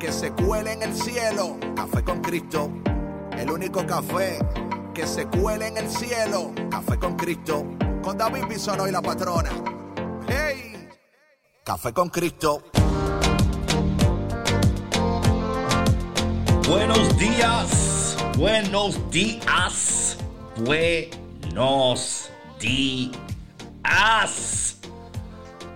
que 0.00 0.10
se 0.10 0.32
cuele 0.32 0.72
en 0.72 0.82
el 0.82 0.94
cielo. 0.94 1.58
Café 1.76 2.02
con 2.02 2.22
Cristo, 2.22 2.70
el 3.36 3.50
único 3.50 3.86
café 3.86 4.38
que 4.94 5.06
se 5.06 5.26
cuele 5.26 5.68
en 5.68 5.76
el 5.76 5.88
cielo. 5.90 6.52
Café 6.70 6.98
con 6.98 7.16
Cristo, 7.16 7.66
con 8.02 8.16
David 8.16 8.46
Bisono 8.48 8.88
y 8.88 8.90
la 8.90 9.02
patrona. 9.02 9.50
¡Hey! 10.26 10.88
Café 11.62 11.92
con 11.92 12.08
Cristo. 12.08 12.62
Buenos 16.66 17.18
días, 17.18 18.16
buenos 18.38 19.10
días, 19.10 20.16
buenos 20.64 22.30
días. 22.58 23.20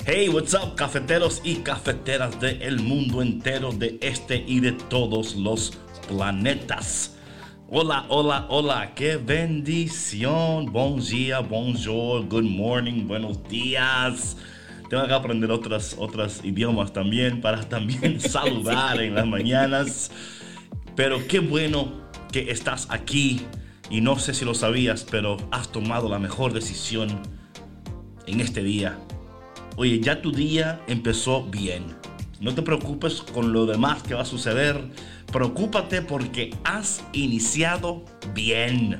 Hey, 0.06 0.28
what's 0.28 0.52
up, 0.52 0.76
cafeteros 0.76 1.40
y 1.44 1.62
cafeteras 1.62 2.38
del 2.38 2.78
mundo 2.78 3.22
entero, 3.22 3.72
de 3.72 3.96
este 4.02 4.44
y 4.46 4.60
de 4.60 4.72
todos 4.72 5.34
los 5.34 5.78
planetas. 6.06 7.16
Hola, 7.70 8.04
hola, 8.10 8.44
hola, 8.50 8.92
qué 8.94 9.16
bendición. 9.16 10.66
Buen 10.66 11.00
día, 11.00 11.40
bonjour, 11.40 12.28
good 12.28 12.44
morning, 12.44 13.06
buenos 13.08 13.42
días. 13.48 14.36
Tengo 14.90 15.06
que 15.06 15.14
aprender 15.14 15.50
otras, 15.50 15.96
otros 15.98 16.44
idiomas 16.44 16.92
también 16.92 17.40
para 17.40 17.62
también 17.70 18.20
saludar 18.20 19.00
en 19.00 19.14
las 19.14 19.26
mañanas. 19.26 20.10
Pero 20.94 21.26
qué 21.26 21.38
bueno 21.38 22.10
que 22.30 22.50
estás 22.50 22.88
aquí 22.90 23.40
y 23.88 24.02
no 24.02 24.18
sé 24.18 24.34
si 24.34 24.44
lo 24.44 24.52
sabías, 24.52 25.06
pero 25.10 25.38
has 25.50 25.72
tomado 25.72 26.10
la 26.10 26.18
mejor 26.18 26.52
decisión 26.52 27.08
en 28.26 28.40
este 28.42 28.62
día 28.62 28.98
Oye, 29.76 30.00
ya 30.00 30.22
tu 30.22 30.30
día 30.30 30.80
empezó 30.86 31.44
bien. 31.44 31.84
No 32.40 32.54
te 32.54 32.62
preocupes 32.62 33.22
con 33.22 33.52
lo 33.52 33.66
demás 33.66 34.02
que 34.04 34.14
va 34.14 34.22
a 34.22 34.26
suceder. 34.26 34.80
Preocúpate 35.32 36.00
porque 36.02 36.54
has 36.62 37.02
iniciado 37.12 38.04
bien. 38.34 38.96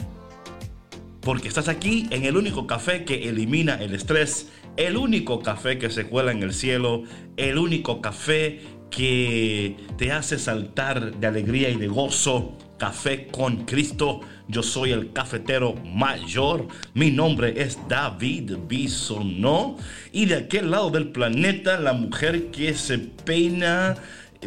Porque 1.20 1.46
estás 1.46 1.68
aquí 1.68 2.08
en 2.10 2.24
el 2.24 2.36
único 2.36 2.66
café 2.66 3.04
que 3.04 3.28
elimina 3.28 3.74
el 3.74 3.94
estrés, 3.94 4.50
el 4.76 4.96
único 4.96 5.40
café 5.40 5.78
que 5.78 5.90
se 5.90 6.06
cuela 6.06 6.32
en 6.32 6.42
el 6.42 6.52
cielo, 6.52 7.04
el 7.36 7.56
único 7.58 8.00
café 8.00 8.60
que 8.90 9.76
te 9.96 10.10
hace 10.10 10.38
saltar 10.38 11.16
de 11.16 11.26
alegría 11.26 11.70
y 11.70 11.76
de 11.76 11.86
gozo. 11.86 12.58
Café 12.78 13.28
con 13.28 13.64
Cristo. 13.64 14.20
Yo 14.48 14.62
soy 14.62 14.92
el 14.92 15.12
cafetero 15.12 15.74
mayor. 15.74 16.68
Mi 16.92 17.10
nombre 17.10 17.54
es 17.56 17.78
David 17.88 18.52
Bisonó. 18.68 19.76
Y 20.12 20.26
de 20.26 20.36
aquel 20.36 20.70
lado 20.70 20.90
del 20.90 21.08
planeta, 21.08 21.78
la 21.78 21.92
mujer 21.92 22.50
que 22.50 22.74
se 22.74 22.98
peina 22.98 23.96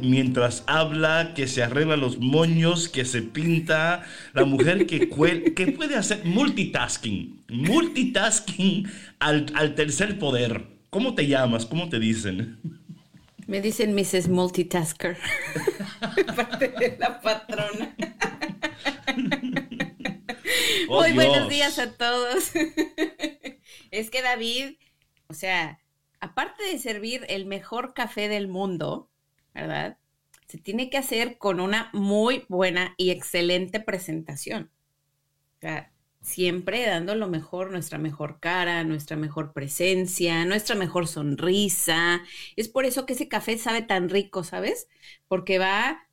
mientras 0.02 0.64
habla, 0.68 1.34
que 1.36 1.48
se 1.48 1.64
arregla 1.64 1.98
los 1.98 2.20
moños, 2.20 2.90
que 2.90 3.06
se 3.06 3.22
pinta, 3.22 4.04
la 4.34 4.46
mujer 4.46 4.86
que, 4.86 5.08
puede 5.08 5.96
hacer 5.96 6.24
multitasking, 6.26 7.42
multitasking 7.50 8.88
al 9.20 9.76
tercer 9.76 10.20
poder. 10.20 10.78
¿Cómo 10.90 11.16
te 11.16 11.28
llamas? 11.28 11.66
¿Cómo 11.66 11.90
te 11.90 12.00
dicen? 12.00 12.58
Me 13.48 13.62
dicen 13.62 13.96
Mrs. 13.96 14.28
Multitasker. 14.28 15.18
Parte 16.36 16.68
de 16.68 16.98
la 17.00 17.22
patrona. 17.22 17.96
Oh, 20.90 21.02
Muy 21.02 21.14
buenos 21.14 21.48
días 21.48 21.80
a 21.80 21.94
todos. 21.94 22.52
es 23.92 24.10
que 24.10 24.22
David, 24.22 24.76
o 25.28 25.34
sea, 25.34 25.80
aparte 26.20 26.66
de 26.66 26.78
servir 26.78 27.26
el 27.30 27.46
mejor 27.46 27.94
café 27.94 28.28
del 28.28 28.50
mundo, 28.50 29.10
¿verdad? 29.54 29.98
Se 30.48 30.58
tiene 30.58 30.90
que 30.90 30.98
hacer 30.98 31.38
con 31.38 31.62
una 31.62 31.90
muy 31.94 32.46
buena 32.50 32.96
y 32.98 33.12
excelente 33.12 33.80
presentación. 33.80 34.72
O 35.56 35.60
sea, 35.62 35.94
siempre 36.28 36.86
dando 36.86 37.16
lo 37.16 37.28
mejor, 37.28 37.72
nuestra 37.72 37.98
mejor 37.98 38.40
cara, 38.42 38.84
nuestra 38.84 39.16
mejor 39.16 39.54
presencia, 39.54 40.44
nuestra 40.44 40.76
mejor 40.76 41.08
sonrisa. 41.08 42.22
Es 42.58 42.68
por 42.68 42.86
eso 42.86 43.06
que 43.06 43.14
ese 43.14 43.30
café 43.30 43.58
sabe 43.58 43.82
tan 43.82 44.10
rico, 44.10 44.44
¿sabes? 44.44 44.90
Porque 45.30 45.58
va 45.58 46.06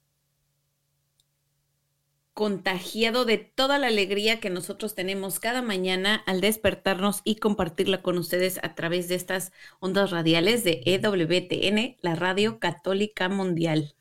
contagiado 2.32 3.24
de 3.24 3.38
toda 3.38 3.78
la 3.78 3.88
alegría 3.88 4.38
que 4.38 4.50
nosotros 4.50 4.94
tenemos 4.94 5.40
cada 5.40 5.62
mañana 5.62 6.22
al 6.26 6.40
despertarnos 6.40 7.20
y 7.24 7.36
compartirla 7.36 8.00
con 8.02 8.16
ustedes 8.16 8.60
a 8.62 8.74
través 8.76 9.08
de 9.08 9.16
estas 9.16 9.52
ondas 9.80 10.10
radiales 10.12 10.62
de 10.62 10.80
EWTN, 10.84 11.96
la 12.02 12.14
Radio 12.14 12.60
Católica 12.60 13.28
Mundial. 13.28 13.94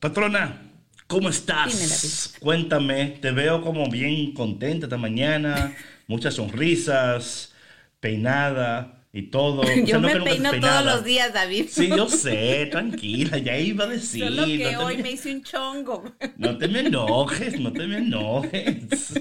Patrona, 0.00 0.67
¿cómo 1.08 1.30
estás? 1.30 2.34
Cuéntame, 2.38 3.18
te 3.20 3.32
veo 3.32 3.62
como 3.62 3.90
bien 3.90 4.32
contenta 4.32 4.86
esta 4.86 4.96
mañana, 4.96 5.74
muchas 6.06 6.34
sonrisas, 6.34 7.54
peinada 7.98 9.06
y 9.12 9.22
todo. 9.22 9.62
Yo 9.84 10.00
me 10.00 10.20
peino 10.20 10.52
todos 10.60 10.84
los 10.84 11.04
días, 11.04 11.32
David. 11.32 11.66
Sí, 11.70 11.88
yo 11.88 12.08
sé, 12.08 12.68
tranquila, 12.70 13.38
ya 13.38 13.58
iba 13.58 13.84
a 13.84 13.88
decir. 13.88 14.24
Solo 14.24 14.44
que 14.44 14.76
hoy 14.76 14.98
me... 14.98 15.12
hice 15.12 15.32
un 15.34 15.42
chongo. 15.42 16.04
No 16.36 16.56
te 16.56 16.68
me 16.68 16.80
enojes, 16.80 17.58
no 17.58 17.72
te 17.72 17.86
me 17.86 17.98
enojes. 17.98 19.14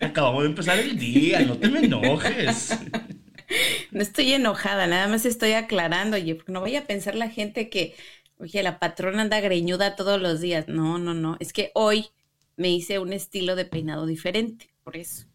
Acabamos 0.00 0.42
de 0.42 0.48
empezar 0.50 0.78
el 0.78 0.98
día, 0.98 1.40
no 1.40 1.56
te 1.56 1.68
me 1.68 1.80
enojes. 1.80 2.78
No 3.90 4.00
estoy 4.00 4.32
enojada, 4.32 4.86
nada 4.86 5.08
más 5.08 5.24
estoy 5.24 5.52
aclarando, 5.52 6.16
oye, 6.16 6.36
porque 6.36 6.52
no 6.52 6.60
vaya 6.60 6.80
a 6.80 6.86
pensar 6.86 7.16
la 7.16 7.28
gente 7.28 7.68
que, 7.68 7.96
oye, 8.40 8.62
la 8.62 8.78
patrona 8.78 9.22
anda 9.22 9.40
greñuda 9.40 9.96
todos 9.96 10.20
los 10.20 10.40
días. 10.40 10.68
No, 10.68 10.98
no, 10.98 11.14
no, 11.14 11.36
es 11.40 11.52
que 11.52 11.70
hoy 11.74 12.08
me 12.56 12.70
hice 12.70 12.98
un 12.98 13.12
estilo 13.12 13.56
de 13.56 13.64
peinado 13.64 14.06
diferente, 14.06 14.70
por 14.84 14.96
eso 14.96 15.26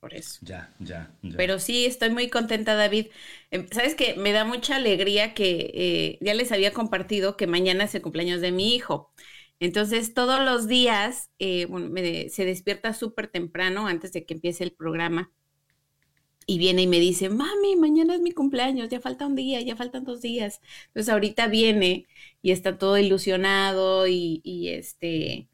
por 0.00 0.14
eso. 0.14 0.40
Ya, 0.42 0.74
ya, 0.78 1.10
ya. 1.22 1.36
Pero 1.36 1.58
sí, 1.58 1.84
estoy 1.86 2.10
muy 2.10 2.30
contenta, 2.30 2.74
David. 2.74 3.08
Em, 3.50 3.66
Sabes 3.70 3.94
que 3.94 4.14
me 4.14 4.32
da 4.32 4.44
mucha 4.44 4.76
alegría 4.76 5.34
que 5.34 5.70
eh, 5.74 6.18
ya 6.22 6.34
les 6.34 6.52
había 6.52 6.72
compartido 6.72 7.36
que 7.36 7.46
mañana 7.46 7.84
es 7.84 7.94
el 7.94 8.02
cumpleaños 8.02 8.40
de 8.40 8.50
mi 8.52 8.74
hijo. 8.74 9.12
Entonces, 9.60 10.14
todos 10.14 10.40
los 10.40 10.66
días 10.68 11.30
eh, 11.38 11.66
se 12.30 12.44
despierta 12.46 12.94
súper 12.94 13.28
temprano 13.28 13.86
antes 13.86 14.12
de 14.12 14.24
que 14.24 14.34
empiece 14.34 14.64
el 14.64 14.72
programa 14.72 15.30
y 16.50 16.58
viene 16.58 16.82
y 16.82 16.86
me 16.88 16.98
dice, 16.98 17.28
mami, 17.28 17.76
mañana 17.76 18.16
es 18.16 18.20
mi 18.20 18.32
cumpleaños, 18.32 18.88
ya 18.88 18.98
falta 18.98 19.24
un 19.24 19.36
día, 19.36 19.60
ya 19.60 19.76
faltan 19.76 20.02
dos 20.02 20.20
días. 20.20 20.60
Entonces, 20.88 21.08
ahorita 21.08 21.46
viene 21.46 22.08
y 22.42 22.50
está 22.50 22.76
todo 22.76 22.98
ilusionado 22.98 24.08
y, 24.08 24.40
y 24.42 24.70
este, 24.70 25.46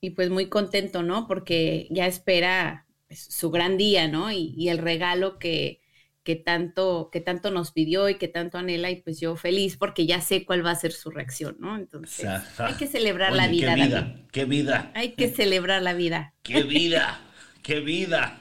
y 0.00 0.10
pues 0.10 0.30
muy 0.30 0.48
contento, 0.48 1.02
¿no? 1.02 1.26
Porque 1.26 1.88
ya 1.90 2.06
espera 2.06 2.86
su 3.10 3.50
gran 3.50 3.76
día, 3.76 4.06
¿no? 4.06 4.30
Y, 4.30 4.68
el 4.68 4.78
regalo 4.78 5.40
que, 5.40 5.80
que, 6.22 6.36
tanto, 6.36 7.10
que 7.10 7.20
tanto 7.20 7.50
nos 7.50 7.72
pidió 7.72 8.08
y 8.08 8.14
que 8.14 8.28
tanto 8.28 8.56
anhela, 8.56 8.88
y 8.92 9.02
pues 9.02 9.18
yo 9.18 9.34
feliz 9.34 9.76
porque 9.76 10.06
ya 10.06 10.20
sé 10.20 10.44
cuál 10.44 10.64
va 10.64 10.70
a 10.70 10.76
ser 10.76 10.92
su 10.92 11.10
reacción, 11.10 11.56
¿no? 11.58 11.76
Entonces, 11.76 12.24
hay 12.58 12.74
que 12.74 12.86
celebrar 12.86 13.32
la 13.32 13.48
vida. 13.48 13.74
Qué 13.74 13.82
vida, 13.82 14.20
qué 14.30 14.44
vida. 14.44 14.92
Hay 14.94 15.14
que 15.14 15.26
celebrar 15.26 15.82
la 15.82 15.94
vida. 15.94 16.34
Qué 16.44 16.62
vida, 16.62 17.20
qué 17.64 17.80
vida. 17.80 18.38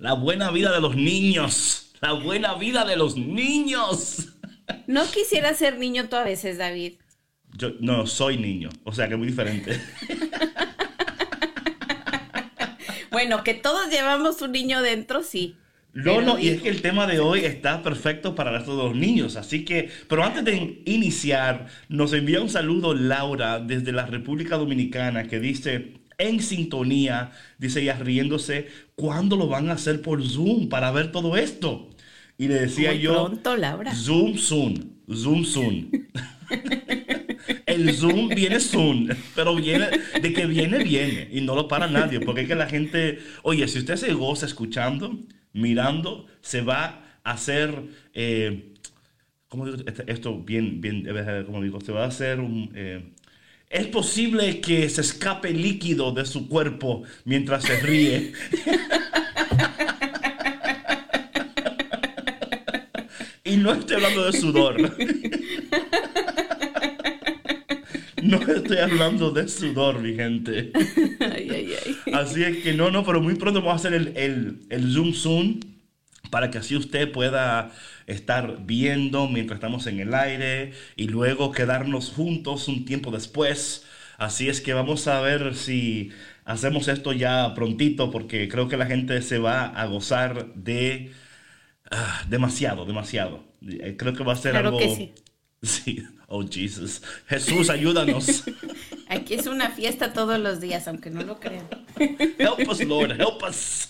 La 0.00 0.14
buena 0.14 0.50
vida 0.50 0.72
de 0.72 0.80
los 0.80 0.96
niños. 0.96 1.92
La 2.00 2.14
buena 2.14 2.54
vida 2.54 2.86
de 2.86 2.96
los 2.96 3.18
niños. 3.18 4.28
No 4.86 5.04
quisiera 5.04 5.52
ser 5.52 5.78
niño 5.78 6.08
tú 6.08 6.16
a 6.16 6.24
veces, 6.24 6.56
David. 6.56 6.94
Yo 7.52 7.72
no 7.80 8.06
soy 8.06 8.38
niño, 8.38 8.70
o 8.84 8.92
sea 8.92 9.08
que 9.08 9.14
es 9.14 9.18
muy 9.18 9.28
diferente. 9.28 9.78
Bueno, 13.10 13.44
que 13.44 13.52
todos 13.52 13.90
llevamos 13.90 14.40
un 14.40 14.52
niño 14.52 14.80
dentro, 14.80 15.22
sí. 15.22 15.56
No, 15.92 16.22
no, 16.22 16.38
y 16.38 16.48
es 16.48 16.62
que 16.62 16.68
el 16.68 16.80
tema 16.80 17.06
de 17.06 17.18
hoy 17.18 17.44
está 17.44 17.82
perfecto 17.82 18.34
para 18.36 18.64
todos 18.64 18.90
los 18.90 18.96
niños, 18.96 19.34
así 19.36 19.64
que, 19.64 19.90
pero 20.08 20.22
antes 20.22 20.44
de 20.44 20.80
iniciar, 20.86 21.66
nos 21.88 22.12
envía 22.12 22.40
un 22.40 22.48
saludo 22.48 22.94
Laura 22.94 23.58
desde 23.58 23.90
la 23.90 24.06
República 24.06 24.56
Dominicana 24.56 25.24
que 25.24 25.40
dice, 25.40 25.99
en 26.20 26.40
sintonía, 26.40 27.32
dice 27.58 27.82
ella 27.82 27.98
riéndose, 27.98 28.68
¿cuándo 28.94 29.36
lo 29.36 29.48
van 29.48 29.70
a 29.70 29.74
hacer 29.74 30.02
por 30.02 30.22
Zoom 30.26 30.68
para 30.68 30.90
ver 30.90 31.12
todo 31.12 31.36
esto? 31.36 31.90
Y 32.38 32.48
le 32.48 32.54
decía 32.54 32.94
yo, 32.94 33.26
pronto, 33.26 33.56
Laura. 33.56 33.94
Zoom 33.94 34.36
soon, 34.36 35.02
Zoom 35.12 35.44
soon. 35.44 36.08
el 37.66 37.94
Zoom 37.94 38.28
viene 38.28 38.60
Zoom, 38.60 39.08
pero 39.34 39.54
viene, 39.54 39.88
de 40.20 40.32
que 40.32 40.46
viene, 40.46 40.82
viene. 40.82 41.28
Y 41.30 41.40
no 41.40 41.54
lo 41.54 41.68
para 41.68 41.86
nadie, 41.86 42.20
porque 42.20 42.42
es 42.42 42.48
que 42.48 42.54
la 42.54 42.66
gente, 42.66 43.18
oye, 43.42 43.66
si 43.68 43.78
usted 43.78 43.96
se 43.96 44.12
goza 44.14 44.46
escuchando, 44.46 45.18
mirando, 45.52 46.26
se 46.40 46.62
va 46.62 47.04
a 47.24 47.32
hacer, 47.32 47.74
eh, 48.14 48.74
¿cómo 49.48 49.66
digo? 49.66 49.84
Esto 50.06 50.38
bien, 50.38 50.80
bien, 50.80 51.06
como 51.46 51.62
digo, 51.62 51.80
se 51.80 51.92
va 51.92 52.04
a 52.04 52.08
hacer 52.08 52.40
un... 52.40 52.70
Eh, 52.74 53.12
es 53.70 53.86
posible 53.86 54.60
que 54.60 54.88
se 54.88 55.00
escape 55.00 55.52
líquido 55.52 56.10
de 56.10 56.26
su 56.26 56.48
cuerpo 56.48 57.04
mientras 57.24 57.62
se 57.62 57.78
ríe. 57.78 58.32
y 63.44 63.56
no 63.56 63.72
estoy 63.72 63.96
hablando 63.96 64.24
de 64.24 64.32
sudor. 64.32 64.76
No 68.22 68.36
estoy 68.36 68.76
hablando 68.76 69.30
de 69.30 69.48
sudor, 69.48 70.00
mi 70.00 70.14
gente. 70.14 70.72
Así 72.12 72.44
es 72.44 72.58
que 72.58 72.74
no, 72.74 72.90
no, 72.90 73.02
pero 73.02 73.20
muy 73.22 73.34
pronto 73.36 73.62
vamos 73.62 73.84
a 73.84 73.88
hacer 73.88 73.94
el, 73.94 74.58
el 74.68 74.92
Zoom 74.92 75.14
Zoom 75.14 75.60
para 76.30 76.50
que 76.50 76.58
así 76.58 76.76
usted 76.76 77.12
pueda 77.12 77.72
estar 78.06 78.64
viendo 78.64 79.28
mientras 79.28 79.56
estamos 79.58 79.86
en 79.86 80.00
el 80.00 80.14
aire 80.14 80.72
y 80.96 81.08
luego 81.08 81.52
quedarnos 81.52 82.10
juntos 82.10 82.68
un 82.68 82.84
tiempo 82.84 83.10
después. 83.10 83.84
Así 84.18 84.48
es 84.48 84.60
que 84.60 84.74
vamos 84.74 85.06
a 85.08 85.20
ver 85.20 85.54
si 85.54 86.10
hacemos 86.44 86.88
esto 86.88 87.12
ya 87.12 87.54
prontito 87.54 88.10
porque 88.10 88.48
creo 88.48 88.68
que 88.68 88.76
la 88.76 88.86
gente 88.86 89.22
se 89.22 89.38
va 89.38 89.66
a 89.66 89.86
gozar 89.86 90.54
de 90.54 91.12
ah, 91.90 92.24
demasiado, 92.28 92.84
demasiado. 92.84 93.44
Eh, 93.66 93.96
creo 93.98 94.14
que 94.14 94.24
va 94.24 94.32
a 94.34 94.36
ser 94.36 94.56
algo... 94.56 94.78
Que 94.78 94.94
sí. 94.94 95.12
sí. 95.62 96.04
Oh, 96.32 96.44
Jesus. 96.48 97.02
Jesús, 97.26 97.70
ayúdanos. 97.70 98.44
Aquí 99.08 99.34
es 99.34 99.48
una 99.48 99.70
fiesta 99.70 100.12
todos 100.12 100.38
los 100.38 100.60
días, 100.60 100.86
aunque 100.86 101.10
no 101.10 101.24
lo 101.24 101.40
crean. 101.40 101.66
Help 101.98 102.68
us, 102.68 102.84
Lord. 102.84 103.20
Help 103.20 103.42
us. 103.42 103.88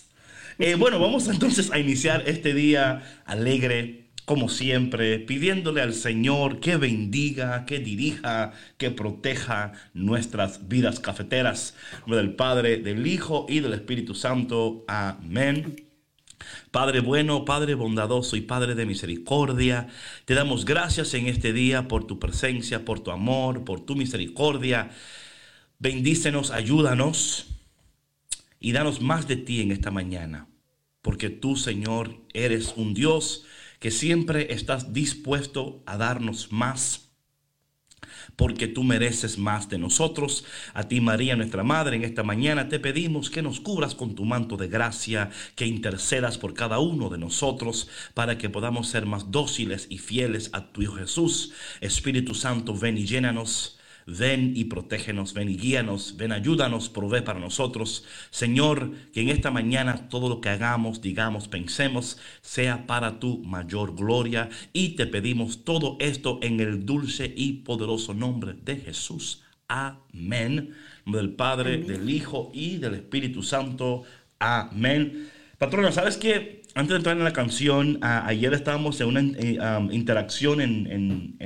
Eh, 0.63 0.75
bueno, 0.75 0.99
vamos 1.01 1.27
entonces 1.29 1.71
a 1.73 1.79
iniciar 1.79 2.25
este 2.27 2.53
día 2.53 3.23
alegre, 3.25 4.11
como 4.27 4.51
siempre, 4.51 5.19
pidiéndole 5.19 5.81
al 5.81 5.95
Señor 5.95 6.61
que 6.61 6.77
bendiga, 6.77 7.65
que 7.65 7.79
dirija, 7.79 8.53
que 8.77 8.91
proteja 8.91 9.73
nuestras 9.95 10.69
vidas 10.69 11.01
cafeteras. 11.01 11.75
del 12.07 12.35
Padre, 12.35 12.77
del 12.77 13.07
Hijo 13.07 13.47
y 13.49 13.61
del 13.61 13.73
Espíritu 13.73 14.15
Santo. 14.15 14.85
Amén. 14.87 15.87
Padre 16.71 17.01
bueno, 17.01 17.47
Padre 17.47 17.73
bondadoso 17.75 18.37
y 18.37 18.43
Padre 18.43 18.75
de 18.75 18.85
misericordia, 18.85 19.89
te 20.27 20.35
damos 20.35 20.67
gracias 20.67 21.15
en 21.15 21.27
este 21.27 21.55
día 21.55 21.89
por 21.89 22.07
tu 22.07 22.19
presencia, 22.19 22.85
por 22.85 23.01
tu 23.01 23.13
amor, 23.13 23.65
por 23.65 23.81
tu 23.81 23.97
misericordia. 23.97 24.91
Bendícenos, 25.79 26.51
ayúdanos 26.51 27.47
y 28.61 28.73
danos 28.73 29.01
más 29.01 29.27
de 29.27 29.37
ti 29.37 29.63
en 29.63 29.73
esta 29.73 29.91
mañana 29.91 30.50
porque 31.03 31.31
tú, 31.31 31.57
Señor, 31.57 32.21
eres 32.33 32.75
un 32.77 32.95
Dios 32.95 33.45
que 33.79 33.91
siempre 33.91 34.53
estás 34.53 34.93
dispuesto 34.93 35.83
a 35.87 35.97
darnos 35.97 36.53
más 36.53 37.11
porque 38.37 38.69
tú 38.69 38.85
mereces 38.85 39.39
más 39.39 39.69
de 39.69 39.79
nosotros. 39.79 40.45
A 40.75 40.85
ti, 40.89 41.01
María, 41.01 41.37
nuestra 41.37 41.63
Madre, 41.63 41.97
en 41.97 42.05
esta 42.05 42.23
mañana 42.23 42.69
te 42.69 42.79
pedimos 42.81 43.31
que 43.31 43.43
nos 43.43 43.61
cubras 43.61 43.95
con 43.95 44.15
tu 44.15 44.25
manto 44.25 44.57
de 44.57 44.69
gracia, 44.69 45.31
que 45.57 45.67
intercedas 45.67 46.39
por 46.39 46.55
cada 46.55 46.79
uno 46.79 47.09
de 47.09 47.19
nosotros 47.19 47.89
para 48.15 48.39
que 48.39 48.51
podamos 48.51 48.89
ser 48.89 49.07
más 49.07 49.31
dóciles 49.31 49.87
y 49.91 49.99
fieles 49.99 50.51
a 50.53 50.73
tu 50.73 50.83
Hijo 50.83 50.95
Jesús. 50.95 51.53
Espíritu 51.81 52.35
Santo, 52.35 52.75
ven 52.75 52.99
y 52.99 53.07
llénanos 53.07 53.80
Ven 54.19 54.55
y 54.57 54.65
protégenos, 54.65 55.35
ven 55.35 55.51
y 55.51 55.57
guíanos, 55.57 56.17
ven, 56.17 56.33
ayúdanos, 56.33 56.89
provee 56.89 57.21
para 57.21 57.39
nosotros. 57.39 58.05
Señor, 58.31 58.93
que 59.13 59.21
en 59.21 59.29
esta 59.29 59.53
mañana 59.53 60.09
todo 60.09 60.29
lo 60.29 60.41
que 60.41 60.49
hagamos, 60.49 61.01
digamos, 61.01 61.47
pensemos, 61.47 62.19
sea 62.41 62.87
para 62.89 63.21
tu 63.21 63.39
mayor 63.45 63.95
gloria. 63.95 64.49
Y 64.73 64.91
te 64.97 65.07
pedimos 65.07 65.65
todo 65.65 65.97
esto 66.01 66.41
en 66.43 66.59
el 66.59 66.85
dulce 66.85 67.33
y 67.37 67.65
poderoso 67.65 68.13
nombre 68.13 68.55
de 68.55 68.77
Jesús. 68.77 69.43
Amén. 69.69 70.75
Del 71.07 71.35
Padre, 71.35 71.79
del 71.79 72.11
Hijo 72.11 72.51
y 72.53 72.79
del 72.79 72.95
Espíritu 72.95 73.45
Santo. 73.45 74.03
Amén. 74.41 75.31
Patrona, 75.59 75.93
¿sabes 75.93 76.17
qué? 76.17 76.63
Antes 76.75 76.91
de 76.91 76.97
entrar 76.97 77.17
en 77.17 77.25
la 77.25 77.33
canción, 77.33 77.99
ayer 78.03 78.55
estábamos 78.55 79.01
en 79.01 79.07
una 79.07 79.21
eh, 79.21 79.59
interacción 79.93 80.61
en, 80.61 81.37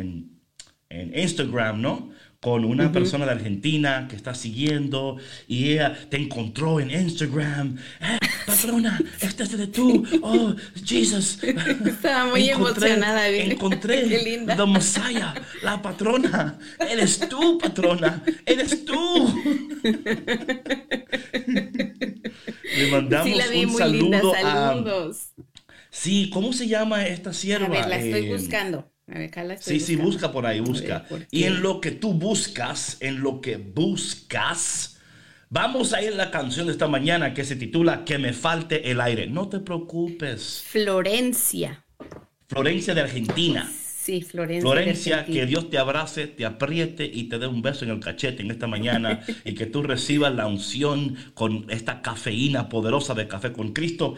en 0.95 1.19
Instagram, 1.19 1.81
¿no? 1.81 2.11
Con 2.45 2.63
una 2.67 2.93
persona 2.93 3.25
de 3.25 3.33
Argentina 3.33 4.07
que 4.07 4.17
está 4.17 4.35
siguiendo 4.35 5.17
y 5.49 5.73
ella 5.73 5.97
te 6.11 6.19
encontró 6.19 6.79
en 6.79 6.91
Instagram. 6.91 7.79
Eh, 8.03 8.19
patrona, 8.45 9.01
este 9.19 9.45
es 9.45 9.57
de 9.57 9.67
tú. 9.67 10.05
Oh, 10.21 10.55
Jesus. 10.85 11.39
Estaba 11.87 12.27
muy 12.27 12.51
emocionada. 12.51 13.27
Encontré 13.29 14.03
Qué 14.11 14.19
linda. 14.19 14.57
the 14.57 14.67
Messiah, 14.67 15.33
la 15.63 15.81
patrona. 15.81 16.59
Eres 16.79 17.19
tú, 17.31 17.57
patrona. 17.57 18.23
Eres 18.45 18.85
tú. 18.85 19.43
Le 22.77 22.91
mandamos 22.91 23.27
sí, 23.27 23.35
la 23.37 23.47
vi 23.47 23.65
un 23.65 23.73
muy 23.73 23.79
saludo 23.79 24.03
linda. 24.03 24.21
Saludos. 24.43 25.29
Sí, 25.89 26.29
¿cómo 26.31 26.53
se 26.53 26.69
llama 26.69 27.07
esta 27.07 27.33
sierva? 27.33 27.69
A 27.69 27.71
ver, 27.71 27.89
la 27.89 27.97
estoy 27.97 28.27
eh, 28.27 28.37
buscando 28.37 28.94
sí, 29.61 29.81
sí, 29.81 29.97
busca 29.97 30.33
por 30.33 30.47
ahí, 30.47 30.61
busca. 30.61 31.07
y 31.31 31.45
en 31.45 31.63
lo 31.63 31.81
que 31.81 31.91
tú 31.91 32.15
buscas, 32.15 32.97
en 33.01 33.21
lo 33.21 33.41
que 33.41 33.57
buscas, 33.57 34.99
vamos 35.51 35.93
a 35.93 36.03
ir 36.03 36.13
a 36.13 36.17
la 36.17 36.31
canción 36.31 36.67
de 36.67 36.73
esta 36.73 36.89
mañana 36.89 37.35
que 37.35 37.45
se 37.45 37.57
titula 37.57 38.05
Que 38.05 38.19
me 38.19 38.33
falte 38.33 38.91
el 38.91 39.01
aire. 39.01 39.27
No 39.27 39.49
te 39.49 39.61
preocupes. 39.61 40.65
Florencia. 40.67 41.85
Florencia 42.49 42.95
de 42.95 43.01
Argentina. 43.03 43.71
Sí, 44.05 44.21
Florencia. 44.21 44.61
Florencia, 44.61 45.25
que 45.25 45.47
Dios 45.47 45.71
te 45.71 45.79
abrace, 45.79 46.27
te 46.27 46.45
apriete 46.45 47.11
y 47.11 47.25
te 47.31 47.39
dé 47.39 47.47
un 47.47 47.63
beso 47.63 47.87
en 47.87 47.91
el 47.91 48.01
cachete 48.01 48.43
en 48.43 48.51
esta 48.51 48.67
mañana 48.67 49.25
y 49.47 49.55
que 49.55 49.65
tú 49.65 49.83
recibas 49.83 50.35
la 50.35 50.47
unción 50.47 51.17
con 51.33 51.65
esta 51.71 52.03
cafeína 52.03 52.69
poderosa 52.69 53.15
de 53.15 53.27
café 53.29 53.53
con 53.53 53.73
Cristo. 53.73 54.15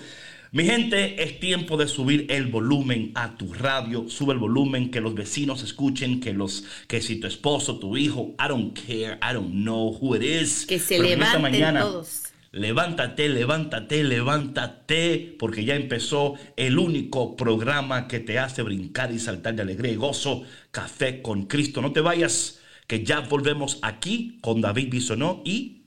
Mi 0.52 0.64
gente, 0.64 1.22
es 1.22 1.40
tiempo 1.40 1.76
de 1.76 1.88
subir 1.88 2.26
el 2.30 2.46
volumen 2.46 3.10
a 3.14 3.36
tu 3.36 3.52
radio. 3.52 4.08
Sube 4.08 4.32
el 4.32 4.38
volumen, 4.38 4.90
que 4.90 5.00
los 5.00 5.14
vecinos 5.14 5.62
escuchen, 5.62 6.20
que 6.20 6.32
los, 6.32 6.64
que 6.86 7.00
si 7.00 7.16
tu 7.16 7.26
esposo, 7.26 7.78
tu 7.78 7.96
hijo, 7.96 8.34
I 8.38 8.48
don't 8.48 8.78
care, 8.78 9.18
I 9.22 9.34
don't 9.34 9.50
know 9.50 9.96
who 10.00 10.14
it 10.14 10.22
is. 10.22 10.66
Que 10.66 10.78
se 10.78 10.98
levanten 10.98 11.42
mañana, 11.42 11.80
todos. 11.80 12.22
Levántate, 12.52 13.28
levántate, 13.28 14.04
levántate, 14.04 15.36
porque 15.38 15.64
ya 15.64 15.74
empezó 15.74 16.34
el 16.56 16.78
único 16.78 17.36
programa 17.36 18.08
que 18.08 18.20
te 18.20 18.38
hace 18.38 18.62
brincar 18.62 19.12
y 19.12 19.18
saltar 19.18 19.56
de 19.56 19.62
alegría 19.62 19.92
y 19.92 19.96
gozo, 19.96 20.44
Café 20.70 21.20
con 21.22 21.46
Cristo. 21.46 21.82
No 21.82 21.92
te 21.92 22.00
vayas, 22.00 22.60
que 22.86 23.04
ya 23.04 23.20
volvemos 23.20 23.78
aquí 23.82 24.38
con 24.40 24.60
David 24.60 24.90
Bisonó 24.90 25.42
y... 25.44 25.82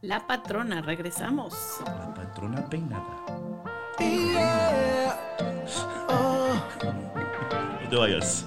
La 0.00 0.26
patrona, 0.26 0.80
regresamos. 0.80 1.54
La 1.84 2.14
patrona 2.14 2.68
peinada. 2.70 3.47
No 7.82 7.90
te 7.90 7.96
vayas. 7.96 8.44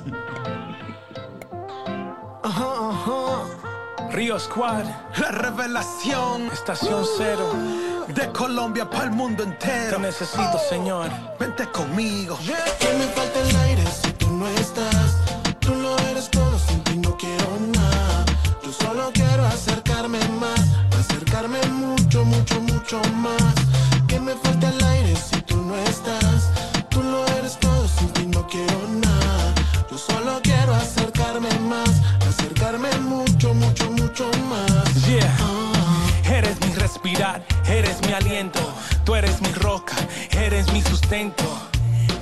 Río 4.12 4.38
Squad, 4.38 4.84
la 5.18 5.32
revelación, 5.32 6.48
estación 6.52 7.06
cero. 7.18 7.50
De 8.10 8.30
Colombia 8.32 8.90
para 8.90 9.06
el 9.06 9.12
mundo 9.12 9.44
entero. 9.44 9.98
Te 9.98 10.02
necesito, 10.04 10.60
Señor. 10.70 11.10
Vente 11.40 11.66
conmigo. 11.68 12.38
Que 12.38 12.94
me 12.98 13.06
falta 13.06 13.40
el 13.40 13.56
aire 13.56 13.86
si 13.86 14.12
tú 14.14 14.30
no 14.32 14.48
estás. 14.50 15.11
Aliento. 38.14 38.60
Tú 39.04 39.16
eres 39.16 39.42
mi 39.42 39.52
roca, 39.54 39.96
eres 40.32 40.72
mi 40.72 40.82
sustento. 40.82 41.44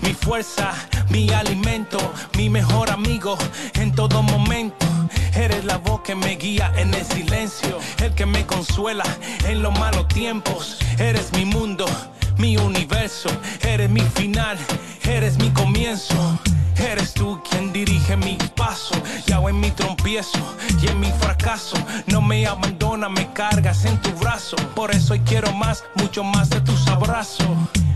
Mi 0.01 0.13
fuerza, 0.13 0.73
mi 1.09 1.29
alimento, 1.29 1.99
mi 2.37 2.49
mejor 2.49 2.89
amigo 2.89 3.37
en 3.73 3.93
todo 3.93 4.23
momento. 4.23 4.85
Eres 5.35 5.65
la 5.65 5.77
voz 5.77 6.01
que 6.01 6.15
me 6.15 6.35
guía 6.35 6.71
en 6.75 6.93
el 6.93 7.05
silencio, 7.05 7.79
el 8.03 8.13
que 8.13 8.25
me 8.25 8.45
consuela 8.45 9.05
en 9.45 9.61
los 9.61 9.77
malos 9.77 10.07
tiempos. 10.07 10.77
Eres 10.97 11.31
mi 11.33 11.45
mundo 11.45 11.85
mi 12.39 12.57
universo. 12.57 13.29
Eres 13.61 13.89
mi 13.89 14.01
final, 14.01 14.57
eres 15.03 15.37
mi 15.37 15.51
comienzo. 15.51 16.39
Eres 16.77 17.13
tú 17.13 17.41
quien 17.49 17.73
dirige 17.73 18.15
mi 18.15 18.37
paso, 18.55 18.95
ya 19.27 19.37
en 19.49 19.59
mi 19.59 19.69
trompiezo 19.71 20.39
y 20.81 20.87
en 20.87 20.99
mi 20.99 21.11
fracaso. 21.11 21.75
No 22.07 22.21
me 22.21 22.47
abandona, 22.47 23.09
me 23.09 23.31
cargas 23.33 23.83
en 23.83 23.97
tu 24.01 24.11
brazo. 24.13 24.55
Por 24.75 24.91
eso 24.91 25.13
hoy 25.13 25.19
quiero 25.19 25.51
más, 25.53 25.83
mucho 25.95 26.23
más 26.23 26.49
de 26.49 26.61
tus 26.61 26.87
abrazos. 26.87 27.47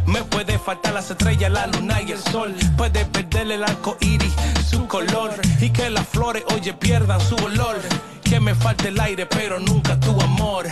Me 0.06 0.22
puede 0.24 0.60
faltar 0.60 0.94
las 0.94 1.10
estrellas, 1.10 1.50
la 1.50 1.68
luna 1.68 2.02
y 2.02 2.12
el 2.12 2.20
sol. 2.20 2.54
Puede 2.78 3.06
perder 3.06 3.50
el 3.52 3.64
arco 3.64 3.98
iris, 4.02 4.34
su 4.70 4.86
color. 4.86 5.32
Y 5.62 5.70
que 5.70 5.90
las 5.90 6.08
flores, 6.08 6.44
oye, 6.54 6.74
pierdan 6.74 7.22
su 7.22 7.36
olor. 7.36 7.80
Que 8.22 8.42
me 8.42 8.54
falte 8.54 8.90
el 8.90 9.00
aire, 9.00 9.26
pero 9.26 9.60
nunca 9.60 9.98
tu 9.98 10.20
amor. 10.20 10.68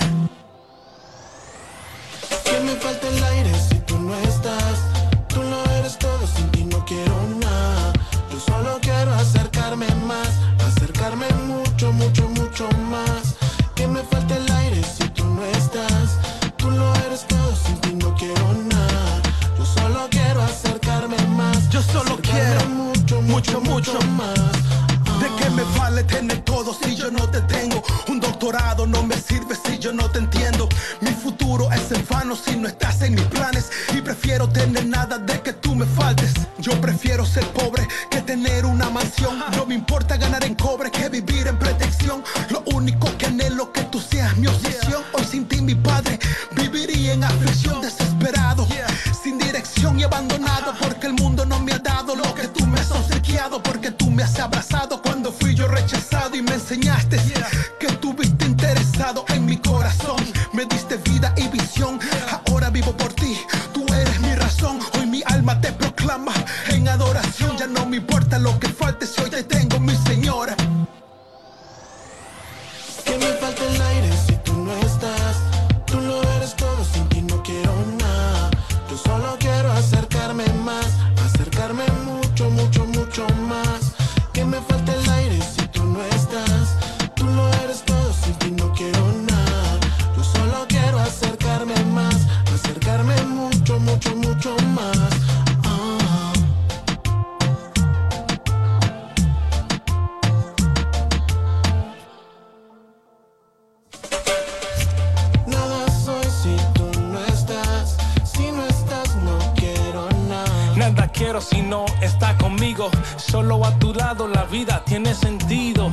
Quiero 111.21 111.39
si 111.39 111.61
no 111.61 111.85
está 112.01 112.35
conmigo. 112.37 112.89
Solo 113.17 113.63
a 113.63 113.77
tu 113.77 113.93
lado 113.93 114.27
la 114.27 114.43
vida 114.45 114.83
tiene 114.85 115.13
sentido. 115.13 115.91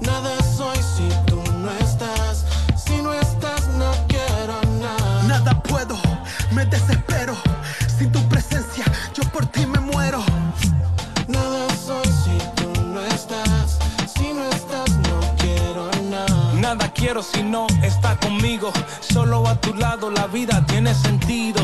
Nada 0.00 0.36
soy 0.42 0.76
si 0.76 1.08
tú 1.26 1.42
no 1.62 1.70
estás. 1.80 2.44
Si 2.76 3.00
no 3.00 3.14
estás, 3.14 3.66
no 3.78 3.90
quiero 4.06 4.56
nada. 4.80 5.22
Nada 5.22 5.52
puedo, 5.62 5.96
me 6.50 6.66
desespero. 6.66 7.34
Sin 7.96 8.12
tu 8.12 8.20
presencia, 8.28 8.84
yo 9.14 9.22
por 9.32 9.46
ti 9.46 9.64
me 9.64 9.80
muero. 9.80 10.22
Nada 11.26 11.66
soy 11.86 12.06
si 12.24 12.36
tú 12.56 12.68
no 12.92 13.00
estás. 13.00 13.78
Si 14.14 14.30
no 14.34 14.44
estás, 14.50 14.90
no 15.08 15.20
quiero 15.38 15.90
nada. 16.10 16.52
Nada 16.52 16.92
quiero 16.92 17.22
si 17.22 17.42
no 17.42 17.66
está 17.82 18.16
conmigo. 18.16 18.70
Solo 19.00 19.48
a 19.48 19.54
tu 19.54 19.72
lado 19.72 20.10
la 20.10 20.26
vida 20.26 20.62
tiene 20.66 20.94
sentido. 20.94 21.62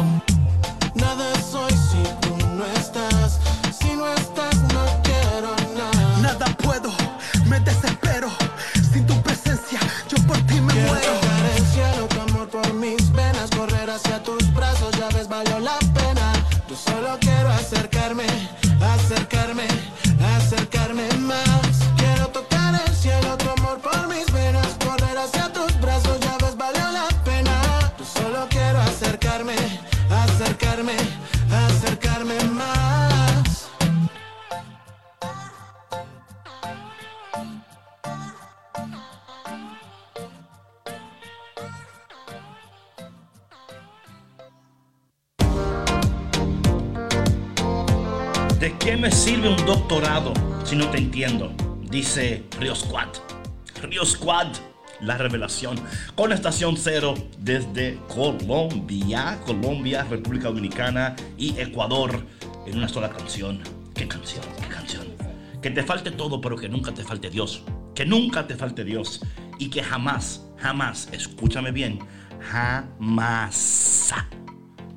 La 55.02 55.16
revelación. 55.18 55.78
Con 56.14 56.32
estación 56.32 56.76
cero 56.76 57.14
desde 57.38 57.98
Colombia, 58.08 59.38
Colombia, 59.44 60.04
República 60.04 60.48
Dominicana 60.48 61.16
y 61.36 61.58
Ecuador 61.58 62.24
en 62.66 62.78
una 62.78 62.88
sola 62.88 63.10
canción. 63.10 63.60
¿Qué 63.94 64.06
canción? 64.08 64.44
¿Qué 64.60 64.68
canción? 64.68 65.06
Que 65.60 65.70
te 65.70 65.82
falte 65.82 66.10
todo, 66.10 66.40
pero 66.40 66.56
que 66.56 66.68
nunca 66.68 66.92
te 66.92 67.04
falte 67.04 67.30
Dios. 67.30 67.64
Que 67.94 68.06
nunca 68.06 68.46
te 68.46 68.56
falte 68.56 68.84
Dios. 68.84 69.20
Y 69.58 69.68
que 69.68 69.82
jamás, 69.82 70.46
jamás, 70.56 71.08
escúchame 71.12 71.70
bien, 71.70 71.98
jamás 72.40 74.14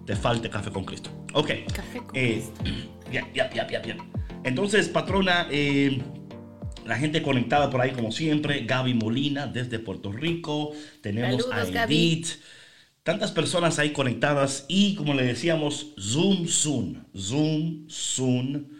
te 0.05 0.15
falte 0.15 0.49
café 0.49 0.71
con 0.71 0.85
Cristo. 0.85 1.09
Ok. 1.33 1.51
Café 1.73 1.99
con 1.99 2.09
Eh, 2.13 2.43
ya, 3.11 3.27
ya, 3.33 3.49
ya, 3.51 3.67
ya, 3.67 3.81
ya. 3.81 3.97
Entonces, 4.43 4.89
patrona, 4.89 5.47
eh, 5.49 6.01
la 6.87 6.97
gente 6.97 7.21
conectada 7.21 7.69
por 7.69 7.81
ahí 7.81 7.91
como 7.91 8.11
siempre, 8.11 8.65
Gaby 8.65 8.93
Molina 8.93 9.47
desde 9.47 9.79
Puerto 9.79 10.11
Rico, 10.11 10.73
tenemos 11.01 11.43
Saludos, 11.43 11.53
a 11.53 11.71
Gaby. 11.71 11.95
Edith, 11.95 12.27
tantas 13.03 13.31
personas 13.31 13.79
ahí 13.79 13.91
conectadas 13.93 14.65
y 14.67 14.95
como 14.95 15.13
le 15.13 15.23
decíamos, 15.25 15.93
Zoom 15.99 16.47
Soon, 16.47 17.07
Zoom 17.17 17.85
Soon. 17.89 18.71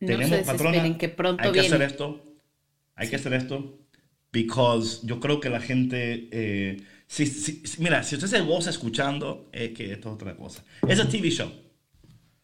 No 0.00 0.06
tenemos, 0.06 0.38
desesperen, 0.38 0.98
que 0.98 1.08
pronto 1.08 1.42
hay 1.42 1.52
que 1.52 1.60
hacer 1.60 1.78
viene. 1.78 1.84
esto, 1.84 2.24
hay 2.96 3.08
que 3.08 3.16
hacer 3.16 3.34
esto, 3.34 3.78
because 4.32 5.00
yo 5.06 5.20
creo 5.20 5.40
que 5.40 5.50
la 5.50 5.60
gente, 5.60 6.28
eh, 6.32 6.82
si, 7.06 7.26
si- 7.26 7.62
si- 7.66 7.82
mira, 7.82 8.02
si 8.02 8.16
usted 8.16 8.28
se 8.28 8.40
goza 8.40 8.70
escuchando, 8.70 9.48
es 9.52 9.70
que 9.70 9.92
esto 9.92 10.08
es 10.10 10.14
otra 10.14 10.36
cosa. 10.36 10.64
Es 10.86 11.00
un 11.00 11.08
TV 11.08 11.30
show. 11.30 11.52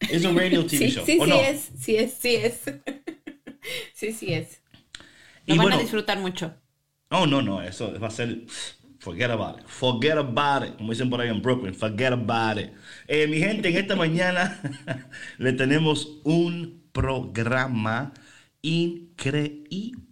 Es 0.08 0.24
un 0.24 0.36
radio 0.36 0.66
TV 0.66 0.88
Sí, 0.88 0.90
show. 0.90 1.04
sí, 1.04 1.18
¿o 1.18 1.26
sí 1.26 1.30
no? 1.30 1.40
es, 1.40 1.70
sí 1.80 1.96
es, 1.96 2.12
sí 2.14 2.36
es. 2.36 2.60
sí, 3.94 4.12
sí 4.12 4.32
es. 4.34 4.60
Lo 5.46 5.54
Y 5.54 5.58
van 5.58 5.68
bueno, 5.68 5.76
a 5.76 5.78
disfrutar 5.78 6.18
mucho. 6.18 6.54
Oh, 7.10 7.26
no, 7.26 7.40
no, 7.42 7.62
eso 7.62 7.98
va 8.00 8.08
a 8.08 8.10
ser. 8.10 8.46
Forget 8.98 9.30
about 9.30 9.60
it. 9.60 9.66
Forget 9.68 10.18
about 10.18 10.64
it. 10.66 10.76
Como 10.76 10.92
dicen 10.92 11.08
por 11.10 11.20
ahí 11.20 11.28
en 11.28 11.40
Brooklyn. 11.40 11.74
Forget 11.74 12.12
about 12.12 12.58
it. 12.58 12.72
Eh, 13.06 13.26
mi 13.28 13.38
gente, 13.38 13.68
en 13.68 13.76
esta 13.76 13.94
mañana 14.04 14.60
le 15.38 15.52
tenemos 15.52 16.20
un 16.24 16.82
programa 16.92 18.12
increíble. 18.62 20.02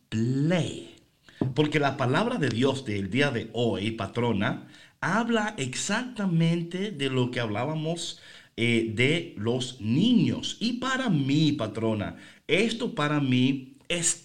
Porque 1.54 1.80
la 1.80 1.96
palabra 1.96 2.36
de 2.38 2.48
Dios 2.48 2.84
del 2.84 3.10
día 3.10 3.30
de 3.30 3.50
hoy, 3.52 3.90
patrona, 3.92 4.68
habla 5.00 5.54
exactamente 5.58 6.90
de 6.92 7.10
lo 7.10 7.30
que 7.30 7.40
hablábamos 7.40 8.20
eh, 8.56 8.92
de 8.94 9.34
los 9.36 9.80
niños. 9.80 10.56
Y 10.60 10.74
para 10.74 11.08
mí, 11.10 11.52
patrona, 11.52 12.16
esto 12.46 12.94
para 12.94 13.20
mí 13.20 13.78
es, 13.88 14.23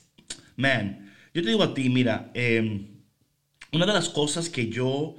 man, 0.66 1.12
yo 1.34 1.42
te 1.44 1.50
digo 1.50 1.64
a 1.64 1.74
ti, 1.74 1.90
mira, 1.90 2.32
em, 2.34 2.88
una 3.74 3.86
de 3.88 3.94
las 3.94 4.10
cosas 4.10 4.50
que 4.50 4.70
yo 4.70 5.16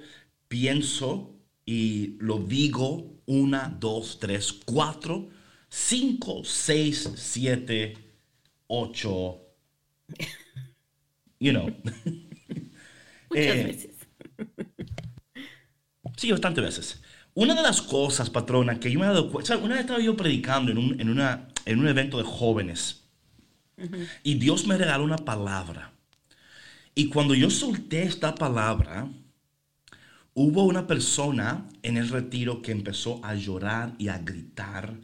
pienso 0.49 1.37
y 1.67 2.17
lo 2.21 2.39
digo 2.41 3.23
una, 3.27 3.77
dos, 3.81 4.19
tres, 4.21 4.53
cuatro, 4.53 5.31
cinco, 5.69 6.45
seis, 6.45 7.11
siete, 7.17 7.95
ocho, 8.69 9.41
you 11.41 11.53
know. 11.53 11.71
Muchas 13.31 13.63
Eh, 13.63 13.63
veces. 13.63 14.09
Sí, 16.17 16.31
bastantes 16.31 16.65
veces. 16.65 17.03
Una 17.35 17.55
de 17.55 17.63
las 17.63 17.81
cosas, 17.83 18.31
patrona, 18.31 18.79
que 18.81 18.91
yo 18.91 18.99
me 18.99 19.07
he 19.07 19.09
dado 19.09 19.31
cuenta, 19.31 19.57
una 19.57 19.75
vez 19.75 19.83
estaba 19.83 20.01
yo 20.01 20.17
predicando 20.17 20.73
en 20.73 20.79
un, 20.79 21.01
en 21.01 21.09
una, 21.09 21.49
en 21.65 21.79
un 21.79 21.89
evento 21.89 22.19
de 22.19 22.25
jóvenes 22.25 23.00
y 24.23 24.35
Dios 24.35 24.67
me 24.67 24.77
regaló 24.77 25.05
una 25.05 25.19
palabra. 25.19 25.93
Y 26.95 27.09
cuando 27.09 27.35
yo 27.35 27.51
solté 27.51 28.03
esta 28.03 28.35
palabra, 28.35 29.09
hubo 30.35 30.65
una 30.65 30.87
persona 30.87 31.69
en 31.83 31.97
el 31.97 32.09
retiro 32.09 32.63
que 32.63 32.73
empezó 32.73 33.21
a 33.25 33.35
llorar 33.35 33.95
y 33.99 34.09
a 34.09 34.19
gritar 34.19 34.95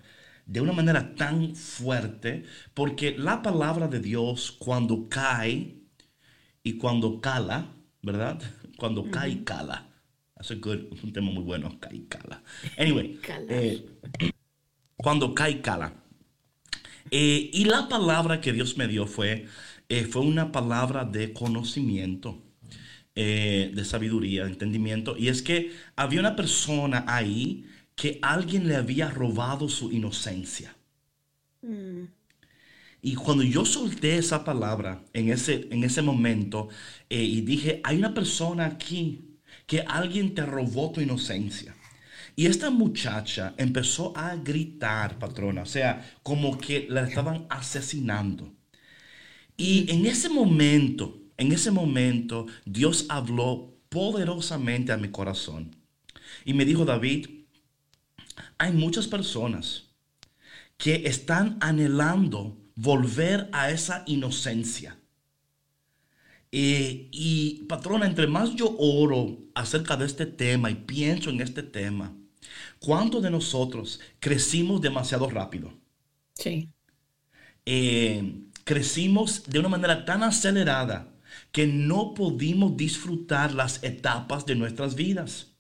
de 0.47 0.61
una 0.61 0.73
manera 0.73 1.15
tan 1.15 1.57
fuerte, 1.57 2.45
porque 2.73 3.17
la 3.19 3.43
palabra 3.43 3.89
de 3.89 4.01
Dios 4.01 4.53
cuando 4.53 5.09
cae 5.09 5.77
y 6.63 6.79
cuando 6.79 7.21
cala, 7.21 7.67
¿verdad? 8.03 8.41
Cuando 8.77 9.11
cae 9.11 9.43
cala. 9.43 9.89
That's 10.35 10.51
a 10.51 10.57
good, 10.57 10.93
un 11.03 11.13
tema 11.13 11.31
muy 11.31 11.43
bueno, 11.43 11.79
cae 11.81 11.97
y 11.97 12.07
cala. 12.09 12.43
Anyway, 12.77 13.19
eh, 13.49 13.87
cuando 14.97 15.35
cae 15.35 15.63
cala. 15.63 15.95
Eh, 17.11 17.51
y 17.53 17.65
la 17.65 17.89
palabra 17.89 18.41
que 18.41 18.53
Dios 18.53 18.77
me 18.77 18.89
dio 18.89 19.07
fue, 19.07 19.47
eh, 19.89 20.05
fue 20.05 20.23
una 20.23 20.53
palabra 20.53 21.05
de 21.05 21.33
conocimiento, 21.33 22.43
eh, 23.15 23.71
de 23.75 23.85
sabiduría, 23.85 24.45
de 24.45 24.51
entendimiento. 24.51 25.17
Y 25.17 25.29
es 25.29 25.43
que 25.43 25.73
había 25.97 26.21
una 26.21 26.37
persona 26.37 27.05
ahí 27.09 27.67
que 27.95 28.19
alguien 28.23 28.69
le 28.69 28.77
había 28.77 29.11
robado 29.11 29.69
su 29.69 29.93
inocencia. 29.93 30.77
Y 33.03 33.15
cuando 33.15 33.45
yo 33.45 33.65
solté 33.65 34.19
esa 34.19 34.45
palabra 34.45 35.05
en 35.13 35.31
ese, 35.31 35.69
en 35.71 35.85
ese 35.85 36.03
momento 36.03 36.69
eh, 37.09 37.23
y 37.23 37.41
dije, 37.43 37.81
hay 37.85 37.99
una 37.99 38.13
persona 38.15 38.67
aquí 38.67 39.39
que 39.67 39.83
alguien 39.83 40.35
te 40.35 40.45
robó 40.45 40.91
tu 40.93 41.01
inocencia. 41.01 41.76
Y 42.39 42.47
esta 42.47 42.69
muchacha 42.69 43.55
empezó 43.57 44.13
a 44.15 44.37
gritar, 44.37 45.19
patrona, 45.19 45.63
o 45.63 45.67
sea, 45.67 46.19
como 46.23 46.59
que 46.59 46.87
la 46.91 47.09
estaban 47.09 47.47
asesinando. 47.49 48.53
Y 49.57 49.91
en 49.91 50.05
ese 50.05 50.29
momento, 50.29 51.19
en 51.39 51.53
ese 51.53 51.71
momento, 51.71 52.47
Dios 52.67 53.07
habló 53.09 53.75
poderosamente 53.89 54.93
a 54.93 54.99
mi 54.99 55.09
corazón. 55.09 55.75
Y 56.45 56.53
me 56.53 56.67
dijo, 56.67 56.85
David, 56.85 57.27
hay 58.59 58.73
muchas 58.73 59.07
personas 59.07 59.85
que 60.77 61.07
están 61.07 61.57
anhelando 61.61 62.59
volver 62.75 63.49
a 63.53 63.71
esa 63.71 64.05
inocencia. 64.07 64.99
Eh, 66.53 67.09
y 67.11 67.65
patrona, 67.67 68.07
entre 68.07 68.27
más 68.27 68.55
yo 68.55 68.77
oro 68.79 69.39
acerca 69.55 69.97
de 69.97 70.05
este 70.05 70.27
tema 70.27 70.71
y 70.71 70.75
pienso 70.75 71.31
en 71.31 71.41
este 71.41 71.63
tema, 71.63 72.15
¿cuántos 72.81 73.23
de 73.23 73.31
nosotros 73.31 74.01
crecimos 74.21 74.81
demasiado 74.81 75.29
rápido? 75.31 75.73
Sí. 76.35 76.73
eh, 77.65 78.43
crecimos 78.65 79.45
de 79.47 79.59
una 79.59 79.69
manera 79.69 80.05
tan 80.05 80.23
acelerada 80.23 81.13
que 81.53 81.67
no 81.67 82.15
pudimos 82.15 82.77
disfrutar 82.77 83.53
las 83.55 83.83
etapas 83.83 84.47
de 84.47 84.55
nuestras 84.57 84.95
vidas. 84.95 85.53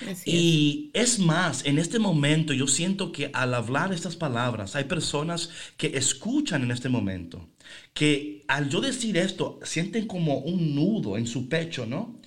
Es. 0.00 0.24
Y 0.24 0.90
es 0.94 1.18
más, 1.18 1.64
en 1.66 1.78
este 1.78 1.98
momento 1.98 2.52
yo 2.54 2.66
siento 2.66 3.12
que 3.12 3.30
al 3.34 3.54
hablar 3.54 3.92
estas 3.92 4.16
palabras 4.16 4.76
hay 4.76 4.84
personas 4.84 5.50
que 5.76 5.96
escuchan 5.98 6.62
en 6.62 6.70
este 6.72 6.88
momento, 6.88 7.50
que 7.94 8.44
al 8.48 8.68
yo 8.70 8.80
decir 8.80 9.16
esto 9.18 9.60
sienten 9.64 10.06
como 10.06 10.38
un 10.38 10.74
nudo 10.74 11.18
en 11.18 11.26
su 11.26 11.48
pecho, 11.48 11.86
¿no? 11.86 12.20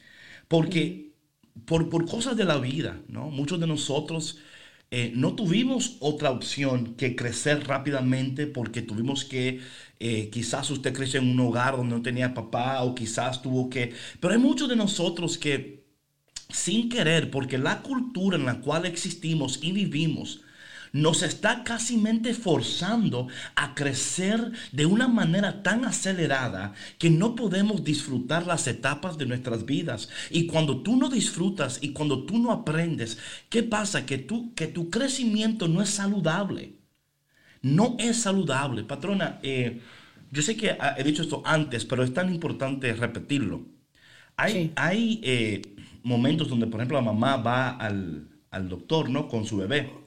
Porque 0.47 1.07
por, 1.65 1.89
por 1.89 2.06
cosas 2.08 2.38
de 2.38 2.46
la 2.46 2.58
vida, 2.58 3.02
¿no? 3.08 3.30
Muchos 3.30 3.60
de 3.60 3.67
nosotros 3.67 4.39
eh, 4.89 5.12
no 5.13 5.36
tuvimos 5.36 5.98
otra 6.00 6.32
opción 6.32 6.96
que 6.96 7.15
crecer 7.15 7.67
rápidamente 7.67 8.48
porque 8.48 8.82
tuvimos 8.82 9.26
que, 9.26 9.60
eh, 10.00 10.30
quizás 10.30 10.70
usted 10.72 10.93
creció 10.93 11.20
en 11.20 11.30
un 11.30 11.39
hogar 11.41 11.76
donde 11.76 11.96
no 11.96 12.02
tenía 12.02 12.34
papá 12.34 12.84
o 12.84 12.96
quizás 12.96 13.41
tuvo 13.41 13.70
que, 13.70 13.93
pero 14.22 14.34
hay 14.34 14.39
muchos 14.39 14.70
de 14.70 14.78
nosotros 14.78 15.38
que 15.38 15.86
sin 16.50 16.89
querer, 16.89 17.30
porque 17.32 17.58
la 17.58 17.82
cultura 17.82 18.38
en 18.38 18.46
la 18.46 18.62
cual 18.62 18.86
existimos 18.86 19.60
y 19.62 19.74
vivimos 19.74 20.41
nos 20.93 21.23
está 21.23 21.63
casi 21.63 21.97
forzando 22.34 23.28
a 23.56 23.76
crecer 23.76 24.52
de 24.71 24.86
una 24.86 25.08
manera 25.08 25.63
tan 25.63 25.86
acelerada 25.86 26.73
que 26.97 27.10
no 27.10 27.36
podemos 27.36 27.84
disfrutar 27.84 28.45
las 28.47 28.67
etapas 28.67 29.17
de 29.17 29.26
nuestras 29.26 29.65
vidas. 29.65 30.10
Y 30.30 30.47
cuando 30.47 30.82
tú 30.82 30.95
no 30.95 31.10
disfrutas 31.10 31.80
y 31.82 31.93
cuando 31.93 32.26
tú 32.26 32.38
no 32.39 32.52
aprendes, 32.52 33.17
¿qué 33.50 33.63
pasa? 33.63 34.06
Que, 34.06 34.17
tú, 34.17 34.54
que 34.56 34.67
tu 34.67 34.89
crecimiento 34.89 35.67
no 35.67 35.82
es 35.82 35.89
saludable. 35.89 36.80
No 37.62 37.95
es 38.00 38.17
saludable. 38.21 38.84
Patrona, 38.84 39.39
eh, 39.43 39.82
yo 40.32 40.41
sé 40.41 40.56
que 40.58 40.71
ah, 40.71 40.95
he 40.97 41.04
dicho 41.04 41.21
esto 41.23 41.41
antes, 41.45 41.86
pero 41.86 42.04
es 42.04 42.13
tan 42.13 42.34
importante 42.34 42.93
repetirlo. 42.93 43.65
Hay, 44.38 44.54
Sí. 44.54 44.73
hay 44.76 45.19
eh, 45.23 45.62
momentos 46.04 46.50
donde, 46.50 46.67
por 46.67 46.80
ejemplo, 46.80 46.97
la 46.97 47.04
mamá 47.06 47.38
va 47.38 47.71
al, 47.71 48.30
al 48.52 48.69
doctor, 48.69 49.10
¿no? 49.10 49.28
Con 49.28 49.45
su 49.45 49.58
bebé. 49.58 50.07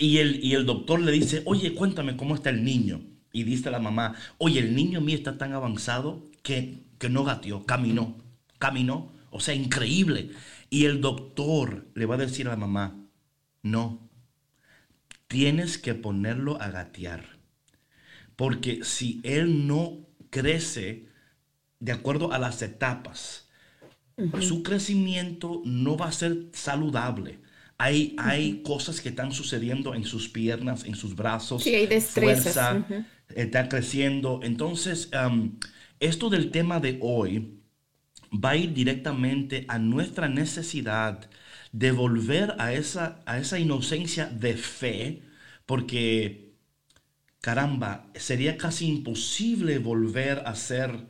Y 0.00 0.16
el, 0.16 0.42
y 0.42 0.54
el 0.54 0.64
doctor 0.64 0.98
le 0.98 1.12
dice, 1.12 1.42
oye, 1.44 1.74
cuéntame 1.74 2.16
cómo 2.16 2.34
está 2.34 2.48
el 2.48 2.64
niño. 2.64 3.02
Y 3.34 3.44
dice 3.44 3.70
la 3.70 3.80
mamá, 3.80 4.16
oye, 4.38 4.58
el 4.58 4.74
niño 4.74 5.02
mío 5.02 5.14
está 5.14 5.36
tan 5.36 5.52
avanzado 5.52 6.26
que, 6.42 6.84
que 6.98 7.10
no 7.10 7.22
gateó, 7.22 7.66
caminó, 7.66 8.16
caminó. 8.58 9.12
O 9.30 9.40
sea, 9.40 9.54
increíble. 9.54 10.30
Y 10.70 10.86
el 10.86 11.02
doctor 11.02 11.86
le 11.94 12.06
va 12.06 12.14
a 12.14 12.18
decir 12.18 12.46
a 12.46 12.52
la 12.52 12.56
mamá, 12.56 12.96
no, 13.62 14.08
tienes 15.28 15.76
que 15.76 15.94
ponerlo 15.94 16.60
a 16.62 16.70
gatear. 16.70 17.38
Porque 18.36 18.84
si 18.84 19.20
él 19.22 19.66
no 19.66 19.98
crece 20.30 21.08
de 21.78 21.92
acuerdo 21.92 22.32
a 22.32 22.38
las 22.38 22.62
etapas, 22.62 23.50
su 24.40 24.62
crecimiento 24.62 25.60
no 25.66 25.98
va 25.98 26.06
a 26.06 26.12
ser 26.12 26.46
saludable. 26.54 27.40
Hay, 27.82 28.14
hay 28.18 28.62
cosas 28.62 29.00
que 29.00 29.08
están 29.08 29.32
sucediendo 29.32 29.94
en 29.94 30.04
sus 30.04 30.28
piernas, 30.28 30.84
en 30.84 30.94
sus 30.94 31.16
brazos. 31.16 31.62
Sí, 31.62 31.74
hay 31.74 31.86
destrezas, 31.86 32.54
fuerza, 32.54 33.06
está 33.34 33.68
creciendo. 33.70 34.40
Entonces, 34.42 35.10
esto 35.98 36.28
del 36.28 36.50
tema 36.50 36.78
de 36.80 36.98
hoy 37.00 37.62
va 38.32 38.50
a 38.50 38.56
ir 38.56 38.74
directamente 38.74 39.64
a 39.68 39.78
nuestra 39.78 40.28
necesidad 40.28 41.30
de 41.72 41.92
volver 41.92 42.54
a 42.58 42.74
esa, 42.74 43.22
a 43.24 43.38
esa 43.38 43.58
inocencia 43.58 44.26
de 44.26 44.56
fe, 44.56 45.22
porque, 45.64 46.52
caramba, 47.40 48.10
sería 48.14 48.58
casi 48.58 48.88
imposible 48.88 49.78
volver 49.78 50.42
a 50.44 50.54
ser 50.54 51.06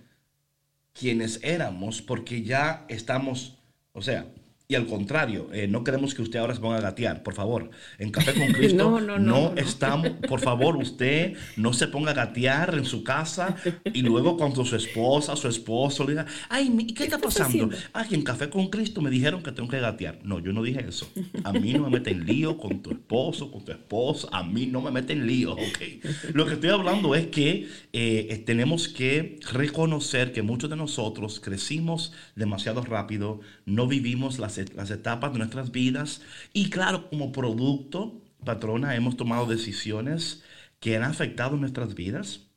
quienes 0.93 1.41
éramos, 1.43 2.03
porque 2.03 2.43
ya 2.43 2.85
estamos, 2.89 3.59
o 3.93 4.03
sea, 4.03 4.33
y 4.71 4.75
al 4.77 4.87
contrario, 4.87 5.49
eh, 5.53 5.67
no 5.69 5.85
queremos 5.85 6.15
que 6.15 6.23
usted 6.23 6.39
ahora 6.39 6.55
se 6.55 6.61
ponga 6.61 6.77
a 6.79 6.81
gatear, 6.81 7.23
por 7.23 7.35
favor. 7.35 7.71
En 7.99 8.11
Café 8.11 8.33
con 8.35 8.47
Cristo 8.53 8.77
No, 8.91 9.01
no, 9.01 9.19
no, 9.19 9.51
no. 9.51 9.57
estamos, 9.57 10.11
por 10.29 10.41
favor, 10.41 10.77
usted 10.77 11.35
no 11.57 11.73
se 11.73 11.89
ponga 11.89 12.13
a 12.13 12.15
gatear 12.15 12.75
en 12.77 12.85
su 12.85 13.03
casa 13.05 13.57
y 13.93 14.03
luego 14.03 14.37
cuando 14.37 14.65
su 14.65 14.77
esposa, 14.77 15.37
su 15.37 15.49
esposo 15.49 16.05
le 16.05 16.11
diga, 16.13 16.27
ay, 16.49 16.71
mi- 16.71 16.87
¿qué 16.87 17.05
está 17.05 17.19
pasando? 17.19 17.69
Ah, 17.93 18.07
que 18.09 18.15
en 18.15 18.23
Café 18.23 18.49
con 18.49 18.69
Cristo 18.71 19.03
me 19.03 19.11
dijeron 19.11 19.43
que 19.43 19.53
tengo 19.53 19.69
que 19.69 19.81
gatear. 19.81 20.21
No, 20.23 20.39
yo 20.39 20.53
no 20.53 20.63
dije 20.63 20.85
eso. 20.89 21.11
A 21.45 21.53
mí 21.53 21.73
no 21.73 21.81
me 21.85 21.91
meten 21.99 22.25
lío 22.25 22.57
con 22.57 22.81
tu 22.83 22.91
esposo, 22.93 23.51
con 23.51 23.65
tu 23.65 23.73
esposa. 23.73 24.29
A 24.33 24.43
mí 24.45 24.67
no 24.67 24.81
me 24.81 24.91
meten 24.93 25.27
lío, 25.27 25.53
ok. 25.55 25.79
Lo 26.35 26.47
que 26.47 26.55
estoy 26.55 26.71
hablando 26.71 27.15
es 27.17 27.27
que 27.27 27.69
eh, 27.93 28.43
tenemos 28.47 28.89
que 28.89 29.39
reconocer 29.53 30.33
que 30.33 30.43
muchos 30.43 30.71
de 30.71 30.77
nosotros 30.77 31.41
crecimos 31.41 32.13
demasiado 32.37 32.83
rápido, 32.83 33.41
no 33.67 33.87
vivimos 33.89 34.39
las, 34.39 34.59
las 34.75 34.91
etapas 34.91 35.33
de 35.33 35.39
nuestras 35.39 35.71
vidas 35.73 36.23
y 36.53 36.71
claro, 36.71 37.09
como 37.11 37.33
producto, 37.33 38.21
patrona, 38.45 38.97
hemos 38.97 39.17
tomado 39.17 39.47
decisiones 39.47 40.43
que 40.81 40.97
han 40.97 41.05
afectado 41.05 41.57
nuestras 41.57 41.95
vidas 41.95 42.51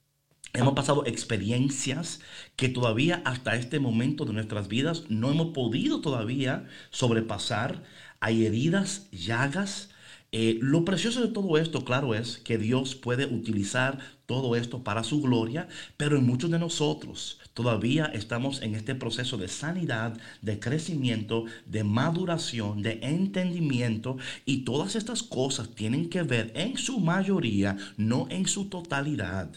Hemos 0.56 0.76
pasado 0.76 1.04
experiencias 1.08 2.22
que 2.56 2.70
todavía 2.70 3.24
hasta 3.26 3.56
este 3.56 3.80
momento 3.80 4.24
de 4.24 4.34
nuestras 4.34 4.68
vidas 4.68 5.06
no 5.10 5.32
hemos 5.32 5.48
podido 5.48 6.00
todavía 6.00 6.68
sobrepasar. 6.92 7.84
Hay 8.20 8.46
heridas, 8.46 9.10
llagas. 9.12 9.89
Eh, 10.32 10.60
lo 10.62 10.86
precioso 10.86 11.22
de 11.22 11.34
todo 11.34 11.58
esto, 11.58 11.84
claro, 11.84 12.13
es 12.13 12.38
que 12.38 12.60
Dios 12.60 12.94
puede 12.94 13.26
utilizar 13.26 13.98
todo 14.28 14.56
esto 14.56 14.84
para 14.84 15.04
su 15.04 15.22
gloria, 15.22 15.68
pero 15.98 16.18
en 16.18 16.26
muchos 16.26 16.52
de 16.52 16.60
nosotros 16.60 17.39
todavía 17.54 18.06
estamos 18.06 18.62
en 18.62 18.76
este 18.76 18.96
proceso 18.96 19.38
de 19.38 19.48
sanidad, 19.48 20.20
de 20.42 20.60
crecimiento, 20.60 21.46
de 21.66 21.84
maduración, 21.84 22.82
de 22.82 23.00
entendimiento, 23.02 24.18
y 24.46 24.66
todas 24.66 24.96
estas 24.96 25.24
cosas 25.24 25.76
tienen 25.76 26.10
que 26.10 26.24
ver 26.24 26.52
en 26.56 26.78
su 26.78 27.00
mayoría, 27.00 27.78
no 27.98 28.28
en 28.30 28.48
su 28.48 28.66
totalidad 28.66 29.52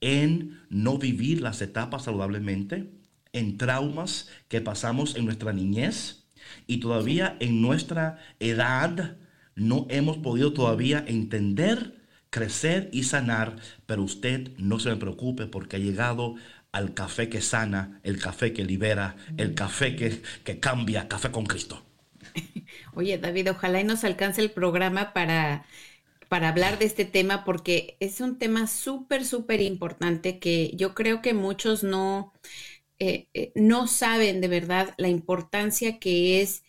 en 0.00 0.60
no 0.68 0.98
vivir 0.98 1.40
las 1.40 1.62
etapas 1.62 2.04
saludablemente, 2.04 2.90
en 3.32 3.58
traumas 3.58 4.28
que 4.48 4.60
pasamos 4.60 5.16
en 5.16 5.24
nuestra 5.24 5.52
niñez 5.52 6.26
y 6.66 6.78
todavía 6.78 7.36
en 7.40 7.60
nuestra 7.60 8.18
edad 8.40 9.16
no 9.54 9.86
hemos 9.90 10.18
podido 10.18 10.52
todavía 10.52 11.04
entender, 11.06 12.02
crecer 12.30 12.88
y 12.92 13.04
sanar, 13.04 13.56
pero 13.86 14.02
usted 14.02 14.56
no 14.58 14.78
se 14.78 14.90
me 14.90 14.96
preocupe 14.96 15.46
porque 15.46 15.76
ha 15.76 15.80
llegado 15.80 16.36
al 16.76 16.92
café 16.94 17.28
que 17.28 17.40
sana, 17.40 18.00
el 18.02 18.18
café 18.20 18.52
que 18.52 18.64
libera, 18.64 19.16
el 19.38 19.54
café 19.54 19.96
que, 19.96 20.22
que 20.44 20.60
cambia, 20.60 21.08
café 21.08 21.30
con 21.30 21.46
Cristo. 21.46 21.82
Oye, 22.94 23.18
David, 23.18 23.50
ojalá 23.50 23.80
y 23.80 23.84
nos 23.84 24.04
alcance 24.04 24.40
el 24.40 24.50
programa 24.50 25.12
para 25.12 25.66
para 26.28 26.48
hablar 26.48 26.78
de 26.78 26.86
este 26.86 27.04
tema 27.04 27.44
porque 27.44 27.96
es 28.00 28.20
un 28.20 28.38
tema 28.38 28.66
súper, 28.66 29.24
súper 29.24 29.60
importante 29.62 30.38
que 30.40 30.72
yo 30.76 30.94
creo 30.94 31.22
que 31.22 31.34
muchos 31.34 31.84
no, 31.84 32.32
eh, 32.98 33.28
eh, 33.34 33.52
no 33.54 33.86
saben 33.86 34.40
de 34.40 34.48
verdad 34.48 34.94
la 34.98 35.08
importancia 35.08 35.98
que 36.00 36.42
es 36.42 36.64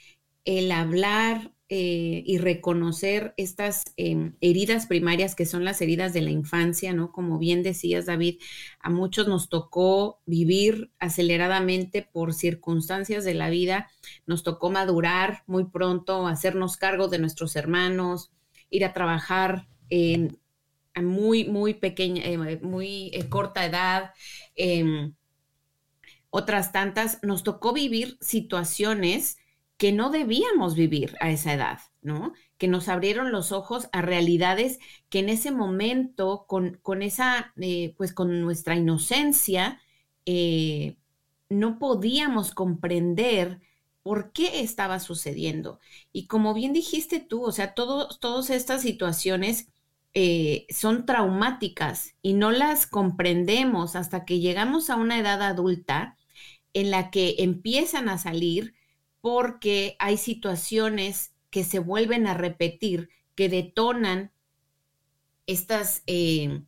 el 0.45 0.71
hablar 0.71 1.51
eh, 1.69 2.23
y 2.25 2.37
reconocer 2.37 3.33
estas 3.35 3.83
em, 3.97 4.37
heridas 4.39 4.85
primarias 4.85 5.35
que 5.35 5.45
son 5.45 5.65
las 5.65 5.81
heridas 5.81 6.13
de 6.13 6.21
la 6.21 6.31
infancia, 6.31 6.93
¿no? 6.93 7.11
Como 7.11 7.39
bien 7.39 7.61
decías, 7.61 8.05
David, 8.05 8.39
a 8.79 8.89
muchos 8.89 9.27
nos 9.27 9.49
tocó 9.49 10.21
vivir 10.25 10.91
aceleradamente 10.97 12.07
por 12.09 12.33
circunstancias 12.33 13.25
de 13.25 13.33
la 13.33 13.49
vida, 13.49 13.89
nos 14.25 14.43
tocó 14.43 14.69
madurar 14.69 15.43
muy 15.45 15.65
pronto, 15.65 16.25
hacernos 16.27 16.77
cargo 16.77 17.09
de 17.09 17.19
nuestros 17.19 17.57
hermanos, 17.57 18.31
ir 18.69 18.85
a 18.85 18.93
trabajar 18.93 19.67
en, 19.89 20.39
a 20.93 21.01
muy, 21.01 21.43
muy 21.49 21.73
pequeña, 21.73 22.23
eh, 22.23 22.59
muy 22.61 23.11
eh, 23.13 23.27
corta 23.27 23.65
edad. 23.65 24.13
Em, 24.55 25.13
otras 26.29 26.71
tantas, 26.71 27.19
nos 27.23 27.43
tocó 27.43 27.73
vivir 27.73 28.17
situaciones 28.21 29.37
que 29.77 29.91
no 29.91 30.09
debíamos 30.09 30.75
vivir 30.75 31.15
a 31.19 31.31
esa 31.31 31.53
edad, 31.53 31.79
¿no? 32.01 32.33
Que 32.57 32.67
nos 32.67 32.89
abrieron 32.89 33.31
los 33.31 33.51
ojos 33.51 33.89
a 33.91 34.01
realidades 34.01 34.79
que 35.09 35.19
en 35.19 35.29
ese 35.29 35.51
momento, 35.51 36.45
con, 36.47 36.79
con 36.81 37.01
esa, 37.01 37.53
eh, 37.61 37.93
pues 37.97 38.13
con 38.13 38.41
nuestra 38.41 38.75
inocencia, 38.75 39.79
no 41.49 41.79
podíamos 41.79 42.53
comprender 42.53 43.61
por 44.03 44.31
qué 44.31 44.61
estaba 44.61 44.99
sucediendo. 44.99 45.79
Y 46.13 46.27
como 46.27 46.53
bien 46.53 46.73
dijiste 46.73 47.19
tú, 47.19 47.43
o 47.43 47.51
sea, 47.51 47.73
todas 47.73 48.49
estas 48.49 48.81
situaciones 48.81 49.67
eh, 50.13 50.65
son 50.69 51.05
traumáticas 51.05 52.15
y 52.21 52.33
no 52.33 52.51
las 52.51 52.87
comprendemos 52.87 53.95
hasta 53.95 54.25
que 54.25 54.39
llegamos 54.39 54.89
a 54.89 54.95
una 54.95 55.19
edad 55.19 55.41
adulta 55.41 56.17
en 56.73 56.91
la 56.91 57.11
que 57.11 57.35
empiezan 57.39 58.09
a 58.09 58.17
salir 58.17 58.73
porque 59.27 59.97
hay 59.99 60.15
situaciones 60.15 61.33
que 61.49 61.65
se 61.65 61.79
vuelven 61.79 62.27
a 62.27 62.33
repetir, 62.33 63.09
que 63.35 63.49
detonan 63.49 64.31
estas, 65.47 66.01
eh, 66.07 66.61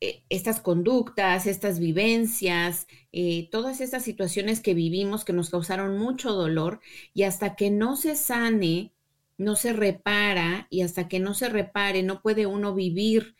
eh, 0.00 0.22
estas 0.28 0.60
conductas, 0.60 1.48
estas 1.48 1.80
vivencias, 1.80 2.86
eh, 3.10 3.48
todas 3.50 3.80
estas 3.80 4.04
situaciones 4.04 4.60
que 4.60 4.74
vivimos 4.74 5.24
que 5.24 5.32
nos 5.32 5.50
causaron 5.50 5.98
mucho 5.98 6.32
dolor 6.34 6.78
y 7.14 7.24
hasta 7.24 7.56
que 7.56 7.68
no 7.72 7.96
se 7.96 8.14
sane, 8.14 8.92
no 9.36 9.56
se 9.56 9.72
repara 9.72 10.68
y 10.70 10.82
hasta 10.82 11.08
que 11.08 11.18
no 11.18 11.34
se 11.34 11.48
repare, 11.48 12.04
no 12.04 12.22
puede 12.22 12.46
uno 12.46 12.76
vivir 12.76 13.34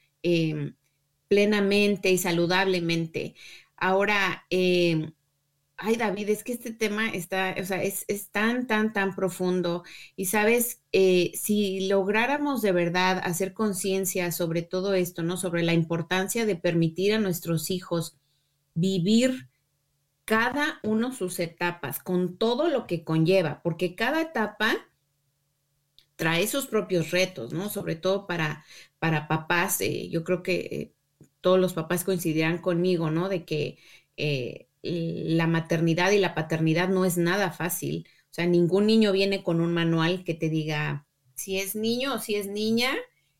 plenamente 1.29 2.11
y 2.11 2.19
saludablemente. 2.19 3.37
Ahora, 3.77 4.47
ay 5.79 5.97
David, 5.97 6.29
es 6.29 6.45
que 6.45 6.53
este 6.53 6.73
tema 6.73 7.09
está, 7.09 7.55
o 7.61 7.65
sea, 7.65 7.83
es, 7.83 8.05
tan, 8.31 8.67
tan, 8.67 8.93
tan 8.93 9.15
profundo. 9.15 9.85
Y 10.17 10.27
sabes, 10.27 10.83
eh, 10.93 11.33
si 11.35 11.89
lográramos 11.89 12.63
de 12.63 12.73
verdad 12.73 13.21
hacer 13.25 13.55
conciencia 13.55 14.33
sobre 14.33 14.63
todo 14.63 14.95
esto, 14.95 15.23
¿no? 15.23 15.37
Sobre 15.37 15.63
la 15.63 15.75
importancia 15.75 16.47
de 16.47 16.57
permitir 16.57 17.15
a 17.15 17.21
nuestros 17.21 17.71
hijos 17.71 18.19
vivir 18.75 19.49
cada 20.25 20.81
uno 20.83 21.13
sus 21.13 21.39
etapas, 21.39 22.01
con 22.01 22.37
todo 22.39 22.69
lo 22.69 22.87
que 22.87 23.05
conlleva, 23.05 23.63
porque 23.63 23.95
cada 23.95 24.21
etapa 24.21 24.77
trae 26.17 26.49
sus 26.49 26.67
propios 26.67 27.13
retos, 27.13 27.53
¿no? 27.53 27.71
Sobre 27.71 27.95
todo 27.95 28.27
para, 28.27 28.65
para 28.99 29.29
papás, 29.29 29.81
eh, 29.81 30.09
yo 30.11 30.25
creo 30.25 30.43
que 30.43 30.55
eh, 30.57 30.95
todos 31.41 31.61
los 31.61 31.73
papás 31.73 32.05
coincidirán 32.05 32.59
conmigo, 32.59 33.11
¿no? 33.11 33.29
De 33.29 33.45
que 33.45 33.79
la 34.83 35.47
maternidad 35.47 36.11
y 36.13 36.19
la 36.19 36.35
paternidad 36.35 36.89
no 36.89 37.05
es 37.05 37.17
nada 37.17 37.51
fácil. 37.51 38.07
O 38.31 38.35
sea, 38.35 38.47
ningún 38.47 38.87
niño 38.87 39.13
viene 39.13 39.43
con 39.43 39.61
un 39.61 39.73
manual 39.73 40.25
que 40.25 40.35
te 40.35 40.49
diga 40.49 41.07
si 41.35 41.59
es 41.59 41.75
niño 41.75 42.15
o 42.15 42.19
si 42.19 42.35
es 42.35 42.47
niña, 42.47 42.93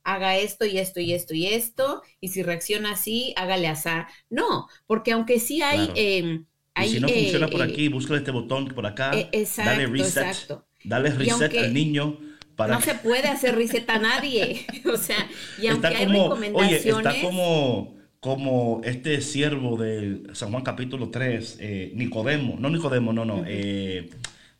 haga 0.05 0.37
esto 0.37 0.65
y 0.65 0.79
esto 0.79 1.01
y 1.01 1.13
esto 1.13 1.35
y 1.35 1.47
esto, 1.47 2.03
y 2.21 2.29
si 2.29 2.43
reacciona 2.43 2.93
así, 2.93 3.35
hágale 3.37 3.69
así. 3.69 3.91
No, 4.31 4.69
porque 4.87 5.13
aunque 5.13 5.41
sí 5.41 5.63
hay... 5.63 5.91
Em, 5.95 6.47
si 6.87 7.01
no 7.01 7.09
funciona 7.09 7.49
por 7.49 7.61
eh, 7.61 7.65
aquí, 7.65 7.89
busca 7.89 8.17
este 8.17 8.31
botón 8.31 8.69
por 8.69 8.87
acá, 8.87 9.11
e, 9.13 9.47
dale 9.57 9.87
reset, 9.87 10.49
dale 10.85 11.11
reset 11.11 11.57
al 11.57 11.75
niño. 11.75 12.21
Para... 12.55 12.75
No 12.75 12.81
se 12.81 12.95
puede 12.95 13.27
hacer 13.29 13.57
reset 13.57 13.89
a 13.91 13.99
nadie. 13.99 14.65
o 14.93 14.97
sea, 14.97 15.29
y 15.61 15.67
aunque 15.69 15.89
hay 15.89 16.07
recomendaciones... 16.07 16.87
Oye, 16.87 17.09
está 17.09 17.21
como 17.21 17.98
como 18.21 18.81
este 18.85 19.21
siervo 19.21 19.77
de 19.77 20.23
San 20.33 20.51
Juan 20.51 20.65
capítulo 20.65 21.11
3, 21.11 21.59
eh, 21.61 21.93
Nicodemo, 21.95 22.57
no 22.59 22.69
Nicodemo, 22.71 23.13
no, 23.13 23.25
no, 23.25 23.45
eh, 23.47 24.11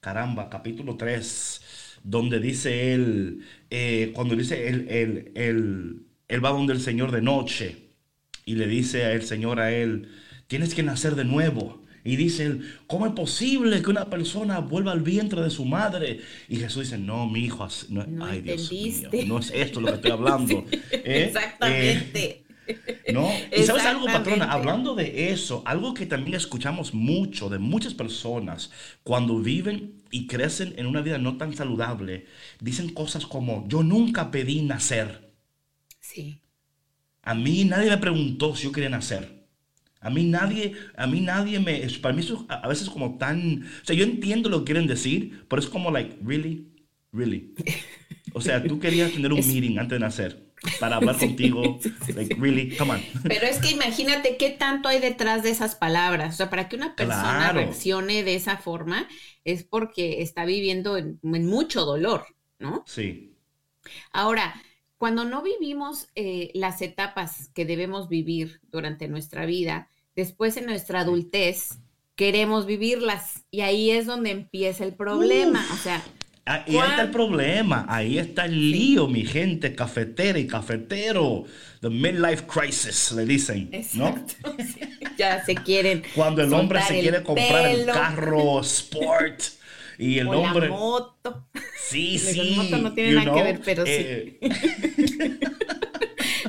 caramba, 0.01 0.49
capítulo 0.49 0.97
3, 0.97 1.99
donde 2.05 2.39
dice 2.39 2.95
él, 2.95 3.41
eh, 3.71 4.13
cuando 4.15 4.37
dice 4.37 4.69
él, 4.69 4.87
él, 4.89 5.33
él, 5.35 6.03
él 6.29 6.45
va 6.45 6.51
donde 6.51 6.73
el 6.73 6.81
Señor 6.81 7.11
de 7.11 7.23
noche 7.23 7.89
y 8.45 8.55
le 8.55 8.69
dice 8.69 9.05
al 9.07 9.23
Señor 9.23 9.61
a 9.61 9.73
él, 9.73 10.09
tienes 10.47 10.75
que 10.75 10.83
nacer 10.83 11.17
de 11.17 11.25
nuevo. 11.25 11.83
Y 12.05 12.17
dice 12.17 12.45
él, 12.45 12.75
¿cómo 12.87 13.07
es 13.07 13.13
posible 13.13 13.83
que 13.83 13.91
una 13.91 14.09
persona 14.09 14.61
vuelva 14.61 14.93
al 14.93 15.03
vientre 15.03 15.43
de 15.43 15.51
su 15.51 15.67
madre? 15.67 16.21
Y 16.49 16.57
Jesús 16.57 16.85
dice, 16.85 16.97
no, 16.97 17.29
mi 17.29 17.41
hijo, 17.41 17.69
no, 17.91 18.25
ay 18.25 18.41
Dios 18.41 18.73
mío, 18.73 19.11
no 19.27 19.41
es 19.41 19.51
esto 19.51 19.81
lo 19.81 19.89
que 19.89 19.95
estoy 19.95 20.13
hablando. 20.13 20.65
exactamente. 20.93 22.48
¿No? 23.13 23.31
Y 23.57 23.63
sabes 23.63 23.85
algo, 23.85 24.07
patrona, 24.07 24.51
hablando 24.51 24.95
de 24.95 25.31
eso, 25.31 25.63
algo 25.65 25.95
que 25.95 26.07
también 26.07 26.37
escuchamos 26.37 26.95
mucho 26.95 27.49
de 27.49 27.59
muchas 27.59 27.95
personas 27.95 28.71
cuando 29.03 29.39
viven 29.41 30.03
y 30.11 30.27
crecen 30.27 30.75
en 30.77 30.87
una 30.87 31.01
vida 31.01 31.19
no 31.19 31.37
tan 31.37 31.55
saludable, 31.55 32.27
dicen 32.61 32.91
cosas 32.91 33.27
como, 33.27 33.67
yo 33.69 33.83
nunca 33.83 34.31
pedí 34.31 34.63
nacer. 34.63 35.35
Sí. 36.01 36.41
A 37.23 37.35
mí 37.35 37.65
nadie 37.65 37.91
me 37.91 37.99
preguntó 37.99 38.55
si 38.55 38.65
yo 38.65 38.73
quería 38.73 38.91
nacer. 38.91 39.39
A 40.01 40.11
mí 40.11 40.25
nadie, 40.25 40.75
a 40.97 41.07
mí 41.07 41.21
nadie 41.21 41.59
me, 41.59 41.81
para 42.01 42.15
mí 42.15 42.21
eso 42.21 42.47
a 42.49 42.69
veces 42.69 42.89
como 42.89 43.19
tan, 43.19 43.65
o 43.83 43.85
sea, 43.85 43.97
yo 43.97 44.05
entiendo 44.05 44.49
lo 44.49 44.61
que 44.61 44.73
quieren 44.73 44.87
decir, 44.87 45.45
pero 45.49 45.61
es 45.61 45.69
como 45.69 45.91
like, 45.91 46.19
really, 46.25 46.69
really. 47.13 47.55
O 48.35 48.43
sea, 48.43 48.63
tú 48.63 48.79
querías 48.79 49.11
tener 49.11 49.33
un 49.33 49.41
meeting 49.41 49.79
antes 49.79 49.97
de 49.97 50.01
nacer 50.01 50.48
para 50.79 50.97
hablar 50.97 51.17
contigo. 51.19 51.79
like, 52.15 52.35
really, 52.35 52.77
come 52.77 52.93
on. 52.93 53.03
Pero 53.25 53.47
es 53.47 53.59
que 53.59 53.71
imagínate 53.71 54.37
qué 54.37 54.51
tanto 54.51 54.89
hay 54.89 55.01
detrás 55.01 55.43
de 55.43 55.51
esas 55.51 55.75
palabras. 55.75 56.35
O 56.35 56.37
sea, 56.37 56.51
para 56.51 56.69
que 56.69 56.77
una 56.77 56.95
persona 56.95 57.53
reaccione 57.53 58.23
de 58.23 58.35
esa 58.35 58.57
forma 58.57 59.09
es 59.45 59.65
porque 59.65 60.23
está 60.23 60.45
viviendo 60.45 60.97
en, 60.97 61.19
mucho 61.23 61.85
dolor, 61.85 62.27
¿no? 62.59 62.85
Sí. 62.87 63.35
Ahora, 64.13 64.61
cuando 64.97 65.25
no 65.25 65.43
vivimos 65.43 66.09
eh, 66.15 66.51
las 66.55 66.83
etapas 66.83 67.49
que 67.55 67.65
debemos 67.65 68.09
vivir 68.09 68.61
durante 68.71 69.09
nuestra 69.09 69.47
vida, 69.47 69.89
después 70.17 70.57
en 70.57 70.67
nuestra 70.67 71.01
adultez 71.01 71.79
queremos 72.17 72.67
vivirlas 72.67 73.45
y 73.51 73.61
ahí 73.61 73.91
es 73.91 74.07
donde 74.07 74.33
empieza 74.33 74.85
el 74.85 74.95
problema. 74.95 75.65
O 75.73 75.77
sea, 75.77 76.03
Ahí 76.49 76.77
está 76.79 77.03
el 77.03 77.11
problema, 77.11 77.85
ahí 77.89 78.19
está 78.19 78.47
el 78.47 78.71
lío, 78.71 79.07
mi 79.07 79.25
gente 79.25 79.75
cafetera 79.75 80.39
y 80.39 80.47
cafetero. 80.47 81.45
The 81.83 81.91
midlife 81.91 82.47
crisis, 82.47 83.13
le 83.13 83.27
dicen, 83.27 83.69
¿no? 83.95 84.09
Exacto, 84.09 84.57
sí. 84.75 84.81
Ya 85.19 85.45
se 85.45 85.55
quieren. 85.55 86.03
Cuando 86.15 86.43
el 86.43 86.53
hombre 86.55 86.81
se 86.83 87.01
quiere 87.01 87.23
comprar 87.23 87.67
el 87.67 87.87
carro 87.87 88.61
sport 88.63 89.43
y 89.99 90.19
el 90.21 90.29
o 90.29 90.41
hombre... 90.41 90.69
la 90.69 90.75
moto. 90.75 91.47
Sí, 91.89 92.19
sí. 92.19 92.41
el 92.41 92.57
moto 92.57 92.79
no 92.79 92.95
tiene 92.95 93.13
nada 93.13 93.35
que 93.35 93.43
ver, 93.43 93.61
pero 93.63 93.85
sí. 93.85 93.93
eh, 93.93 94.39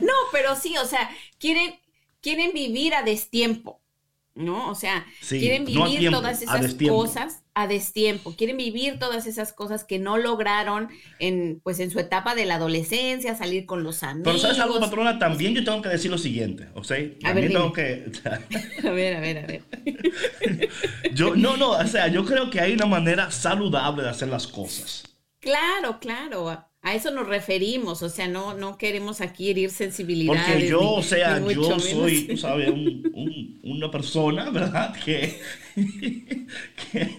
No, 0.02 0.14
pero 0.32 0.56
sí, 0.56 0.78
o 0.78 0.86
sea, 0.86 1.10
quieren, 1.40 1.76
quieren 2.22 2.54
vivir 2.54 2.96
a 2.96 3.04
destiempo, 3.04 3.82
¿no? 4.34 4.70
O 4.70 4.76
sea, 4.76 5.06
Sí, 5.22 5.40
quieren 5.40 5.66
no 5.66 5.84
vivir 5.84 6.00
tiempo, 6.00 6.20
todas 6.20 6.42
esas 6.42 6.74
cosas 6.76 7.44
a 7.60 7.68
destiempo, 7.68 8.36
quieren 8.38 8.56
vivir 8.56 9.00
todas 9.00 9.28
esas 9.28 9.52
cosas 9.52 9.84
que 9.84 10.00
no 10.00 10.18
lograron 10.18 10.88
en, 11.20 11.60
pues, 11.62 11.80
en 11.82 11.92
su 11.92 12.00
etapa 12.00 12.34
de 12.34 12.46
la 12.46 12.56
adolescencia, 12.56 13.36
salir 13.36 13.66
con 13.66 13.84
los 13.84 14.02
amigos. 14.02 14.24
Pero 14.26 14.40
¿sabes 14.40 14.60
algo, 14.60 14.80
patrona? 14.80 15.20
También 15.20 15.54
yo 15.54 15.66
tengo 15.66 15.82
que 15.82 15.90
decir 15.90 16.10
lo 16.10 16.18
siguiente, 16.18 16.70
¿ok? 16.74 16.88
También 16.88 17.26
A 17.26 17.34
ver, 17.34 17.52
tengo 17.52 17.74
que... 17.74 18.06
A 18.88 18.92
ver, 18.92 19.18
a 19.18 19.20
ver, 19.20 19.38
a 19.40 19.46
ver. 19.46 19.62
Yo, 21.14 21.36
no, 21.36 21.58
no, 21.58 21.72
o 21.72 21.88
sea, 21.88 22.08
yo 22.08 22.24
creo 22.26 22.50
que 22.50 22.62
hay 22.62 22.74
una 22.74 22.86
manera 22.86 23.30
saludable 23.30 24.04
de 24.04 24.10
hacer 24.10 24.30
las 24.30 24.48
cosas. 24.48 25.04
Claro, 25.40 26.00
claro, 26.00 26.69
a, 26.82 26.96
eso 26.96 27.12
nos 27.12 27.28
referimos, 27.28 28.02
o 28.04 28.10
sea, 28.10 28.28
no, 28.28 28.54
no 28.54 28.78
queremos 28.78 29.20
aquí 29.22 29.50
herir 29.50 29.70
sensibilidades. 29.70 30.46
Porque 30.48 30.68
yo, 30.68 30.80
ni- 30.82 30.88
o 31.00 31.04
sea, 31.04 31.40
yo 31.40 31.62
menos. 31.62 31.84
soy, 31.84 32.22
tú 32.28 32.38
sabes, 32.38 32.70
un- 32.70 33.12
un- 33.14 33.60
una 33.64 33.92
persona, 33.92 34.50
¿verdad? 34.50 34.94
Que, 35.04 35.40
que- 36.92 37.18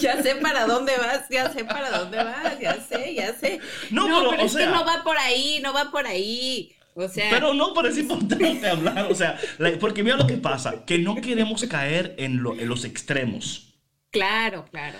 Ya 0.00 0.22
sé 0.22 0.36
para 0.36 0.66
dónde 0.66 0.92
vas, 0.98 1.28
ya 1.30 1.50
sé 1.52 1.64
para 1.64 1.90
dónde 1.98 2.18
vas, 2.18 2.58
ya 2.60 2.80
sé, 2.80 3.14
ya 3.14 3.32
sé. 3.34 3.60
No, 3.90 4.04
pero, 4.06 4.30
o 4.30 4.34
es 4.34 4.52
sea- 4.52 4.66
que 4.66 4.72
no 4.72 4.84
va 4.84 5.02
por 5.02 5.16
ahí, 5.18 5.60
no 5.62 5.72
va 5.72 5.90
por 5.90 6.06
ahí. 6.06 6.72
O 6.94 7.08
sea, 7.08 7.30
Pero 7.30 7.54
no, 7.54 7.72
pero 7.72 7.88
es 7.88 7.98
importante 7.98 8.68
hablar, 8.68 9.06
o 9.10 9.14
sea, 9.14 9.38
la- 9.58 9.78
porque 9.78 10.02
mira 10.02 10.16
lo 10.16 10.26
que 10.26 10.36
pasa, 10.36 10.84
que 10.84 10.98
no 10.98 11.14
queremos 11.16 11.64
caer 11.64 12.14
en, 12.18 12.42
lo- 12.42 12.54
en 12.58 12.68
los 12.68 12.84
extremos. 12.84 13.74
claro, 14.10 14.66
claro. 14.70 14.98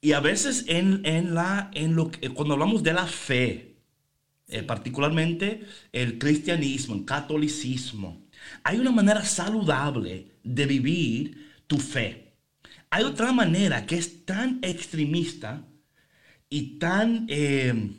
Y 0.00 0.12
a 0.12 0.20
veces 0.20 0.64
en, 0.68 1.04
en 1.04 1.34
la, 1.34 1.70
en 1.74 1.94
lo 1.96 2.10
que- 2.10 2.28
cuando 2.30 2.54
hablamos 2.54 2.82
de 2.82 2.92
la 2.92 3.06
fe, 3.06 3.76
eh, 4.48 4.62
particularmente 4.62 5.62
el 5.92 6.18
cristianismo, 6.18 6.96
el 6.96 7.04
catolicismo, 7.04 8.26
hay 8.64 8.78
una 8.78 8.92
manera 8.92 9.24
saludable 9.24 10.32
de 10.44 10.66
vivir 10.66 11.52
tu 11.66 11.78
fe. 11.78 12.34
Hay 12.90 13.04
otra 13.04 13.32
manera 13.32 13.86
que 13.86 13.96
es 13.98 14.24
tan 14.26 14.60
extremista 14.62 15.64
y 16.50 16.78
tan, 16.78 17.26
eh, 17.28 17.92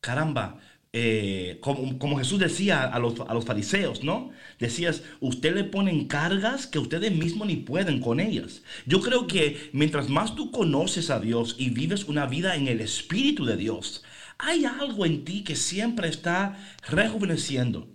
caramba, 0.00 0.58
eh, 0.96 1.58
como, 1.60 2.16
Jesús 2.18 2.38
decía 2.38 2.84
a 2.84 3.00
los, 3.00 3.18
a 3.18 3.34
los 3.34 3.44
fariseos, 3.44 4.04
¿no? 4.04 4.30
Decías, 4.60 5.02
usted 5.18 5.52
le 5.52 5.64
ponen 5.64 6.06
cargas 6.06 6.68
que 6.68 6.78
ustedes 6.78 7.10
mismos 7.10 7.48
ni 7.48 7.56
pueden 7.56 7.98
con 7.98 8.20
ellas. 8.20 8.62
Yo 8.86 9.00
creo 9.00 9.26
que 9.26 9.70
mientras 9.72 10.08
más 10.08 10.36
tú 10.36 10.52
conoces 10.52 11.10
a 11.10 11.18
Dios 11.18 11.56
y 11.58 11.70
vives 11.70 12.04
una 12.04 12.26
vida 12.26 12.54
en 12.54 12.68
el 12.68 12.80
Espíritu 12.80 13.44
de 13.44 13.56
Dios, 13.56 14.04
hay 14.38 14.66
algo 14.66 15.04
en 15.04 15.24
ti 15.24 15.42
que 15.42 15.56
siempre 15.56 16.06
está 16.06 16.56
rejuveneciendo. 16.88 17.88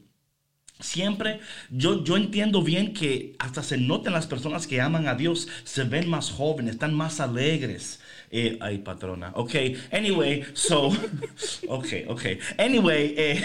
Siempre, 0.82 1.40
yo, 1.70 2.04
yo 2.04 2.18
entiendo 2.18 2.62
bien 2.64 2.94
que 2.94 3.38
hasta 3.40 3.64
se 3.64 3.78
notan 3.78 4.12
las 4.12 4.28
personas 4.28 4.68
que 4.68 4.82
aman 4.82 5.08
a 5.08 5.16
Dios, 5.16 5.48
se 5.64 5.86
ven 5.86 6.10
más 6.10 6.32
jóvenes, 6.32 6.74
están 6.74 6.94
más 6.94 7.22
alegres. 7.22 8.02
Eh, 8.32 8.58
ay, 8.62 8.80
patrona. 8.80 9.32
Ok, 9.36 9.56
anyway, 9.92 10.44
so, 10.54 10.88
ok, 11.68 11.88
ok. 12.08 12.24
Anyway, 12.58 13.16
eh, 13.18 13.44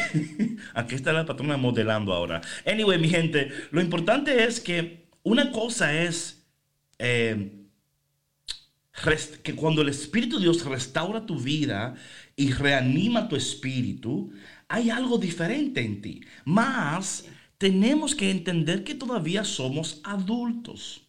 aquí 0.75 0.95
está 0.95 1.13
la 1.13 1.25
patrona 1.25 1.57
modelando 1.57 2.13
ahora. 2.13 2.43
Anyway, 2.67 2.99
mi 2.99 3.09
gente, 3.09 3.51
lo 3.71 3.81
importante 3.81 4.45
es 4.45 4.61
que 4.61 5.07
una 5.23 5.51
cosa 5.51 6.03
es 6.03 6.45
eh, 6.99 7.65
que 9.43 9.55
cuando 9.55 9.83
el 9.83 9.89
Espíritu 9.89 10.37
de 10.37 10.45
Dios 10.45 10.65
restaura 10.65 11.25
tu 11.27 11.39
vida 11.39 11.95
y 12.37 12.53
reanima 12.53 13.29
tu 13.29 13.37
espíritu, 13.37 14.33
hay 14.69 14.91
algo 14.91 15.19
diferente 15.19 15.81
en 15.81 16.01
ti. 16.01 16.21
Más, 16.45 17.25
tenemos 17.59 18.15
que 18.15 18.31
entender 18.31 18.85
que 18.85 18.95
todavía 18.95 19.45
somos 19.45 20.01
adultos. 20.05 21.03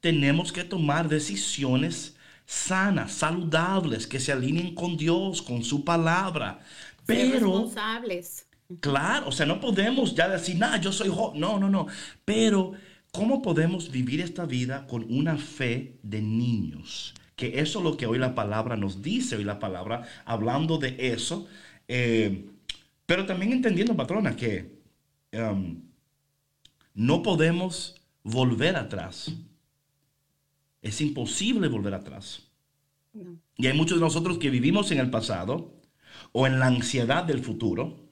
Tenemos 0.00 0.52
que 0.52 0.64
tomar 0.64 1.08
decisiones 1.08 2.17
sanas, 2.48 3.12
saludables, 3.12 4.06
que 4.06 4.18
se 4.18 4.32
alineen 4.32 4.74
con 4.74 4.96
Dios, 4.96 5.42
con 5.42 5.62
su 5.62 5.84
palabra. 5.84 6.60
Ser 7.06 7.30
Pero... 7.30 7.32
responsables. 7.32 8.46
Claro, 8.80 9.28
o 9.28 9.32
sea, 9.32 9.46
no 9.46 9.60
podemos 9.60 10.14
ya 10.14 10.28
decir, 10.28 10.56
nada, 10.56 10.78
yo 10.78 10.92
soy 10.92 11.08
joven. 11.08 11.40
No, 11.40 11.58
no, 11.58 11.68
no. 11.68 11.86
Pero, 12.24 12.72
¿cómo 13.12 13.40
podemos 13.42 13.90
vivir 13.90 14.20
esta 14.20 14.44
vida 14.46 14.86
con 14.86 15.04
una 15.10 15.36
fe 15.36 15.98
de 16.02 16.20
niños? 16.22 17.14
Que 17.36 17.60
eso 17.60 17.78
es 17.80 17.84
lo 17.84 17.96
que 17.96 18.06
hoy 18.06 18.18
la 18.18 18.34
palabra 18.34 18.76
nos 18.76 19.02
dice, 19.02 19.36
hoy 19.36 19.44
la 19.44 19.58
palabra 19.58 20.06
hablando 20.24 20.78
de 20.78 20.96
eso. 20.98 21.46
eh, 21.86 22.46
pero 23.06 23.24
también 23.24 23.52
entendiendo, 23.52 23.96
patrona, 23.96 24.36
que 24.36 24.70
um, 25.32 25.80
no 26.94 27.22
podemos 27.22 27.96
volver 28.22 28.76
atrás. 28.76 29.32
Es 30.88 31.02
imposible 31.02 31.68
volver 31.68 31.92
atrás. 31.92 32.42
No. 33.12 33.38
Y 33.56 33.66
hay 33.66 33.76
muchos 33.76 33.98
de 33.98 34.04
nosotros 34.04 34.38
que 34.38 34.48
vivimos 34.48 34.90
en 34.90 34.98
el 34.98 35.10
pasado 35.10 35.74
o 36.32 36.46
en 36.46 36.58
la 36.58 36.66
ansiedad 36.66 37.24
del 37.24 37.40
futuro, 37.40 38.08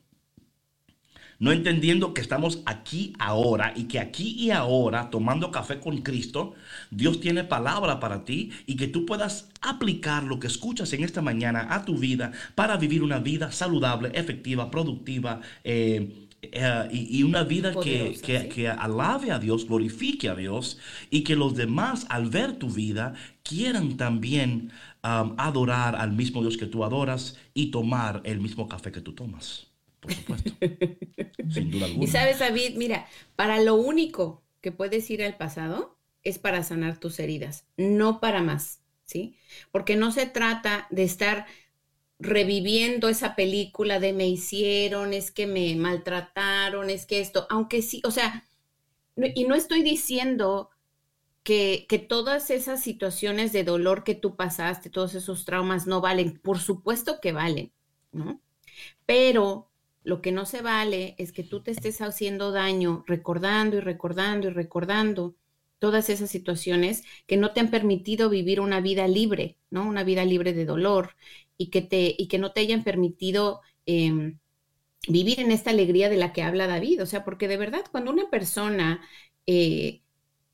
no 1.39 1.53
entendiendo 1.53 2.13
que 2.13 2.21
estamos 2.21 2.63
aquí 2.67 3.15
ahora 3.19 3.73
y 3.77 3.85
que 3.85 3.99
aquí 3.99 4.37
y 4.39 4.51
ahora, 4.51 5.09
tomando 5.09 5.51
café 5.51 5.81
con 5.81 6.03
Cristo, 6.03 6.55
Dios 6.91 7.21
tiene 7.21 7.45
palabra 7.45 7.99
para 7.99 8.25
ti 8.25 8.51
y 8.67 8.77
que 8.77 8.89
tú 8.89 9.07
puedas 9.07 9.49
aplicar 9.63 10.25
lo 10.25 10.39
que 10.39 10.47
escuchas 10.47 10.93
en 10.93 11.03
esta 11.03 11.23
mañana 11.23 11.75
a 11.75 11.85
tu 11.85 11.97
vida 11.97 12.33
para 12.55 12.77
vivir 12.77 13.03
una 13.03 13.21
vida 13.21 13.53
saludable, 13.53 14.11
efectiva, 14.15 14.71
productiva. 14.71 15.41
eh, 15.65 16.26
eh, 16.53 16.89
y, 16.93 17.19
y 17.19 17.23
una 17.23 17.45
vida 17.45 17.71
que, 17.73 17.75
Poderosa, 17.75 18.21
que- 18.23 18.39
sí. 18.41 18.49
que 18.49 18.69
alabe 18.69 19.31
a 19.33 19.39
Dios, 19.39 19.67
glorifique 19.67 20.29
a 20.29 20.35
Dios 20.35 20.79
y 21.11 21.23
que 21.25 21.37
los 21.37 21.55
demás 21.57 22.07
al 22.09 22.29
ver 22.31 22.59
tu 22.59 22.69
vida 22.71 23.15
quieran 23.43 23.97
también 23.97 24.71
um, 25.05 25.35
adorar 25.39 25.97
al 25.97 26.13
mismo 26.13 26.41
Dios 26.43 26.57
que 26.57 26.67
tú 26.67 26.85
adoras 26.85 27.37
y 27.55 27.71
tomar 27.71 28.21
el 28.25 28.41
mismo 28.41 28.69
café 28.69 28.91
que 28.93 29.01
tú 29.01 29.15
tomas. 29.15 29.69
Por 30.01 30.13
supuesto. 30.13 30.53
Sin 31.49 31.71
duda 31.71 31.87
alguna. 31.87 32.05
Y 32.05 32.07
sabes, 32.09 32.39
David, 32.39 32.77
mira, 32.77 33.07
para 33.37 33.61
lo 33.61 33.75
único 33.75 34.43
que 34.61 34.73
puedes 34.73 35.09
ir 35.11 35.23
al 35.23 35.37
pasado 35.37 35.99
es 36.23 36.39
para 36.39 36.63
sanar 36.63 36.99
tus 36.99 37.19
heridas, 37.21 37.67
no 37.77 38.21
para 38.21 38.43
más, 38.43 38.81
¿sí? 39.05 39.37
Porque 39.71 39.97
no 39.97 40.11
se 40.11 40.27
trata 40.27 40.87
de 40.91 41.05
estar 41.05 41.47
reviviendo 42.19 43.09
esa 43.09 43.37
película 43.37 44.01
de 44.01 44.13
me 44.13 44.29
hicieron, 44.29 45.13
es 45.13 45.31
que 45.31 45.47
me 45.47 45.75
maltrataron, 45.77 46.91
es 46.91 47.07
que 47.07 47.21
esto, 47.21 47.47
aunque 47.51 47.83
sí, 47.83 48.03
o 48.05 48.11
sea, 48.11 48.45
y 49.17 49.45
no 49.45 49.55
estoy 49.55 49.83
diciendo 49.83 50.71
que, 51.43 51.87
que 51.89 51.99
todas 51.99 52.51
esas 52.51 52.83
situaciones 52.83 53.53
de 53.53 53.65
dolor 53.65 54.05
que 54.05 54.15
tú 54.15 54.37
pasaste, 54.37 54.91
todos 54.91 55.15
esos 55.15 55.45
traumas 55.45 55.87
no 55.87 56.01
valen, 56.01 56.39
por 56.39 56.59
supuesto 56.59 57.21
que 57.21 57.33
valen, 57.33 57.73
¿no? 58.13 58.41
Pero 59.07 59.71
lo 60.05 60.23
que 60.23 60.33
no 60.33 60.47
se 60.47 60.63
vale 60.63 61.15
es 61.19 61.33
que 61.33 61.45
tú 61.45 61.63
te 61.63 61.71
estés 61.73 62.01
haciendo 62.01 62.53
daño 62.53 63.05
recordando 63.07 63.77
y 63.77 63.81
recordando 63.81 64.49
y 64.49 64.53
recordando 64.53 65.35
todas 65.79 66.09
esas 66.11 66.31
situaciones 66.31 67.05
que 67.27 67.37
no 67.37 67.53
te 67.53 67.61
han 67.61 67.71
permitido 67.71 68.31
vivir 68.31 68.61
una 68.61 68.81
vida 68.81 69.09
libre, 69.09 69.57
¿no? 69.71 69.87
Una 69.87 70.05
vida 70.05 70.25
libre 70.25 70.53
de 70.53 70.65
dolor 70.65 71.17
y 71.59 71.71
que, 71.71 71.83
te, 71.83 72.15
y 72.17 72.29
que 72.29 72.39
no 72.39 72.53
te 72.53 72.61
hayan 72.61 72.85
permitido 72.85 73.61
eh, 73.87 74.35
vivir 75.09 75.41
en 75.41 75.53
esta 75.53 75.71
alegría 75.71 76.09
de 76.09 76.17
la 76.17 76.33
que 76.33 76.43
habla 76.43 76.67
David. 76.67 77.03
O 77.03 77.07
sea, 77.07 77.25
porque 77.25 77.49
de 77.49 77.57
verdad, 77.57 77.85
cuando 77.91 78.11
una 78.13 78.31
persona 78.31 79.03
eh, 79.47 80.03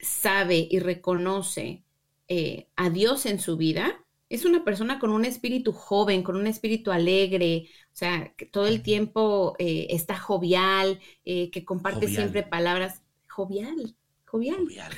sabe 0.00 0.66
y 0.70 0.78
reconoce 0.80 1.84
eh, 2.28 2.68
a 2.76 2.90
Dios 2.90 3.26
en 3.26 3.40
su 3.40 3.56
vida, 3.56 4.04
es 4.28 4.44
una 4.46 4.64
persona 4.64 4.98
con 4.98 5.10
un 5.10 5.24
espíritu 5.26 5.72
joven, 5.72 6.22
con 6.22 6.36
un 6.36 6.46
espíritu 6.46 6.90
alegre, 6.90 7.68
o 7.92 7.96
sea, 7.96 8.34
que 8.36 8.46
todo 8.46 8.66
el 8.66 8.82
tiempo 8.82 9.54
eh, 9.58 9.88
está 9.90 10.18
jovial, 10.18 11.00
eh, 11.24 11.50
que 11.50 11.64
comparte 11.64 12.06
Jovial. 12.06 12.16
siempre 12.16 12.42
palabras 12.42 13.02
jovial, 13.28 13.96
jovial. 14.26 14.56
Jovial. 14.56 14.92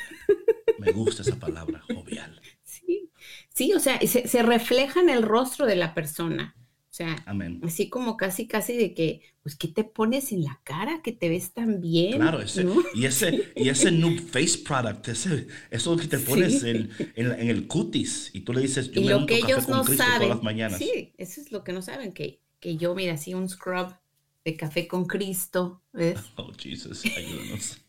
Me 0.77 0.91
gusta 0.93 1.23
esa 1.23 1.39
palabra, 1.39 1.81
jovial. 1.81 2.41
Sí, 3.55 3.73
o 3.73 3.81
sea, 3.81 4.01
se, 4.01 4.27
se 4.29 4.43
refleja 4.43 5.01
en 5.01 5.11
el 5.11 5.23
rostro 5.23 5.67
de 5.67 5.77
la 5.77 5.95
persona. 5.95 6.57
O 6.91 6.97
sea, 6.97 7.17
Amén. 7.27 7.61
así 7.65 7.89
como 7.89 8.17
casi, 8.17 8.47
casi 8.47 8.77
de 8.77 8.95
que, 8.95 9.21
pues, 9.43 9.57
¿qué 9.57 9.67
te 9.67 9.83
pones 9.83 10.31
en 10.31 10.45
la 10.45 10.61
cara? 10.63 11.01
Que 11.03 11.11
te 11.13 11.29
ves 11.29 11.53
tan 11.53 11.81
bien. 11.81 12.15
Claro, 12.19 12.41
ese, 12.41 12.63
¿no? 12.65 12.77
y 12.95 13.07
ese, 13.07 13.53
y 13.57 13.69
ese 13.69 13.91
new 13.91 14.17
face 14.29 14.59
product, 14.59 15.09
ese, 15.09 15.49
eso 15.73 15.97
que 15.97 16.07
te 16.07 16.19
pones 16.19 16.61
Sí. 16.61 16.69
en, 16.71 16.91
en, 17.17 17.33
en 17.33 17.49
el 17.49 17.67
cutis 17.67 18.31
y 18.33 18.41
tú 18.43 18.53
le 18.53 18.61
dices, 18.61 18.93
yo 18.93 19.01
Y 19.01 19.05
me 19.07 19.11
lo 19.11 19.27
que 19.27 19.39
ellos 19.39 19.69
no 19.69 19.83
saben. 19.85 19.97
todas 20.19 20.29
las 20.37 20.43
mañanas. 20.45 20.79
Sí, 20.79 21.13
eso 21.19 21.41
es 21.41 21.51
lo 21.51 21.65
que 21.65 21.73
no 21.73 21.83
saben, 21.83 22.13
que, 22.13 22.41
que 22.61 22.77
yo, 22.77 22.95
mira, 22.95 23.15
así 23.15 23.35
un 23.35 23.49
scrub 23.49 23.95
de 24.45 24.57
café 24.57 24.87
con 24.87 25.05
Cristo, 25.07 25.83
¿ves? 25.93 26.21
Oh, 26.37 26.53
Jesus, 26.57 27.05
ayúdanos. 27.07 27.79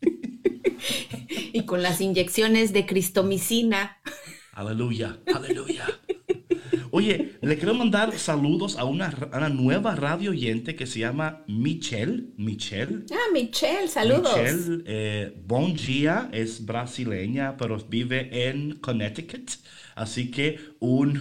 Y 1.52 1.64
con 1.64 1.82
las 1.82 2.00
inyecciones 2.00 2.72
de 2.72 2.86
cristomicina. 2.86 3.98
Aleluya, 4.56 5.18
aleluya. 5.34 5.84
Oye, 6.90 7.36
le 7.42 7.58
quiero 7.58 7.74
mandar 7.74 8.18
saludos 8.18 8.78
a 8.78 8.84
una, 8.84 9.08
a 9.30 9.36
una 9.36 9.50
nueva 9.50 9.94
radio 9.94 10.30
oyente 10.30 10.74
que 10.74 10.86
se 10.86 11.00
llama 11.00 11.44
Michelle. 11.46 12.30
Michelle. 12.38 13.04
Ah, 13.12 13.30
Michelle, 13.34 13.86
saludos. 13.86 14.34
Michelle, 14.34 14.82
eh, 14.86 15.34
dia, 15.86 16.30
es 16.32 16.64
brasileña, 16.64 17.58
pero 17.58 17.76
vive 17.86 18.48
en 18.48 18.76
Connecticut. 18.76 19.50
Así 19.94 20.30
que 20.30 20.58
un, 20.80 21.20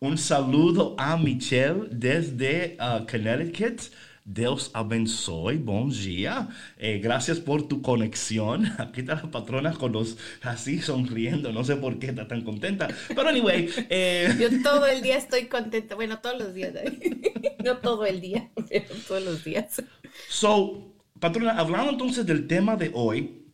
un 0.00 0.18
saludo 0.18 0.96
a 0.98 1.16
Michelle 1.16 1.86
desde 1.92 2.76
uh, 2.80 3.06
Connecticut. 3.06 3.92
Dios 4.28 4.72
abençoe, 4.74 5.56
bom 5.56 5.88
dia. 5.88 6.48
Eh, 6.76 6.98
gracias 6.98 7.38
por 7.38 7.62
tu 7.68 7.80
conexión. 7.80 8.66
Aquí 8.78 9.02
está 9.02 9.14
la 9.14 9.30
patrona 9.30 9.72
con 9.72 9.92
los 9.92 10.18
así 10.42 10.80
sonriendo. 10.80 11.52
No 11.52 11.62
sé 11.62 11.76
por 11.76 12.00
qué 12.00 12.08
está 12.08 12.26
tan 12.26 12.42
contenta. 12.42 12.88
Pero 13.06 13.28
anyway, 13.28 13.70
eh, 13.88 14.34
Yo 14.40 14.48
todo 14.64 14.84
el 14.86 15.00
día 15.00 15.16
estoy 15.16 15.46
contenta. 15.46 15.94
Bueno, 15.94 16.18
todos 16.18 16.38
los 16.38 16.54
días. 16.54 16.74
No 17.64 17.78
todo 17.78 18.04
el 18.04 18.20
día, 18.20 18.50
pero 18.68 18.94
todos 19.08 19.24
los 19.24 19.44
días. 19.44 19.82
So, 20.28 20.94
patrona, 21.18 21.58
hablando 21.58 21.90
entonces 21.90 22.24
del 22.24 22.46
tema 22.46 22.76
de 22.76 22.92
hoy, 22.94 23.52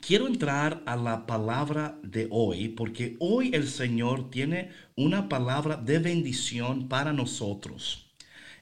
quiero 0.00 0.26
entrar 0.26 0.82
a 0.86 0.96
la 0.96 1.26
palabra 1.26 1.98
de 2.02 2.26
hoy, 2.30 2.68
porque 2.68 3.16
hoy 3.20 3.50
el 3.54 3.68
Señor 3.68 4.30
tiene 4.30 4.70
una 4.96 5.28
palabra 5.28 5.76
de 5.76 5.98
bendición 5.98 6.88
para 6.88 7.12
nosotros. 7.12 8.09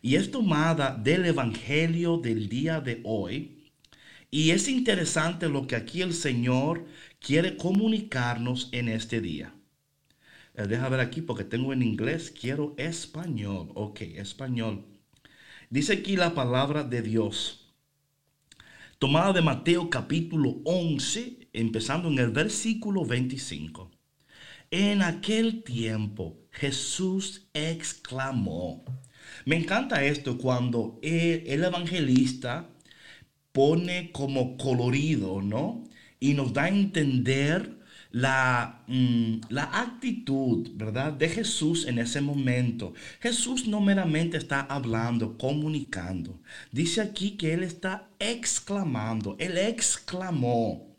Y 0.01 0.17
es 0.17 0.31
tomada 0.31 0.95
del 0.95 1.27
Evangelio 1.27 2.19
del 2.19 2.49
día 2.49 2.81
de 2.81 3.01
hoy. 3.05 3.71
Y 4.31 4.51
es 4.51 4.69
interesante 4.69 5.49
lo 5.49 5.67
que 5.67 5.77
aquí 5.77 6.03
el 6.03 6.13
Señor 6.13 6.87
quiere 7.19 7.57
comunicarnos 7.57 8.69
en 8.73 8.89
este 8.89 9.21
día. 9.21 9.55
Eh, 10.55 10.67
deja 10.67 10.89
ver 10.89 11.01
aquí 11.01 11.23
porque 11.23 11.45
tengo 11.45 11.73
en 11.73 11.83
inglés, 11.83 12.35
quiero 12.39 12.75
español. 12.77 13.71
Ok, 13.75 14.03
español. 14.03 14.85
Dice 15.71 15.95
aquí 15.95 16.17
la 16.17 16.35
palabra 16.35 16.83
de 16.83 17.03
Dios, 17.03 17.75
tomada 18.99 19.33
de 19.33 19.43
Mateo 19.43 19.91
capítulo 19.91 20.61
11, 20.65 21.49
empezando 21.53 22.09
en 22.09 22.19
el 22.19 22.31
versículo 22.31 23.05
25. 23.05 23.91
En 24.71 25.03
aquel 25.03 25.63
tiempo 25.63 26.39
Jesús 26.51 27.49
exclamó. 27.53 28.85
Me 29.45 29.57
encanta 29.57 30.05
esto 30.05 30.39
cuando 30.39 30.99
el, 31.03 31.45
el 31.47 31.65
evangelista 31.65 32.69
pone 33.53 34.13
como 34.13 34.57
colorido, 34.57 35.43
¿no? 35.43 35.85
Y 36.21 36.35
nos 36.35 36.53
da 36.53 36.65
a 36.65 36.69
entender 36.69 37.79
la, 38.11 38.83
mm, 38.87 39.41
la 39.51 39.65
actitud, 39.65 40.71
¿verdad? 40.75 41.13
De 41.13 41.29
Jesús 41.29 41.87
en 41.87 41.99
ese 41.99 42.21
momento. 42.21 42.95
Jesús 43.21 43.67
no 43.67 43.81
meramente 43.81 44.37
está 44.37 44.61
hablando, 44.61 45.37
comunicando. 45.39 46.41
Dice 46.73 47.01
aquí 47.01 47.33
que 47.33 47.53
Él 47.55 47.63
está 47.63 48.09
exclamando. 48.19 49.37
Él 49.39 49.59
exclamó, 49.59 50.97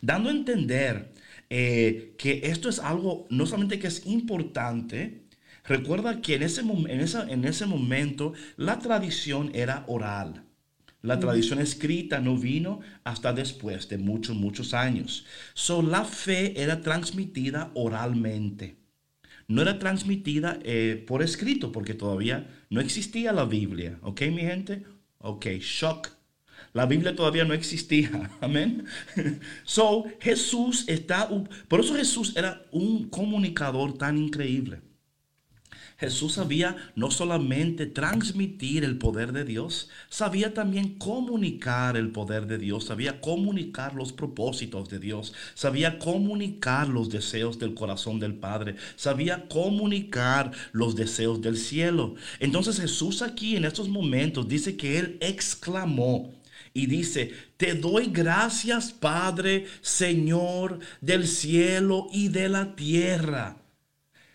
dando 0.00 0.28
a 0.30 0.32
entender 0.32 1.12
eh, 1.50 2.14
que 2.18 2.40
esto 2.44 2.68
es 2.68 2.78
algo, 2.78 3.26
no 3.30 3.46
solamente 3.46 3.78
que 3.78 3.86
es 3.88 4.06
importante, 4.06 5.27
recuerda 5.68 6.20
que 6.20 6.34
en 6.36 6.42
ese, 6.42 6.60
en 6.62 7.00
esa- 7.00 7.28
en 7.30 7.44
ese 7.44 7.66
momento 7.66 8.32
la 8.56 8.78
tradición 8.78 9.50
era 9.54 9.84
oral. 9.86 10.44
La 11.02 11.20
tradición 11.20 11.60
escrita 11.60 12.20
no 12.20 12.36
vino 12.36 12.80
hasta 13.04 13.32
después 13.32 13.88
de 13.88 13.98
muchos, 13.98 14.36
muchos 14.36 14.74
años. 14.74 15.26
So, 15.54 15.80
la 15.82 16.04
fe 16.04 16.60
era 16.60 16.80
transmitida 16.82 17.70
oralmente. 17.74 18.76
No 19.48 19.62
era 19.62 19.78
transmitida 19.78 20.58
eh, 20.62 21.04
por 21.06 21.22
escrito 21.22 21.72
porque 21.72 21.94
todavía 21.94 22.46
no 22.70 22.80
existía 22.80 23.32
la 23.32 23.44
Biblia. 23.44 23.98
¿Ok, 24.02 24.22
mi 24.32 24.42
gente? 24.42 24.84
Ok, 25.18 25.46
shock. 25.60 26.10
La 26.74 26.86
Biblia 26.86 27.16
todavía 27.16 27.44
no 27.44 27.54
existía. 27.54 28.30
Amén. 28.40 28.84
So, 29.64 30.06
Jesús 30.20 30.84
está... 30.88 31.28
Por 31.68 31.80
eso 31.80 31.94
Jesús 31.94 32.34
era 32.36 32.62
un 32.72 33.08
comunicador 33.08 33.96
tan 33.98 34.18
increíble. 34.18 34.80
Jesús 35.98 36.34
sabía 36.34 36.76
no 36.94 37.10
solamente 37.10 37.86
transmitir 37.86 38.84
el 38.84 38.98
poder 38.98 39.32
de 39.32 39.44
Dios, 39.44 39.90
sabía 40.08 40.54
también 40.54 40.94
comunicar 40.94 41.96
el 41.96 42.12
poder 42.12 42.46
de 42.46 42.56
Dios, 42.56 42.84
sabía 42.84 43.20
comunicar 43.20 43.94
los 43.94 44.12
propósitos 44.12 44.88
de 44.88 45.00
Dios, 45.00 45.34
sabía 45.54 45.98
comunicar 45.98 46.88
los 46.88 47.10
deseos 47.10 47.58
del 47.58 47.74
corazón 47.74 48.20
del 48.20 48.34
Padre, 48.34 48.76
sabía 48.94 49.48
comunicar 49.48 50.52
los 50.70 50.94
deseos 50.94 51.40
del 51.40 51.56
cielo. 51.56 52.14
Entonces 52.38 52.78
Jesús 52.78 53.20
aquí 53.20 53.56
en 53.56 53.64
estos 53.64 53.88
momentos 53.88 54.46
dice 54.46 54.76
que 54.76 55.00
él 55.00 55.18
exclamó, 55.20 56.32
y 56.74 56.86
dice, 56.86 57.32
te 57.56 57.74
doy 57.74 58.06
gracias 58.12 58.92
Padre, 58.92 59.66
Señor 59.80 60.78
del 61.00 61.26
cielo 61.26 62.06
y 62.12 62.28
de 62.28 62.48
la 62.48 62.76
tierra. 62.76 63.56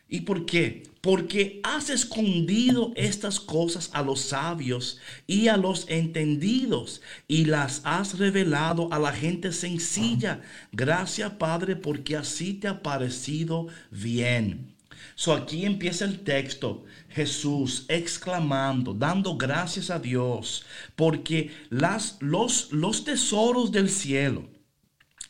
¿Y 0.10 0.22
por 0.22 0.46
qué? 0.46 0.93
Porque 1.04 1.60
has 1.64 1.90
escondido 1.90 2.94
estas 2.96 3.38
cosas 3.38 3.90
a 3.92 4.02
los 4.02 4.22
sabios 4.22 5.02
y 5.28 5.50
a 5.50 5.58
los 5.58 5.86
entendidos 5.90 7.02
y 7.28 7.44
las 7.44 7.82
has 7.84 8.18
revelado 8.18 8.88
a 8.90 9.00
la 9.00 9.12
gente 9.12 9.52
sencilla. 9.52 10.40
Gracias 10.72 11.34
Padre 11.34 11.76
porque 11.76 12.16
así 12.16 12.54
te 12.54 12.70
ha 12.70 12.82
parecido 12.82 13.68
bien. 13.92 14.74
So 15.16 15.34
aquí 15.34 15.66
empieza 15.66 16.06
el 16.06 16.22
texto, 16.22 16.86
Jesús 17.10 17.84
exclamando, 17.90 18.94
dando 18.94 19.36
gracias 19.36 19.90
a 19.90 20.00
Dios, 20.00 20.66
porque 20.96 21.52
las, 21.70 22.16
los, 22.22 22.72
los 22.72 23.04
tesoros 23.04 23.74
del 23.74 23.90
cielo, 23.90 24.48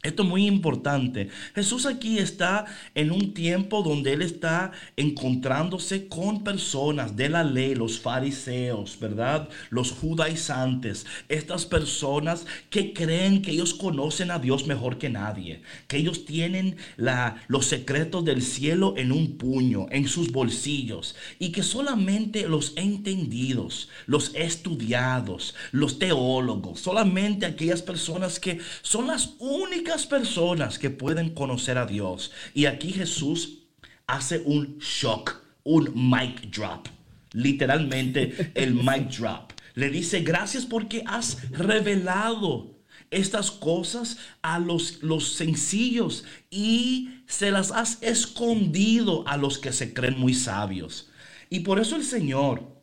esto 0.03 0.23
es 0.23 0.29
muy 0.29 0.47
importante. 0.47 1.29
Jesús 1.55 1.85
aquí 1.85 2.19
está 2.19 2.65
en 2.93 3.09
un 3.09 3.33
tiempo 3.33 3.83
donde 3.83 4.11
Él 4.11 4.21
está 4.21 4.73
encontrándose 4.97 6.09
con 6.09 6.43
personas 6.43 7.15
de 7.15 7.29
la 7.29 7.45
ley, 7.45 7.73
los 7.73 8.01
fariseos, 8.01 8.99
¿verdad? 8.99 9.47
Los 9.69 9.93
judaizantes. 9.93 11.05
Estas 11.29 11.65
personas 11.65 12.45
que 12.69 12.91
creen 12.91 13.41
que 13.41 13.51
ellos 13.51 13.73
conocen 13.73 14.29
a 14.29 14.39
Dios 14.39 14.67
mejor 14.67 14.97
que 14.97 15.09
nadie. 15.09 15.61
Que 15.87 15.97
ellos 15.97 16.25
tienen 16.25 16.75
la, 16.97 17.41
los 17.47 17.67
secretos 17.67 18.25
del 18.25 18.41
cielo 18.41 18.95
en 18.97 19.13
un 19.13 19.37
puño, 19.37 19.85
en 19.89 20.09
sus 20.09 20.33
bolsillos. 20.33 21.15
Y 21.39 21.53
que 21.53 21.63
solamente 21.63 22.49
los 22.49 22.73
entendidos, 22.75 23.87
los 24.05 24.35
estudiados, 24.35 25.55
los 25.71 25.97
teólogos, 25.97 26.81
solamente 26.81 27.45
aquellas 27.45 27.81
personas 27.81 28.41
que 28.41 28.59
son 28.81 29.07
las 29.07 29.35
únicas 29.39 29.92
personas 30.05 30.79
que 30.79 30.89
pueden 30.89 31.29
conocer 31.29 31.77
a 31.77 31.85
Dios. 31.85 32.31
Y 32.53 32.65
aquí 32.65 32.91
Jesús 32.91 33.59
hace 34.07 34.39
un 34.39 34.79
shock, 34.79 35.41
un 35.63 35.91
mic 36.09 36.49
drop. 36.49 36.87
Literalmente 37.31 38.51
el 38.55 38.73
mic 38.73 39.09
drop. 39.09 39.53
Le 39.75 39.89
dice, 39.89 40.21
gracias 40.21 40.65
porque 40.65 41.03
has 41.05 41.49
revelado 41.51 42.73
estas 43.11 43.51
cosas 43.51 44.17
a 44.41 44.59
los, 44.59 45.01
los 45.03 45.33
sencillos 45.33 46.25
y 46.49 47.09
se 47.27 47.51
las 47.51 47.71
has 47.71 48.01
escondido 48.01 49.27
a 49.27 49.37
los 49.37 49.59
que 49.59 49.71
se 49.71 49.93
creen 49.93 50.19
muy 50.19 50.33
sabios. 50.33 51.09
Y 51.49 51.61
por 51.61 51.79
eso 51.79 51.95
el 51.95 52.03
Señor 52.03 52.82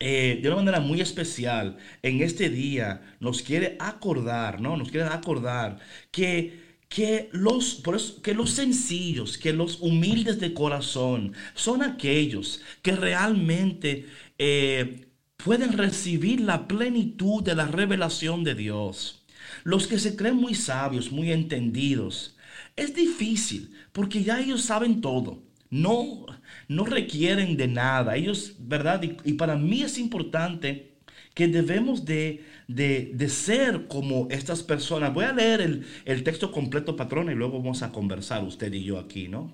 eh, 0.00 0.38
de 0.42 0.48
una 0.48 0.56
manera 0.58 0.80
muy 0.80 1.00
especial 1.00 1.76
en 2.02 2.22
este 2.22 2.50
día 2.50 3.02
nos 3.20 3.42
quiere 3.42 3.76
acordar, 3.80 4.60
¿no? 4.60 4.76
Nos 4.76 4.90
quiere 4.90 5.06
acordar 5.06 5.78
que, 6.10 6.78
que, 6.88 7.28
los, 7.32 7.74
por 7.76 7.96
eso, 7.96 8.22
que 8.22 8.34
los 8.34 8.50
sencillos, 8.52 9.38
que 9.38 9.52
los 9.52 9.80
humildes 9.80 10.38
de 10.40 10.54
corazón 10.54 11.34
son 11.54 11.82
aquellos 11.82 12.62
que 12.82 12.92
realmente 12.92 14.06
eh, 14.38 15.08
pueden 15.36 15.72
recibir 15.72 16.40
la 16.40 16.68
plenitud 16.68 17.42
de 17.42 17.54
la 17.54 17.66
revelación 17.66 18.44
de 18.44 18.54
Dios. 18.54 19.24
Los 19.64 19.86
que 19.86 19.98
se 19.98 20.16
creen 20.16 20.36
muy 20.36 20.54
sabios, 20.54 21.10
muy 21.12 21.32
entendidos, 21.32 22.36
es 22.76 22.94
difícil 22.94 23.74
porque 23.92 24.22
ya 24.22 24.40
ellos 24.40 24.62
saben 24.62 25.00
todo. 25.00 25.42
no, 25.70 26.26
no 26.68 26.84
requieren 26.84 27.56
de 27.56 27.66
nada. 27.68 28.16
Ellos, 28.16 28.54
¿verdad? 28.60 29.02
Y, 29.02 29.32
para 29.34 29.56
mí 29.56 29.82
es 29.82 29.98
importante 29.98 30.98
que 31.34 31.48
debemos 31.48 32.04
de, 32.04 32.44
de, 32.68 33.28
ser 33.28 33.88
como 33.88 34.28
estas 34.30 34.62
personas. 34.62 35.14
Voy 35.14 35.24
a 35.24 35.32
leer 35.32 35.60
el, 35.60 35.86
el, 36.04 36.22
texto 36.22 36.52
completo, 36.52 36.96
patrón, 36.96 37.30
y 37.30 37.34
luego 37.34 37.58
vamos 37.58 37.82
a 37.82 37.92
conversar 37.92 38.44
usted 38.44 38.72
y 38.72 38.84
yo 38.84 38.98
aquí, 38.98 39.28
¿no? 39.28 39.52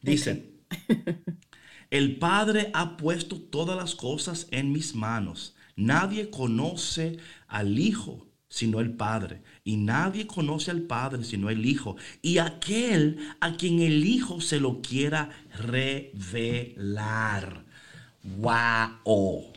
Dice, 0.00 0.50
el 1.90 2.16
Padre 2.16 2.70
ha 2.72 2.96
puesto 2.96 3.40
todas 3.40 3.76
las 3.76 3.94
cosas 3.94 4.48
en 4.50 4.72
mis 4.72 4.94
manos. 4.94 5.54
Nadie 5.76 6.30
conoce 6.30 7.18
al 7.46 7.78
Hijo 7.78 8.27
sino 8.58 8.80
el 8.80 8.90
Padre. 8.90 9.42
Y 9.62 9.76
nadie 9.76 10.26
conoce 10.26 10.72
al 10.72 10.82
Padre 10.82 11.22
sino 11.22 11.48
el 11.48 11.64
Hijo. 11.64 11.96
Y 12.22 12.38
aquel 12.38 13.18
a 13.40 13.56
quien 13.56 13.78
el 13.78 14.04
Hijo 14.04 14.40
se 14.40 14.58
lo 14.58 14.82
quiera 14.82 15.30
revelar. 15.56 17.64
¡Wow! 18.24 19.52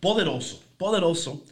Poderoso, 0.00 0.64
poderoso. 0.78 1.44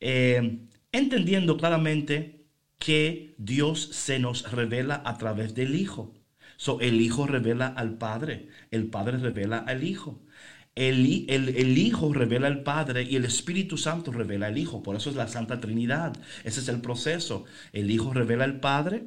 Eh, 0.00 0.60
entendiendo 0.92 1.56
claramente 1.56 2.46
que 2.78 3.34
Dios 3.38 3.88
se 3.90 4.20
nos 4.20 4.52
revela 4.52 5.02
a 5.04 5.18
través 5.18 5.56
del 5.56 5.74
Hijo. 5.74 6.14
So, 6.56 6.80
el 6.80 7.00
Hijo 7.00 7.26
revela 7.26 7.66
al 7.66 7.98
Padre, 7.98 8.48
el 8.70 8.86
Padre 8.86 9.18
revela 9.18 9.58
al 9.58 9.82
Hijo. 9.82 10.20
El, 10.76 11.78
Hijo 11.78 12.12
revela 12.12 12.48
al 12.48 12.62
Padre 12.62 13.02
y 13.02 13.16
el 13.16 13.24
Espíritu 13.24 13.78
Santo 13.78 14.12
revela 14.12 14.48
al 14.48 14.58
Hijo. 14.58 14.82
Por 14.82 14.94
eso 14.94 15.08
es 15.08 15.16
la 15.16 15.26
Santa 15.26 15.58
Trinidad. 15.58 16.14
Ese 16.44 16.60
es 16.60 16.68
el 16.68 16.82
proceso. 16.82 17.46
El 17.72 17.90
Hijo 17.90 18.12
revela 18.12 18.44
al 18.44 18.60
Padre 18.60 19.04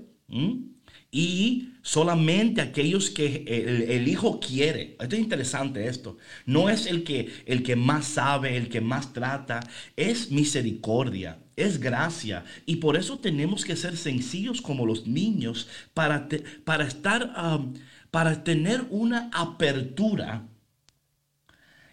y 1.11 1.74
solamente 1.84 2.61
aquellos 2.61 3.11
que 3.11 3.45
el, 3.88 4.07
Hijo 4.07 4.39
quiere. 4.39 4.97
Esto 4.99 5.15
es 5.15 5.22
interesante 5.22 5.88
esto. 5.88 6.17
No 6.47 6.70
es 6.72 6.88
el 6.88 7.03
que, 7.03 7.30
el 7.45 7.61
que 7.61 7.76
más 7.76 8.05
sabe, 8.05 8.57
el 8.57 8.70
que 8.70 8.82
más 8.82 9.13
trata. 9.13 9.59
Es 9.95 10.32
misericordia, 10.32 11.38
es 11.55 11.80
gracia. 11.80 12.45
Y 12.65 12.78
por 12.78 12.97
eso 12.97 13.20
tenemos 13.20 13.63
que 13.63 13.76
ser 13.76 13.95
sencillos 13.95 14.59
como 14.59 14.88
los 14.88 15.05
niños 15.05 15.67
para, 15.93 16.28
para 16.63 16.88
estar, 16.88 17.32
um, 17.38 17.76
para 18.09 18.43
tener 18.43 18.86
una 18.89 19.30
apertura 19.32 20.49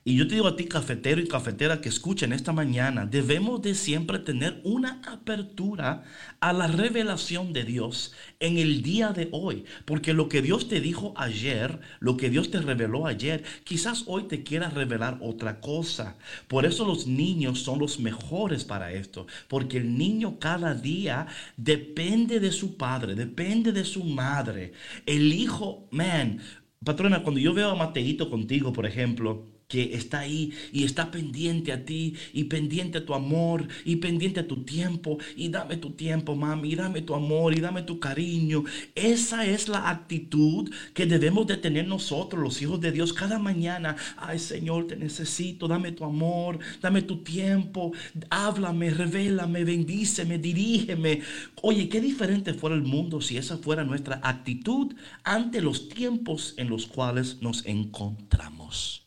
y 0.09 0.15
yo 0.15 0.29
te 0.29 0.37
digo 0.37 0.47
a 0.47 0.55
ti, 0.55 0.67
cafetero 0.67 1.21
y 1.21 1.27
cafetera 1.27 1.81
que 1.81 1.89
escuchen 1.89 2.33
esta 2.33 2.53
mañana, 2.53 3.07
debemos 3.07 3.61
de 3.61 3.75
siempre 3.75 4.21
tener 4.21 4.61
una 4.63 5.03
apertura 5.05 6.05
a 6.39 6.53
la 6.53 6.69
revelación 6.69 7.53
de 7.53 7.65
Dios 7.65 8.15
en 8.39 8.57
el 8.57 8.83
día 8.83 9.09
de 9.09 9.29
hoy. 9.33 9.65
Porque 9.85 10.15
lo 10.15 10.29
que 10.29 10.43
Dios 10.43 10.69
te 10.69 10.81
dijo 10.81 11.13
ayer, 11.17 11.81
lo 11.99 12.17
que 12.17 12.31
Dios 12.31 12.53
te 12.53 12.61
reveló 12.61 13.09
ayer, 13.09 13.43
quizás 13.65 14.05
hoy 14.07 14.29
te 14.29 14.45
quiera 14.45 14.71
revelar 14.71 15.19
otra 15.21 15.61
cosa. 15.61 16.17
Por 16.47 16.67
eso 16.67 16.85
los 16.85 17.09
niños 17.09 17.63
son 17.63 17.81
los 17.81 17.99
mejores 17.99 18.63
para 18.63 18.93
esto. 18.93 19.27
Porque 19.49 19.79
el 19.79 19.99
niño 19.99 20.39
cada 20.39 20.77
día 20.77 21.27
depende 21.57 22.39
de 22.39 22.53
su 22.53 22.77
padre, 22.77 23.17
depende 23.17 23.73
de 23.73 23.85
su 23.85 24.05
madre. 24.05 24.73
El 25.05 25.33
hijo, 25.33 25.89
man, 25.91 26.39
patrona, 26.85 27.25
cuando 27.25 27.41
yo 27.41 27.53
veo 27.53 27.71
a 27.71 27.75
Mateito 27.75 28.31
contigo, 28.31 28.73
por 28.73 28.87
ejemplo, 28.87 29.56
que 29.69 29.95
está 29.95 30.21
ahí 30.21 30.53
y 30.73 30.85
está 30.85 31.11
pendiente 31.11 31.73
a 31.73 31.85
ti 31.85 32.15
y 32.33 32.45
pendiente 32.45 32.99
a 32.99 33.05
tu 33.07 33.15
amor 33.15 33.67
y 33.85 33.97
pendiente 33.97 34.41
a 34.41 34.47
tu 34.47 34.63
tiempo 34.65 35.19
y 35.37 35.49
dame 35.49 35.77
tu 35.77 35.91
tiempo, 35.91 36.37
mami, 36.37 36.73
y 36.73 36.75
dame 36.77 37.03
tu 37.03 37.15
amor 37.15 37.57
y 37.57 37.61
dame 37.61 37.83
tu 37.83 37.99
cariño. 37.99 38.65
Esa 38.95 39.45
es 39.47 39.69
la 39.69 39.91
actitud 39.91 40.71
que 40.95 41.07
debemos 41.07 41.47
de 41.47 41.57
tener 41.57 41.87
nosotros, 41.87 42.43
los 42.43 42.63
hijos 42.63 42.81
de 42.81 42.93
Dios, 42.93 43.13
cada 43.13 43.39
mañana. 43.39 43.97
Ay, 44.17 44.39
Señor, 44.39 44.87
te 44.87 44.97
necesito, 44.97 45.69
dame 45.69 45.93
tu 45.93 46.05
amor, 46.05 46.59
dame 46.81 47.03
tu 47.03 47.23
tiempo, 47.23 47.93
háblame, 48.31 48.91
revélame, 48.91 49.65
bendíceme, 49.65 50.39
dirígeme. 50.39 51.23
Oye, 51.63 51.89
qué 51.89 52.01
diferente 52.01 52.55
fuera 52.55 52.77
el 52.77 52.83
mundo 52.83 53.21
si 53.21 53.37
esa 53.37 53.59
fuera 53.59 53.85
nuestra 53.85 54.21
actitud 54.23 54.95
ante 55.25 55.61
los 55.61 55.89
tiempos 55.89 56.55
en 56.57 56.69
los 56.69 56.87
cuales 56.87 57.39
nos 57.41 57.65
encontramos. 57.67 59.06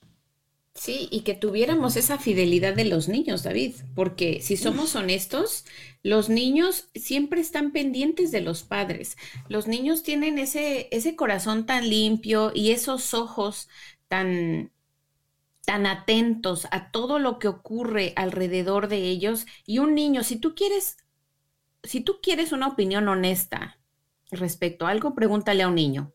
Sí, 0.79 1.09
y 1.11 1.21
que 1.23 1.33
tuviéramos 1.33 1.97
esa 1.97 2.17
fidelidad 2.17 2.73
de 2.73 2.85
los 2.85 3.09
niños, 3.09 3.43
David, 3.43 3.75
porque 3.95 4.41
si 4.41 4.55
somos 4.55 4.95
honestos, 4.95 5.65
los 6.03 6.29
niños 6.29 6.87
siempre 6.95 7.41
están 7.41 7.71
pendientes 7.73 8.31
de 8.31 8.39
los 8.39 8.63
padres. 8.63 9.17
Los 9.49 9.67
niños 9.67 10.03
tienen 10.03 10.39
ese, 10.39 10.87
ese 10.91 11.17
corazón 11.17 11.65
tan 11.65 11.89
limpio 11.89 12.53
y 12.55 12.71
esos 12.71 13.13
ojos 13.13 13.67
tan, 14.07 14.71
tan 15.65 15.85
atentos 15.85 16.65
a 16.71 16.91
todo 16.91 17.19
lo 17.19 17.39
que 17.39 17.49
ocurre 17.49 18.13
alrededor 18.15 18.87
de 18.87 18.99
ellos. 18.99 19.47
Y 19.65 19.79
un 19.79 19.95
niño, 19.95 20.23
si 20.23 20.37
tú 20.37 20.55
quieres, 20.55 20.95
si 21.83 21.99
tú 21.99 22.19
quieres 22.23 22.53
una 22.53 22.67
opinión 22.67 23.09
honesta 23.09 23.81
respecto 24.31 24.87
a 24.87 24.91
algo, 24.91 25.13
pregúntale 25.13 25.61
a 25.61 25.67
un 25.67 25.75
niño. 25.75 26.13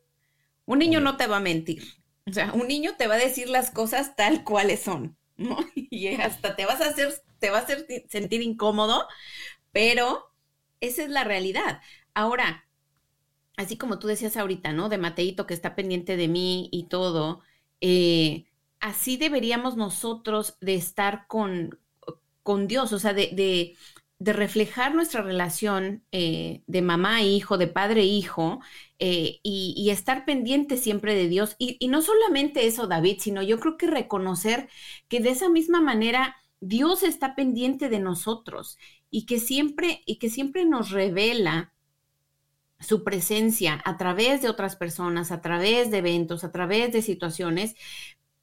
Un 0.65 0.79
niño 0.79 1.01
no 1.01 1.19
te 1.19 1.27
va 1.27 1.37
a 1.37 1.41
mentir 1.41 2.03
o 2.27 2.33
sea, 2.33 2.53
un 2.53 2.69
niño 2.69 2.97
te 2.97 3.07
va 3.07 3.15
a 3.15 3.19
decir 3.19 3.49
las 3.49 3.71
cosas 3.71 4.17
tal 4.17 4.45
cuales 4.45 4.83
son, 4.83 5.17
¿no? 5.37 5.59
Y 5.75 6.09
hasta 6.17 6.57
te 6.57 6.67
vas 6.67 6.81
a 6.81 6.89
hacer, 6.89 7.13
te 7.39 7.51
va 7.51 7.59
a 7.59 7.63
hacer 7.63 7.87
sentir 8.09 8.43
incómodo, 8.43 9.07
pero 9.73 10.33
esa 10.81 11.03
es 11.05 11.11
la 11.11 11.25
realidad. 11.25 11.81
Ahora, 12.15 12.67
así 13.57 13.77
como 13.79 13.99
tú 13.99 14.09
decías 14.09 14.37
ahorita, 14.37 14.73
¿no? 14.73 14.89
De 14.89 14.99
Mateito 14.99 15.47
que 15.47 15.55
está 15.55 15.75
pendiente 15.77 16.17
de 16.17 16.29
mí 16.29 16.69
y 16.73 16.85
todo, 16.89 17.43
eh, 17.81 18.47
así 18.81 19.17
deberíamos 19.17 19.77
nosotros 19.77 20.57
de 20.61 20.75
estar 20.77 21.27
con, 21.29 21.79
con 22.43 22.67
Dios, 22.69 22.93
o 22.93 22.99
sea, 22.99 23.15
de, 23.15 23.31
de 23.35 23.77
reflejar 24.21 24.95
nuestra 24.95 25.23
relación 25.23 26.05
eh, 26.13 26.63
de 26.67 26.83
mamá 26.83 27.21
e 27.21 27.29
hijo, 27.29 27.59
de 27.59 27.67
padre 27.67 28.03
e 28.03 28.07
hijo, 28.07 28.61
eh, 28.99 29.41
y, 29.43 29.91
estar 29.91 30.25
pendiente 30.25 30.77
siempre 30.77 31.15
de 31.15 31.29
Dios. 31.29 31.57
Y, 31.59 31.77
y, 31.81 31.89
no 31.89 32.01
solamente 32.01 32.67
eso, 32.67 32.87
David, 32.87 33.19
sino 33.21 33.43
yo 33.43 33.59
creo 33.61 33.77
que 33.77 33.87
reconocer 33.87 34.69
que 35.09 35.21
de 35.21 35.31
esa 35.31 35.49
misma 35.49 35.81
manera 35.81 36.37
Dios 36.61 37.03
está 37.03 37.35
pendiente 37.35 37.89
de 37.89 37.99
nosotros 37.99 38.79
y 39.11 39.27
que 39.27 39.39
siempre, 39.39 40.03
y 40.07 40.17
que 40.17 40.31
siempre 40.31 40.65
nos 40.65 40.91
revela 40.91 41.73
su 42.81 43.05
presencia 43.05 43.81
a 43.85 43.97
través 43.97 44.43
de 44.43 44.49
otras 44.49 44.77
personas, 44.77 45.33
a 45.33 45.41
través 45.41 45.91
de 45.91 45.99
eventos, 45.99 46.45
a 46.45 46.53
través 46.53 46.93
de 46.93 47.03
situaciones, 47.03 47.75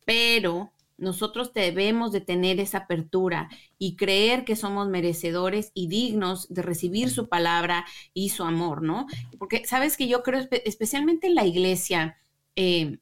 pero 0.06 0.72
nosotros 1.02 1.54
debemos 1.54 2.12
de 2.12 2.22
tener 2.22 2.60
esa 2.60 2.80
apertura 2.80 3.50
y 3.80 3.96
creer 3.96 4.46
que 4.46 4.56
somos 4.56 4.88
merecedores 4.88 5.72
y 5.74 5.88
dignos 5.88 6.48
de 6.54 6.62
recibir 6.62 7.10
su 7.10 7.28
palabra 7.28 7.86
y 8.14 8.30
su 8.30 8.44
amor, 8.44 8.84
¿no? 8.84 9.08
Porque 9.40 9.66
sabes 9.66 9.98
que 9.98 10.08
yo 10.08 10.22
creo, 10.22 10.48
especialmente 10.64 11.28
en 11.28 11.36
la 11.36 11.46
iglesia, 11.46 12.18
eh, 12.56 13.00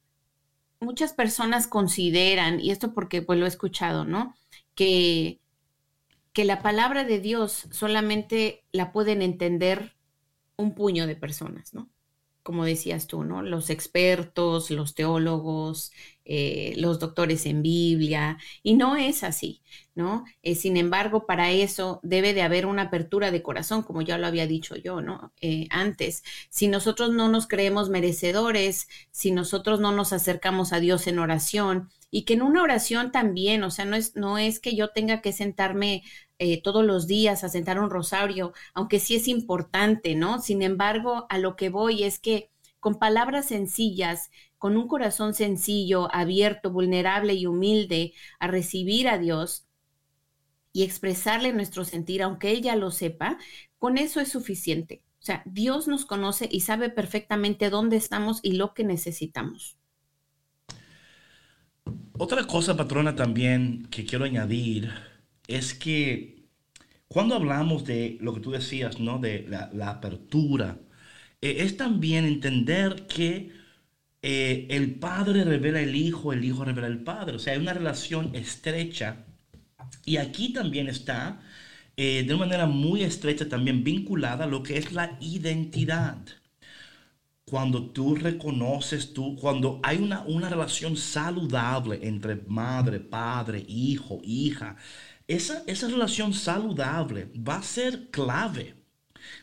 muchas 0.80 1.12
personas 1.12 1.66
consideran, 1.66 2.58
y 2.58 2.70
esto 2.70 2.94
porque 2.94 3.20
pues 3.20 3.38
lo 3.38 3.44
he 3.44 3.48
escuchado, 3.48 4.06
¿no? 4.06 4.34
Que, 4.74 5.38
que 6.32 6.46
la 6.46 6.62
palabra 6.62 7.04
de 7.04 7.20
Dios 7.20 7.68
solamente 7.70 8.64
la 8.72 8.92
pueden 8.92 9.20
entender 9.20 9.94
un 10.56 10.74
puño 10.74 11.06
de 11.06 11.16
personas, 11.16 11.74
¿no? 11.74 11.89
Como 12.42 12.64
decías 12.64 13.06
tú, 13.06 13.24
¿no? 13.24 13.42
Los 13.42 13.70
expertos, 13.70 14.70
los 14.70 14.94
teólogos, 14.94 15.92
eh, 16.24 16.74
los 16.76 16.98
doctores 16.98 17.46
en 17.46 17.62
Biblia, 17.62 18.38
y 18.62 18.74
no 18.74 18.96
es 18.96 19.24
así, 19.24 19.62
¿no? 19.94 20.24
Eh, 20.42 20.54
sin 20.54 20.76
embargo, 20.76 21.26
para 21.26 21.50
eso 21.50 22.00
debe 22.02 22.34
de 22.34 22.42
haber 22.42 22.66
una 22.66 22.82
apertura 22.82 23.30
de 23.30 23.42
corazón, 23.42 23.82
como 23.82 24.02
ya 24.02 24.18
lo 24.18 24.26
había 24.26 24.46
dicho 24.46 24.76
yo, 24.76 25.00
¿no? 25.00 25.32
Eh, 25.40 25.66
antes, 25.70 26.22
si 26.48 26.68
nosotros 26.68 27.10
no 27.10 27.28
nos 27.28 27.46
creemos 27.48 27.90
merecedores, 27.90 28.88
si 29.10 29.30
nosotros 29.32 29.80
no 29.80 29.92
nos 29.92 30.12
acercamos 30.12 30.72
a 30.72 30.80
Dios 30.80 31.06
en 31.06 31.18
oración, 31.18 31.90
y 32.10 32.24
que 32.24 32.34
en 32.34 32.42
una 32.42 32.62
oración 32.62 33.12
también, 33.12 33.62
o 33.62 33.70
sea, 33.70 33.84
no 33.84 33.96
es, 33.96 34.16
no 34.16 34.38
es 34.38 34.60
que 34.60 34.74
yo 34.76 34.88
tenga 34.88 35.20
que 35.22 35.32
sentarme 35.32 36.02
eh, 36.38 36.62
todos 36.62 36.84
los 36.84 37.06
días 37.06 37.44
a 37.44 37.48
sentar 37.48 37.78
un 37.80 37.90
rosario, 37.90 38.52
aunque 38.74 39.00
sí 39.00 39.16
es 39.16 39.28
importante, 39.28 40.14
¿no? 40.14 40.40
Sin 40.40 40.62
embargo, 40.62 41.26
a 41.28 41.38
lo 41.38 41.56
que 41.56 41.68
voy 41.70 42.04
es 42.04 42.18
que 42.18 42.50
con 42.80 42.98
palabras 42.98 43.46
sencillas, 43.46 44.30
con 44.58 44.76
un 44.76 44.88
corazón 44.88 45.34
sencillo, 45.34 46.08
abierto, 46.14 46.70
vulnerable 46.70 47.34
y 47.34 47.46
humilde 47.46 48.14
a 48.38 48.46
recibir 48.46 49.08
a 49.08 49.18
Dios 49.18 49.66
y 50.72 50.84
expresarle 50.84 51.52
nuestro 51.52 51.84
sentir, 51.84 52.22
aunque 52.22 52.50
ella 52.50 52.76
lo 52.76 52.90
sepa, 52.90 53.38
con 53.78 53.98
eso 53.98 54.20
es 54.20 54.30
suficiente. 54.30 55.02
O 55.20 55.22
sea, 55.22 55.42
Dios 55.46 55.88
nos 55.88 56.06
conoce 56.06 56.48
y 56.50 56.60
sabe 56.60 56.90
perfectamente 56.90 57.70
dónde 57.70 57.96
estamos 57.96 58.40
y 58.42 58.52
lo 58.52 58.74
que 58.74 58.84
necesitamos. 58.84 59.79
Otra 62.22 62.46
cosa, 62.46 62.76
patrona, 62.76 63.16
también 63.16 63.86
que 63.90 64.04
quiero 64.04 64.26
añadir 64.26 64.92
es 65.48 65.72
que 65.72 66.44
cuando 67.08 67.34
hablamos 67.34 67.86
de 67.86 68.18
lo 68.20 68.34
que 68.34 68.40
tú 68.40 68.50
decías, 68.50 69.00
¿no? 69.00 69.18
De 69.18 69.46
la, 69.48 69.90
apertura, 69.90 70.78
eh, 71.40 71.56
es 71.60 71.78
también 71.78 72.26
entender 72.26 73.06
que 73.06 73.52
eh, 74.22 74.66
el 74.70 74.96
padre 74.96 75.44
revela 75.44 75.80
el 75.80 75.96
hijo, 75.96 76.32
el 76.34 76.44
hijo 76.44 76.64
revela 76.64 76.88
el 76.88 77.02
padre. 77.02 77.36
O 77.36 77.38
sea, 77.38 77.54
hay 77.54 77.60
una 77.60 77.72
relación 77.74 78.34
estrecha. 78.34 79.24
Y 80.04 80.18
aquí 80.18 80.52
también 80.52 80.88
está, 80.88 81.40
eh, 81.96 82.24
de 82.26 82.34
una 82.34 82.46
manera 82.46 82.66
muy 82.66 83.02
estrecha, 83.02 83.48
también 83.48 83.84
vinculada 83.84 84.44
a 84.44 84.48
lo 84.48 84.62
que 84.62 84.78
es 84.78 84.92
la 84.92 85.16
identidad. 85.20 86.18
Cuando 87.50 87.90
tú 87.90 88.14
reconoces, 88.14 89.12
tú, 89.12 89.34
cuando 89.34 89.80
hay 89.82 89.98
una, 89.98 90.20
una 90.20 90.48
relación 90.48 90.96
saludable 90.96 91.98
entre 92.02 92.36
madre, 92.46 93.00
padre, 93.00 93.64
hijo, 93.66 94.20
hija, 94.22 94.76
esa, 95.26 95.64
esa 95.66 95.88
relación 95.88 96.32
saludable 96.32 97.28
va 97.36 97.56
a 97.56 97.62
ser 97.62 98.08
clave 98.10 98.76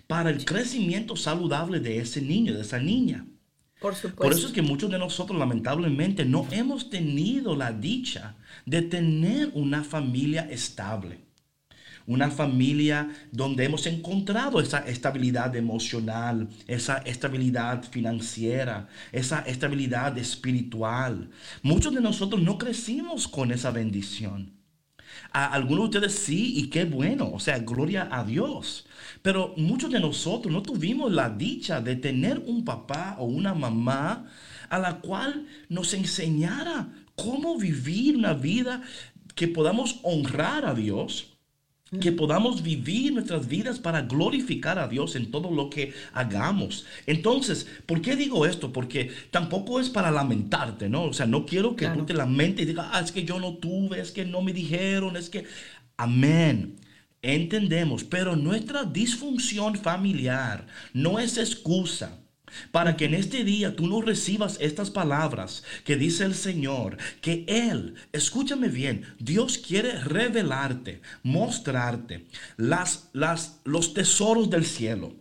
para 0.08 0.30
el 0.30 0.45
crecimiento 0.45 1.18
saludable 1.18 1.82
de 1.82 1.99
ese 1.99 2.22
niño, 2.22 2.53
de 2.53 2.62
esa 2.62 2.80
niña. 2.80 3.26
Por 3.82 3.93
supuesto. 3.93 4.24
Por 4.24 4.32
eso 4.32 4.47
es 4.47 4.53
que 4.53 4.62
muchos 4.62 4.89
de 4.89 4.99
nosotros 4.99 5.38
lamentablemente 5.38 6.24
no 6.24 6.47
hemos 6.49 6.89
tenido 6.89 7.58
la 7.58 7.74
dicha 7.74 8.38
de 8.66 8.84
tener 8.84 9.51
una 9.53 9.84
familia 9.84 10.47
estable. 10.49 11.26
Una 12.08 12.32
familia 12.32 13.10
donde 13.34 13.66
hemos 13.66 13.86
encontrado 13.86 14.62
esa 14.62 14.80
estabilidad 14.80 15.53
emocional, 15.58 16.47
esa 16.66 16.99
estabilidad 16.99 17.84
financiera, 17.84 18.88
esa 19.12 19.41
estabilidad 19.41 20.18
espiritual. 20.18 21.30
Muchos 21.64 21.93
de 21.93 21.99
nosotros 21.99 22.41
no 22.41 22.58
crecimos 22.58 23.28
con 23.28 23.51
esa 23.51 23.72
bendición. 23.72 24.53
A 25.34 25.47
algunos 25.47 25.89
de 25.89 25.97
ustedes 25.97 26.18
sí, 26.18 26.53
y 26.58 26.70
qué 26.70 26.86
bueno, 26.86 27.30
o 27.34 27.41
sea, 27.41 27.60
gloria 27.60 28.08
a 28.10 28.24
Dios. 28.24 28.88
Pero 29.22 29.53
muchos 29.58 29.91
de 29.91 29.99
nosotros 29.99 30.53
no 30.53 30.62
tuvimos 30.62 31.12
la 31.12 31.30
dicha 31.30 31.82
de 31.82 31.97
tener 31.97 32.39
un 32.39 32.64
papá 32.64 33.18
o 33.20 33.26
una 33.26 33.53
mamá 33.53 34.28
a 34.70 34.80
la 34.80 35.01
cual 35.01 35.45
nos 35.68 35.93
enseñara 35.93 36.88
cómo 37.16 37.58
vivir 37.58 38.16
una 38.16 38.34
vida 38.34 38.82
que 39.36 39.49
podamos 39.49 39.99
honrar 40.03 40.66
a 40.66 40.74
Dios 40.74 41.37
que 42.02 42.12
podamos 42.12 42.64
vivir 42.64 43.14
nuestras 43.14 43.48
vidas 43.48 43.80
para 43.80 44.02
glorificar 44.02 44.78
a 44.78 44.88
Dios 44.88 45.16
en 45.16 45.32
todo 45.32 45.52
lo 45.52 45.70
que 45.70 45.94
hagamos. 46.14 46.86
Entonces, 47.06 47.68
¿por 47.86 48.02
qué 48.02 48.16
digo 48.16 48.46
esto? 48.46 48.74
Porque 48.74 49.12
tampoco 49.32 49.80
es 49.80 49.90
para 49.90 50.12
lamentarte, 50.12 50.90
¿no? 50.90 51.04
O 51.04 51.14
sea, 51.14 51.26
no 51.26 51.46
quiero 51.46 51.76
que 51.76 51.88
tú 51.88 52.06
te 52.06 52.14
lamentes 52.14 52.64
y 52.64 52.68
digas, 52.68 52.88
ah, 52.92 53.00
es 53.00 53.12
que 53.12 53.24
yo 53.24 53.40
no 53.40 53.56
tuve, 53.56 54.02
es 54.02 54.12
que 54.12 54.26
no 54.26 54.42
me 54.42 54.54
dijeron, 54.54 55.16
es 55.16 55.30
que... 55.30 55.46
Amén. 55.96 56.76
Entendemos, 57.24 58.04
pero 58.04 58.36
nuestra 58.36 58.84
disfunción 58.84 59.76
familiar 59.76 60.68
no 60.94 61.18
es 61.20 61.38
excusa 61.38 62.20
para 62.72 62.95
que 62.95 63.06
en 63.06 63.14
este 63.14 63.43
día 63.43 63.76
tú 63.76 63.88
no 63.88 64.02
recibas 64.02 64.58
estas 64.62 64.89
palabras 64.89 65.64
que 65.84 65.95
dice 65.95 66.26
el 66.26 66.36
Señor, 66.36 66.98
que 67.22 67.45
Él, 67.48 67.95
escúchame 68.12 68.70
bien, 68.70 69.06
Dios 69.20 69.58
quiere 69.58 70.00
revelarte, 70.00 71.02
mostrarte 71.24 72.26
las, 72.58 73.10
las, 73.14 73.60
los 73.64 73.93
tesoros 73.93 74.50
del 74.50 74.66
cielo. 74.66 75.16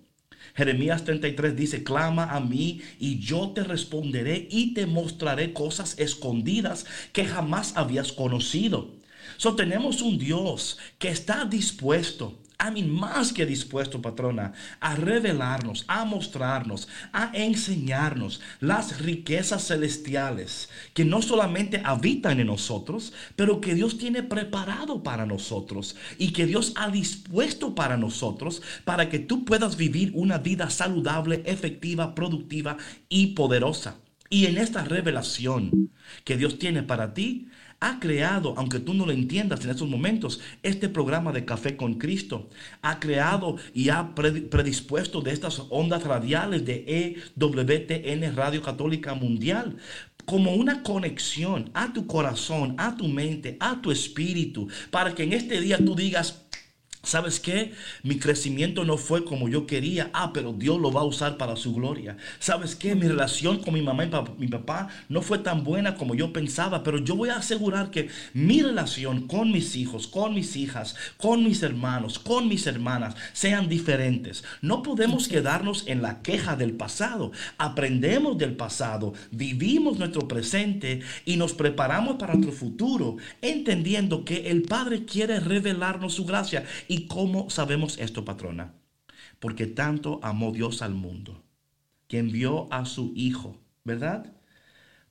Jeremías 0.54 1.04
33 1.04 1.54
dice, 1.54 1.84
clama 1.84 2.30
a 2.30 2.40
mí 2.40 2.80
y 2.98 3.18
yo 3.18 3.50
te 3.50 3.62
responderé 3.62 4.48
y 4.50 4.72
te 4.72 4.86
mostraré 4.86 5.52
cosas 5.52 5.98
escondidas 5.98 6.86
que 7.12 7.26
jamás 7.26 7.76
habías 7.76 8.10
conocido. 8.10 8.96
So 9.36 9.54
tenemos 9.54 10.00
un 10.00 10.16
Dios 10.18 10.78
que 10.98 11.08
está 11.08 11.44
dispuesto 11.44 12.38
a 12.58 12.70
mí 12.70 12.82
más 12.82 13.32
que 13.32 13.46
dispuesto, 13.46 14.00
patrona, 14.00 14.52
a 14.80 14.94
revelarnos, 14.94 15.84
a 15.88 16.04
mostrarnos, 16.04 16.88
a 17.12 17.30
enseñarnos 17.34 18.40
las 18.60 19.00
riquezas 19.00 19.66
celestiales 19.66 20.68
que 20.94 21.04
no 21.04 21.22
solamente 21.22 21.82
habitan 21.84 22.40
en 22.40 22.46
nosotros, 22.46 23.12
pero 23.36 23.60
que 23.60 23.74
Dios 23.74 23.98
tiene 23.98 24.22
preparado 24.22 25.02
para 25.02 25.26
nosotros 25.26 25.96
y 26.18 26.32
que 26.32 26.46
Dios 26.46 26.72
ha 26.76 26.90
dispuesto 26.90 27.74
para 27.74 27.96
nosotros 27.96 28.62
para 28.84 29.08
que 29.08 29.18
tú 29.18 29.44
puedas 29.44 29.76
vivir 29.76 30.12
una 30.14 30.38
vida 30.38 30.70
saludable, 30.70 31.42
efectiva, 31.46 32.14
productiva 32.14 32.76
y 33.08 33.28
poderosa. 33.28 33.96
Y 34.28 34.46
en 34.46 34.58
esta 34.58 34.84
revelación 34.84 35.90
que 36.24 36.36
Dios 36.36 36.58
tiene 36.58 36.82
para 36.82 37.14
ti, 37.14 37.48
ha 37.80 38.00
creado, 38.00 38.54
aunque 38.56 38.80
tú 38.80 38.94
no 38.94 39.06
lo 39.06 39.12
entiendas 39.12 39.64
en 39.64 39.70
estos 39.70 39.88
momentos, 39.88 40.40
este 40.62 40.88
programa 40.88 41.32
de 41.32 41.44
Café 41.44 41.76
con 41.76 41.94
Cristo. 41.94 42.48
Ha 42.82 42.98
creado 43.00 43.56
y 43.74 43.90
ha 43.90 44.14
predispuesto 44.14 45.20
de 45.20 45.32
estas 45.32 45.62
ondas 45.70 46.04
radiales 46.04 46.64
de 46.64 47.26
EWTN 47.36 48.34
Radio 48.34 48.62
Católica 48.62 49.14
Mundial 49.14 49.76
como 50.24 50.54
una 50.54 50.82
conexión 50.82 51.70
a 51.72 51.92
tu 51.92 52.06
corazón, 52.06 52.74
a 52.78 52.96
tu 52.96 53.06
mente, 53.06 53.56
a 53.60 53.80
tu 53.80 53.92
espíritu, 53.92 54.68
para 54.90 55.14
que 55.14 55.22
en 55.22 55.32
este 55.32 55.60
día 55.60 55.78
tú 55.78 55.94
digas, 55.94 56.45
¿Sabes 57.06 57.38
qué? 57.38 57.72
Mi 58.02 58.18
crecimiento 58.18 58.84
no 58.84 58.96
fue 58.96 59.24
como 59.24 59.48
yo 59.48 59.64
quería. 59.64 60.10
Ah, 60.12 60.32
pero 60.34 60.52
Dios 60.52 60.80
lo 60.80 60.90
va 60.90 61.02
a 61.02 61.04
usar 61.04 61.36
para 61.36 61.54
su 61.54 61.72
gloria. 61.72 62.16
¿Sabes 62.40 62.74
qué? 62.74 62.96
Mi 62.96 63.06
relación 63.06 63.58
con 63.58 63.74
mi 63.74 63.80
mamá 63.80 64.04
y 64.04 64.10
mi 64.40 64.48
papá 64.48 64.88
no 65.08 65.22
fue 65.22 65.38
tan 65.38 65.62
buena 65.62 65.94
como 65.94 66.16
yo 66.16 66.32
pensaba, 66.32 66.82
pero 66.82 66.98
yo 66.98 67.14
voy 67.14 67.28
a 67.28 67.36
asegurar 67.36 67.92
que 67.92 68.08
mi 68.34 68.60
relación 68.60 69.28
con 69.28 69.52
mis 69.52 69.76
hijos, 69.76 70.08
con 70.08 70.34
mis 70.34 70.56
hijas, 70.56 70.96
con 71.16 71.44
mis 71.44 71.62
hermanos, 71.62 72.18
con 72.18 72.48
mis 72.48 72.66
hermanas 72.66 73.14
sean 73.32 73.68
diferentes. 73.68 74.42
No 74.60 74.82
podemos 74.82 75.28
quedarnos 75.28 75.84
en 75.86 76.02
la 76.02 76.22
queja 76.22 76.56
del 76.56 76.72
pasado. 76.72 77.30
Aprendemos 77.56 78.36
del 78.36 78.56
pasado, 78.56 79.14
vivimos 79.30 79.98
nuestro 79.98 80.26
presente 80.26 81.02
y 81.24 81.36
nos 81.36 81.54
preparamos 81.54 82.16
para 82.16 82.34
nuestro 82.34 82.52
futuro, 82.52 83.16
entendiendo 83.42 84.24
que 84.24 84.50
el 84.50 84.62
Padre 84.62 85.04
quiere 85.04 85.38
revelarnos 85.38 86.14
su 86.14 86.24
gracia. 86.24 86.64
¿Y 86.88 86.95
cómo 87.04 87.50
sabemos 87.50 87.98
esto, 87.98 88.24
patrona? 88.24 88.72
Porque 89.38 89.66
tanto 89.66 90.18
amó 90.22 90.52
Dios 90.52 90.80
al 90.80 90.94
mundo, 90.94 91.44
que 92.08 92.18
envió 92.18 92.72
a 92.72 92.86
su 92.86 93.12
Hijo, 93.14 93.60
¿verdad? 93.84 94.32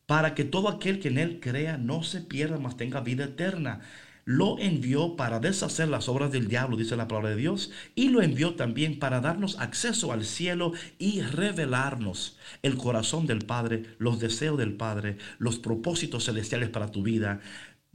Para 0.08 0.34
que 0.34 0.44
todo 0.44 0.70
aquel 0.70 1.00
que 1.00 1.10
en 1.10 1.20
Él 1.20 1.40
crea 1.40 1.78
no 1.78 2.02
se 2.02 2.22
pierda, 2.22 2.58
mas 2.58 2.78
tenga 2.78 3.02
vida 3.02 3.26
eterna. 3.26 3.82
Lo 4.28 4.58
envió 4.58 5.16
para 5.16 5.40
deshacer 5.40 5.88
las 5.88 6.10
obras 6.10 6.32
del 6.32 6.48
diablo, 6.48 6.78
dice 6.78 6.96
la 6.96 7.08
palabra 7.08 7.30
de 7.30 7.36
Dios, 7.36 7.72
y 7.94 8.10
lo 8.10 8.24
envió 8.24 8.56
también 8.56 8.98
para 8.98 9.22
darnos 9.22 9.60
acceso 9.60 10.12
al 10.12 10.26
cielo 10.26 10.74
y 10.98 11.22
revelarnos 11.22 12.40
el 12.64 12.76
corazón 12.76 13.28
del 13.28 13.46
Padre, 13.46 13.84
los 14.00 14.20
deseos 14.20 14.58
del 14.58 14.74
Padre, 14.74 15.18
los 15.38 15.60
propósitos 15.60 16.26
celestiales 16.26 16.70
para 16.70 16.90
tu 16.90 17.04
vida. 17.04 17.40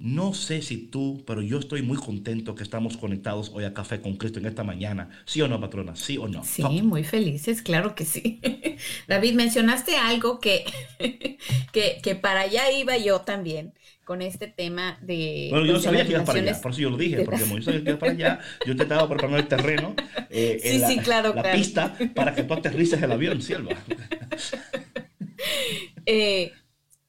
No 0.01 0.33
sé 0.33 0.63
si 0.63 0.79
tú, 0.79 1.23
pero 1.27 1.43
yo 1.43 1.59
estoy 1.59 1.83
muy 1.83 1.99
contento 1.99 2.55
que 2.55 2.63
estamos 2.63 2.97
conectados 2.97 3.51
hoy 3.53 3.65
a 3.65 3.75
Café 3.75 4.01
con 4.01 4.17
Cristo 4.17 4.39
en 4.39 4.47
esta 4.47 4.65
mañana. 4.65 5.11
¿Sí 5.27 5.43
o 5.43 5.47
no, 5.47 5.61
patrona? 5.61 5.95
¿Sí 5.95 6.17
o 6.17 6.27
no? 6.27 6.43
Sí, 6.43 6.63
muy 6.81 7.05
felices, 7.05 7.61
claro 7.61 7.95
que 7.95 8.07
sí. 8.07 8.41
David, 9.09 9.35
mencionaste 9.35 9.97
algo 9.97 10.41
que, 10.41 10.65
que, 11.73 12.01
que, 12.03 12.15
para 12.15 12.41
allá 12.41 12.73
iba 12.73 12.97
yo 12.97 13.21
también 13.21 13.75
con 14.07 14.23
este 14.23 14.47
tema 14.49 14.99
de... 15.03 15.49
Bueno, 15.51 15.67
yo 15.67 15.75
no 15.75 15.81
sabía 15.81 16.07
que 16.07 16.13
ibas 16.13 16.25
para 16.25 16.41
allá, 16.41 16.59
por 16.63 16.73
eso 16.73 16.81
yo 16.81 16.89
lo 16.89 16.97
dije, 16.97 17.23
porque 17.23 17.43
como 17.43 17.59
yo 17.59 17.63
sabía 17.63 17.83
que 17.83 17.91
ibas 17.91 18.01
para 18.01 18.13
allá, 18.13 18.41
yo 18.67 18.75
te 18.75 18.85
estaba 18.85 19.07
preparando 19.07 19.37
el 19.37 19.49
terreno, 19.49 19.95
eh, 20.31 20.61
sí, 20.63 20.79
la, 20.79 20.89
sí, 20.89 20.99
claro, 21.01 21.35
la 21.35 21.53
pista 21.53 21.95
para 22.15 22.35
que 22.35 22.45
tú 22.45 22.55
aterrices 22.55 23.03
el 23.03 23.13
avión, 23.13 23.43
Silva. 23.43 23.77
Eh, 26.07 26.53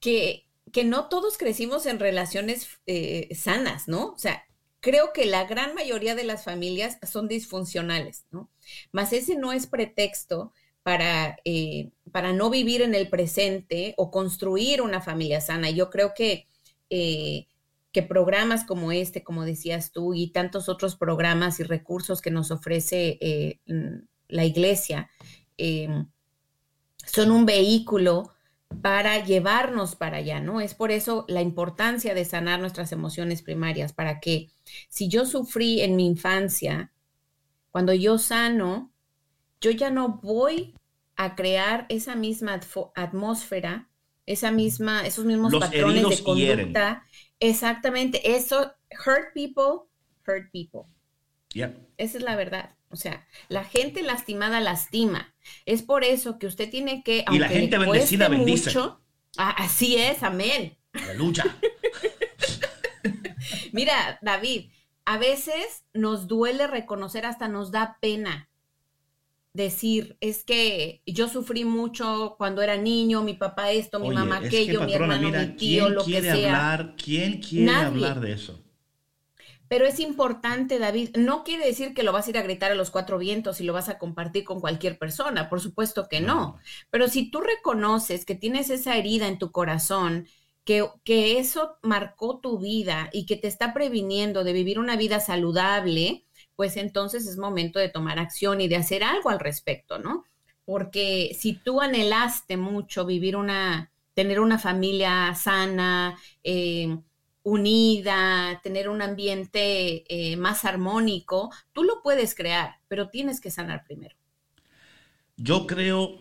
que 0.01 0.51
que 0.72 0.84
no 0.84 1.09
todos 1.09 1.38
crecimos 1.38 1.86
en 1.86 1.99
relaciones 1.99 2.67
eh, 2.86 3.30
sanas, 3.36 3.88
¿no? 3.88 4.13
O 4.13 4.17
sea, 4.17 4.43
creo 4.80 5.13
que 5.13 5.26
la 5.26 5.45
gran 5.45 5.76
mayoría 5.76 6.15
de 6.15 6.24
las 6.24 6.43
familias 6.43 6.97
son 7.09 7.28
disfuncionales, 7.28 8.26
¿no? 8.32 8.49
Mas 8.91 9.13
ese 9.13 9.36
no 9.36 9.53
es 9.53 9.67
pretexto 9.67 10.53
para, 10.84 11.38
eh, 11.45 11.91
para 12.11 12.34
no 12.34 12.49
vivir 12.49 12.82
en 12.82 12.95
el 12.95 13.09
presente 13.09 13.93
o 13.97 14.11
construir 14.11 14.82
una 14.82 15.01
familia 15.01 15.41
sana. 15.41 15.69
Yo 15.69 15.89
creo 15.89 16.13
que, 16.13 16.47
eh, 16.89 17.47
que 17.91 18.03
programas 18.03 18.63
como 18.63 18.91
este, 18.91 19.24
como 19.24 19.45
decías 19.45 19.91
tú, 19.91 20.13
y 20.13 20.32
tantos 20.32 20.69
otros 20.69 20.95
programas 20.95 21.59
y 21.59 21.63
recursos 21.63 22.22
que 22.22 22.32
nos 22.32 22.49
ofrece 22.49 23.59
la 24.30 24.45
iglesia, 24.45 25.09
son 27.05 27.32
un 27.32 27.45
vehículo 27.45 28.34
para 28.82 29.24
llevarnos 29.24 29.95
para 29.95 30.17
allá, 30.17 30.39
¿no? 30.39 30.61
Es 30.61 30.74
por 30.74 30.91
eso 30.91 31.26
la 31.28 31.41
importancia 31.41 32.13
de 32.13 32.26
sanar 32.26 32.59
nuestras 32.59 32.91
emociones 32.91 33.41
primarias, 33.41 33.93
para 33.93 34.19
que 34.19 34.49
si 34.89 35.07
yo 35.09 35.26
sufrí 35.26 35.82
en 35.82 35.95
mi 35.95 36.05
infancia, 36.05 36.91
cuando 37.72 37.93
yo 37.93 38.17
sano, 38.17 38.91
yo 39.59 39.72
ya 39.72 39.89
no 39.91 40.19
voy 40.24 40.76
a 41.15 41.36
crear 41.36 41.86
esa 41.89 42.15
misma 42.15 42.59
atmósfera, 42.95 43.89
esa 44.26 44.51
misma, 44.51 45.05
esos 45.05 45.26
mismos 45.26 45.53
patrones 45.55 46.09
de 46.09 46.24
conducta. 46.24 47.03
Exactamente, 47.39 48.36
eso, 48.36 48.74
hurt 49.05 49.34
people, 49.34 49.88
hurt 50.26 50.51
people. 50.51 50.82
Esa 51.97 52.17
es 52.17 52.24
la 52.24 52.36
verdad. 52.36 52.76
O 52.91 52.95
sea, 52.95 53.25
la 53.47 53.63
gente 53.63 54.01
lastimada 54.01 54.59
lastima. 54.59 55.33
Es 55.65 55.81
por 55.81 56.03
eso 56.03 56.37
que 56.37 56.47
usted 56.47 56.69
tiene 56.69 57.03
que. 57.03 57.25
Y 57.31 57.39
la 57.39 57.47
gente 57.47 57.77
bendecida 57.77 58.27
bendice. 58.27 58.71
Ah, 59.37 59.55
así 59.57 59.95
es, 59.95 60.23
amén. 60.23 60.77
Aleluya. 60.93 61.43
Mira, 63.71 64.19
David, 64.21 64.71
a 65.05 65.17
veces 65.17 65.85
nos 65.93 66.27
duele 66.27 66.67
reconocer, 66.67 67.25
hasta 67.25 67.47
nos 67.47 67.71
da 67.71 67.97
pena 68.01 68.49
decir, 69.53 70.17
es 70.21 70.43
que 70.43 71.01
yo 71.05 71.27
sufrí 71.27 71.65
mucho 71.65 72.35
cuando 72.37 72.61
era 72.61 72.77
niño, 72.77 73.23
mi 73.23 73.33
papá 73.33 73.71
esto, 73.71 73.99
mi 73.99 74.09
mamá 74.09 74.37
aquello, 74.37 74.83
mi 74.83 74.93
hermano, 74.93 75.29
mi 75.29 75.47
tío, 75.55 75.89
lo 75.89 76.05
que 76.05 76.21
sea. 76.21 76.33
Hablar, 76.33 76.95
¿Quién 76.95 77.41
quiere 77.41 77.71
hablar 77.71 78.19
de 78.19 78.33
eso? 78.33 78.63
Pero 79.72 79.86
es 79.86 80.01
importante, 80.01 80.80
David, 80.80 81.15
no 81.15 81.45
quiere 81.45 81.65
decir 81.65 81.93
que 81.93 82.03
lo 82.03 82.11
vas 82.11 82.28
a 82.28 82.32
ir 82.32 82.38
a 82.38 82.41
gritar 82.41 82.74
a 82.74 82.76
los 82.76 82.91
cuatro 82.91 83.17
vientos 83.17 83.61
y 83.61 83.63
lo 83.63 83.72
vas 83.72 83.88
a 83.88 83.97
compartir 83.97 84.43
con 84.43 84.59
cualquier 84.59 84.99
persona, 84.99 85.47
por 85.49 85.61
supuesto 85.61 86.09
que 86.09 86.19
no. 86.19 86.59
Pero 86.89 87.07
si 87.07 87.32
tú 87.32 87.39
reconoces 87.39 88.26
que 88.26 88.36
tienes 88.36 88.69
esa 88.69 88.97
herida 88.97 89.30
en 89.30 89.39
tu 89.39 89.53
corazón, 89.53 90.28
que, 90.65 90.86
que 91.05 91.39
eso 91.39 91.78
marcó 91.84 92.41
tu 92.41 92.59
vida 92.59 93.09
y 93.13 93.26
que 93.26 93.38
te 93.38 93.47
está 93.47 93.74
previniendo 93.74 94.43
de 94.43 94.51
vivir 94.51 94.78
una 94.78 94.97
vida 94.97 95.22
saludable, 95.22 96.26
pues 96.57 96.76
entonces 96.76 97.26
es 97.26 97.38
momento 97.38 97.80
de 97.80 97.88
tomar 97.88 98.19
acción 98.19 98.59
y 98.59 98.67
de 98.67 98.76
hacer 98.76 99.05
algo 99.05 99.30
al 99.30 99.39
respecto, 99.39 99.99
¿no? 99.99 100.26
Porque 100.65 101.34
si 101.39 101.53
tú 101.53 101.80
anhelaste 101.80 102.57
mucho 102.57 103.05
vivir 103.05 103.38
una, 103.38 103.89
tener 104.15 104.41
una 104.41 104.59
familia 104.59 105.34
sana, 105.34 106.19
eh, 106.43 106.97
unida, 107.43 108.59
tener 108.63 108.89
un 108.89 109.01
ambiente 109.01 110.03
eh, 110.07 110.35
más 110.37 110.65
armónico, 110.65 111.51
tú 111.73 111.83
lo 111.83 112.01
puedes 112.01 112.35
crear, 112.35 112.75
pero 112.87 113.09
tienes 113.09 113.41
que 113.41 113.51
sanar 113.51 113.83
primero. 113.83 114.15
Yo 115.37 115.65
creo 115.65 116.19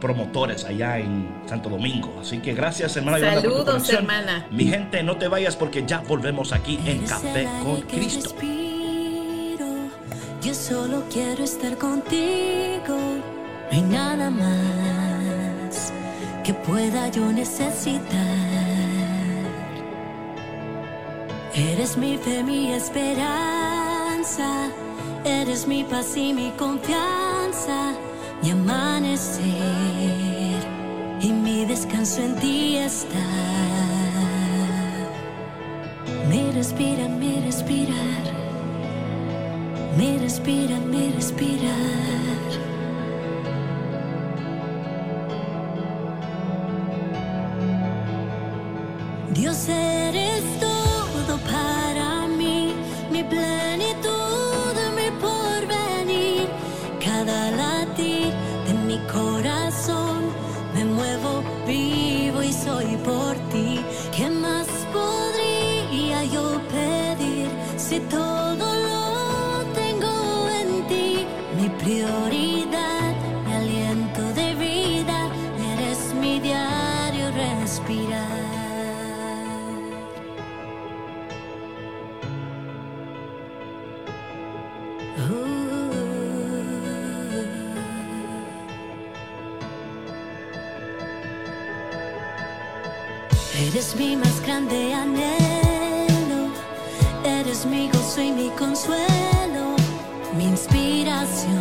promotores 0.00 0.64
allá 0.64 0.98
en 0.98 1.28
Santo 1.46 1.68
Domingo. 1.68 2.18
Así 2.20 2.38
que 2.38 2.54
gracias, 2.54 2.96
hermana. 2.96 3.34
Saludos, 3.34 3.88
hermana. 3.90 4.46
Mi 4.50 4.64
gente, 4.64 5.02
no 5.02 5.18
te 5.18 5.28
vayas 5.28 5.56
porque 5.56 5.84
ya 5.86 6.00
volvemos 6.00 6.52
aquí 6.52 6.80
en 6.86 7.06
Café 7.06 7.46
con 7.62 7.82
Cristo. 7.82 8.34
Yo 10.42 10.54
solo 10.54 11.02
quiero 11.12 11.44
estar 11.44 11.76
contigo. 11.76 12.96
No 12.96 13.70
hay 13.70 13.82
nada 13.82 14.30
más 14.30 15.92
que 16.44 16.54
pueda 16.54 17.08
yo 17.08 17.30
necesitar. 17.32 18.00
Eres 21.54 21.96
mi 21.96 22.16
fe, 22.18 22.42
mi 22.42 22.72
esperanza. 22.72 24.68
Eres 25.24 25.66
mi 25.66 25.84
paz 25.84 26.16
y 26.16 26.32
mi 26.32 26.50
confianza 26.52 27.94
mi 28.42 28.50
amanecer 28.50 29.44
y 31.20 31.32
mi 31.32 31.64
descanso 31.64 32.22
en 32.22 32.34
ti 32.36 32.76
está. 32.76 33.26
Me 36.28 36.52
respira, 36.52 37.08
me 37.08 37.40
respirar, 37.42 38.22
me 39.96 40.18
respira, 40.18 40.78
me 40.78 41.10
respirar. 41.12 41.70
Dios 49.32 49.68
eres 49.68 49.99
Eres 93.68 93.94
mi 93.94 94.16
más 94.16 94.40
grande 94.40 94.94
anhelo, 94.94 96.48
eres 97.24 97.66
mi 97.66 97.88
gozo 97.88 98.22
y 98.22 98.32
mi 98.32 98.48
consuelo, 98.50 99.76
mi 100.36 100.44
inspiración 100.44 101.60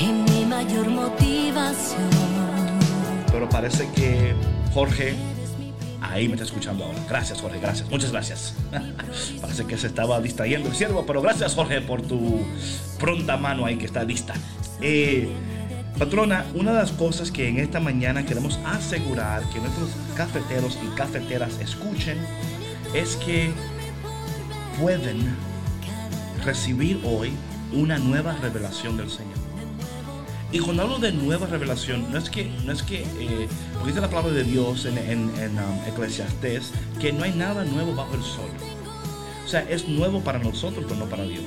y 0.00 0.06
mi 0.06 0.46
mayor 0.46 0.88
motivación. 0.88 2.10
Pero 3.30 3.48
parece 3.50 3.86
que 3.94 4.34
Jorge 4.72 5.14
ahí 6.00 6.26
me 6.26 6.34
está 6.34 6.44
escuchando 6.44 6.84
ahora. 6.84 6.98
Gracias, 7.06 7.40
Jorge, 7.40 7.60
gracias, 7.60 7.90
muchas 7.90 8.10
gracias. 8.10 8.54
Parece 9.40 9.66
que 9.66 9.76
se 9.76 9.88
estaba 9.88 10.20
distrayendo 10.20 10.70
el 10.70 10.74
siervo, 10.74 11.04
pero 11.06 11.20
gracias, 11.20 11.54
Jorge, 11.54 11.82
por 11.82 12.02
tu 12.02 12.40
pronta 12.98 13.36
mano 13.36 13.66
ahí 13.66 13.76
que 13.76 13.86
está 13.86 14.02
lista. 14.04 14.34
Eh, 14.80 15.28
Patrona, 15.98 16.46
una 16.54 16.72
de 16.72 16.78
las 16.78 16.92
cosas 16.92 17.30
que 17.30 17.48
en 17.48 17.58
esta 17.58 17.78
mañana 17.78 18.24
queremos 18.24 18.58
asegurar 18.64 19.42
que 19.50 19.60
nuestros 19.60 19.90
cafeteros 20.20 20.78
y 20.84 20.86
cafeteras 20.96 21.58
escuchen 21.60 22.18
es 22.92 23.16
que 23.16 23.50
pueden 24.78 25.34
recibir 26.44 27.00
hoy 27.04 27.32
una 27.72 27.96
nueva 27.96 28.34
revelación 28.34 28.98
del 28.98 29.08
Señor. 29.08 29.38
Y 30.52 30.58
cuando 30.58 30.82
hablo 30.82 30.98
de 30.98 31.12
nueva 31.12 31.46
revelación, 31.46 32.12
no 32.12 32.18
es 32.18 32.28
que, 32.28 32.50
no 32.66 32.72
es 32.72 32.82
que, 32.82 33.00
eh, 33.00 33.48
porque 33.72 33.88
dice 33.88 34.02
la 34.02 34.10
palabra 34.10 34.32
de 34.32 34.44
Dios 34.44 34.84
en, 34.84 34.98
en, 34.98 35.58
um, 35.58 35.88
Eclesiastés, 35.88 36.72
que 37.00 37.14
no 37.14 37.24
hay 37.24 37.32
nada 37.32 37.64
nuevo 37.64 37.94
bajo 37.94 38.14
el 38.14 38.22
sol. 38.22 38.50
O 39.42 39.48
sea, 39.48 39.62
es 39.70 39.88
nuevo 39.88 40.20
para 40.20 40.38
nosotros, 40.38 40.84
pero 40.86 41.00
no 41.00 41.06
para 41.06 41.22
Dios. 41.22 41.46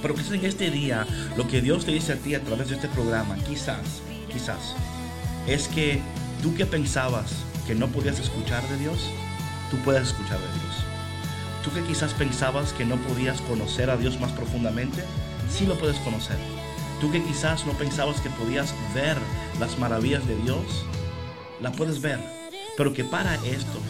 Pero 0.00 0.16
quizás 0.16 0.32
en 0.32 0.44
este 0.44 0.68
día, 0.72 1.06
lo 1.36 1.46
que 1.46 1.60
Dios 1.62 1.84
te 1.84 1.92
dice 1.92 2.14
a 2.14 2.16
ti 2.16 2.34
a 2.34 2.42
través 2.42 2.70
de 2.70 2.74
este 2.74 2.88
programa, 2.88 3.36
quizás, 3.46 4.02
quizás, 4.32 4.74
es 5.46 5.68
que 5.68 6.00
tú 6.42 6.56
que 6.56 6.66
pensabas 6.66 7.44
que 7.66 7.74
no 7.74 7.88
podías 7.88 8.18
escuchar 8.18 8.66
de 8.68 8.78
Dios, 8.78 9.10
tú 9.70 9.76
puedes 9.78 10.08
escuchar 10.08 10.38
de 10.38 10.60
Dios. 10.60 10.84
Tú 11.64 11.72
que 11.72 11.82
quizás 11.82 12.12
pensabas 12.14 12.72
que 12.72 12.84
no 12.84 12.96
podías 12.96 13.40
conocer 13.42 13.90
a 13.90 13.96
Dios 13.96 14.18
más 14.20 14.32
profundamente, 14.32 15.04
sí 15.50 15.66
lo 15.66 15.78
puedes 15.78 15.96
conocer. 15.98 16.36
Tú 17.00 17.10
que 17.10 17.22
quizás 17.22 17.66
no 17.66 17.72
pensabas 17.72 18.20
que 18.20 18.30
podías 18.30 18.74
ver 18.94 19.16
las 19.60 19.78
maravillas 19.78 20.26
de 20.26 20.36
Dios, 20.36 20.84
la 21.60 21.72
puedes 21.72 22.00
ver. 22.00 22.18
Pero 22.76 22.92
que 22.92 23.04
para 23.04 23.34
esto 23.44 23.80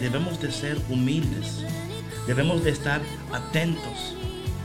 debemos 0.00 0.40
de 0.40 0.50
ser 0.50 0.80
humildes, 0.88 1.64
debemos 2.26 2.64
de 2.64 2.70
estar 2.70 3.00
atentos 3.32 4.14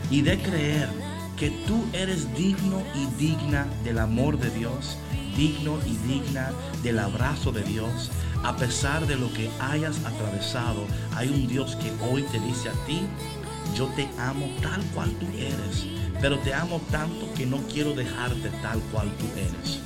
y 0.09 0.21
de 0.21 0.39
creer 0.39 0.89
que 1.37 1.49
tú 1.67 1.83
eres 1.93 2.33
digno 2.35 2.81
y 2.95 3.05
digna 3.17 3.67
del 3.83 3.99
amor 3.99 4.39
de 4.39 4.49
Dios, 4.49 4.97
digno 5.35 5.77
y 5.85 5.97
digna 6.07 6.51
del 6.83 6.99
abrazo 6.99 7.51
de 7.51 7.63
Dios. 7.63 8.11
A 8.45 8.55
pesar 8.55 9.07
de 9.07 9.15
lo 9.15 9.33
que 9.33 9.49
hayas 9.59 9.97
atravesado, 10.05 10.85
hay 11.15 11.29
un 11.29 11.47
Dios 11.47 11.75
que 11.77 11.91
hoy 12.05 12.21
te 12.31 12.39
dice 12.39 12.69
a 12.69 12.85
ti, 12.85 13.01
yo 13.75 13.87
te 13.95 14.07
amo 14.19 14.47
tal 14.61 14.83
cual 14.93 15.09
tú 15.13 15.25
eres, 15.35 15.87
pero 16.21 16.37
te 16.37 16.53
amo 16.53 16.79
tanto 16.91 17.33
que 17.33 17.47
no 17.47 17.57
quiero 17.73 17.95
dejarte 17.95 18.51
tal 18.61 18.79
cual 18.91 19.09
tú 19.17 19.25
eres. 19.35 19.79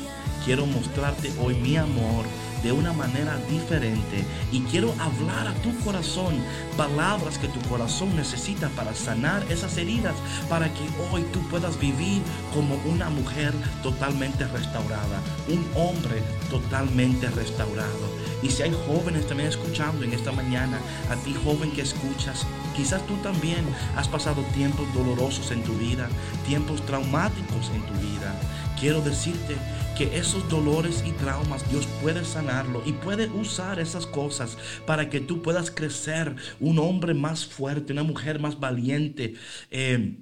Quiero 0.46 0.66
mostrarte 0.66 1.32
hoy 1.40 1.56
mi 1.56 1.78
amor 1.78 2.26
de 2.64 2.72
una 2.72 2.94
manera 2.94 3.38
diferente 3.50 4.26
y 4.52 4.62
quiero 4.62 4.94
hablar 5.00 5.48
a 5.48 5.54
tu 5.62 5.78
corazón 5.80 6.36
palabras 6.76 7.38
que 7.38 7.48
tu 7.48 7.60
corazón 7.70 8.16
necesita 8.16 8.70
para 8.70 8.94
sanar 8.94 9.46
esas 9.50 9.78
heridas, 9.78 10.16
para 10.50 10.74
que 10.74 10.84
hoy 11.12 11.24
tú 11.34 11.40
puedas 11.50 11.80
vivir 11.80 12.22
como 12.54 12.76
una 12.86 13.10
mujer 13.10 13.54
totalmente 13.84 14.46
restaurada, 14.48 15.22
un 15.48 15.66
hombre 15.76 16.22
totalmente 16.50 17.30
restaurado. 17.30 18.20
Y 18.42 18.50
si 18.50 18.64
hay 18.64 18.76
jóvenes 18.88 19.28
también 19.28 19.50
escuchando 19.50 20.04
en 20.04 20.14
esta 20.14 20.32
mañana, 20.32 20.80
a 21.10 21.16
ti 21.18 21.36
joven 21.44 21.72
que 21.72 21.82
escuchas, 21.82 22.46
quizás 22.76 23.06
tú 23.06 23.16
también 23.18 23.66
has 23.98 24.08
pasado 24.08 24.42
tiempos 24.54 24.88
dolorosos 24.94 25.52
en 25.52 25.62
tu 25.64 25.74
vida, 25.74 26.08
tiempos 26.48 26.86
traumáticos 26.86 27.70
en 27.76 27.82
tu 27.82 27.94
vida. 27.96 28.34
Quiero 28.80 29.02
decirte 29.02 29.58
que 30.00 30.18
esos 30.18 30.48
dolores 30.48 31.04
y 31.06 31.12
traumas 31.12 31.70
Dios 31.70 31.86
puede 32.02 32.24
sanarlo 32.24 32.82
y 32.86 32.94
puede 32.94 33.28
usar 33.28 33.82
esas 33.82 34.06
cosas 34.08 34.58
para 34.86 35.10
que 35.10 35.20
tú 35.20 35.42
puedas 35.42 35.72
crecer 35.72 36.38
un 36.62 36.80
hombre 36.80 37.14
más 37.14 37.46
fuerte, 37.46 37.92
una 37.92 38.04
mujer 38.04 38.40
más 38.40 38.62
valiente. 38.62 39.34
Eh, 39.70 40.20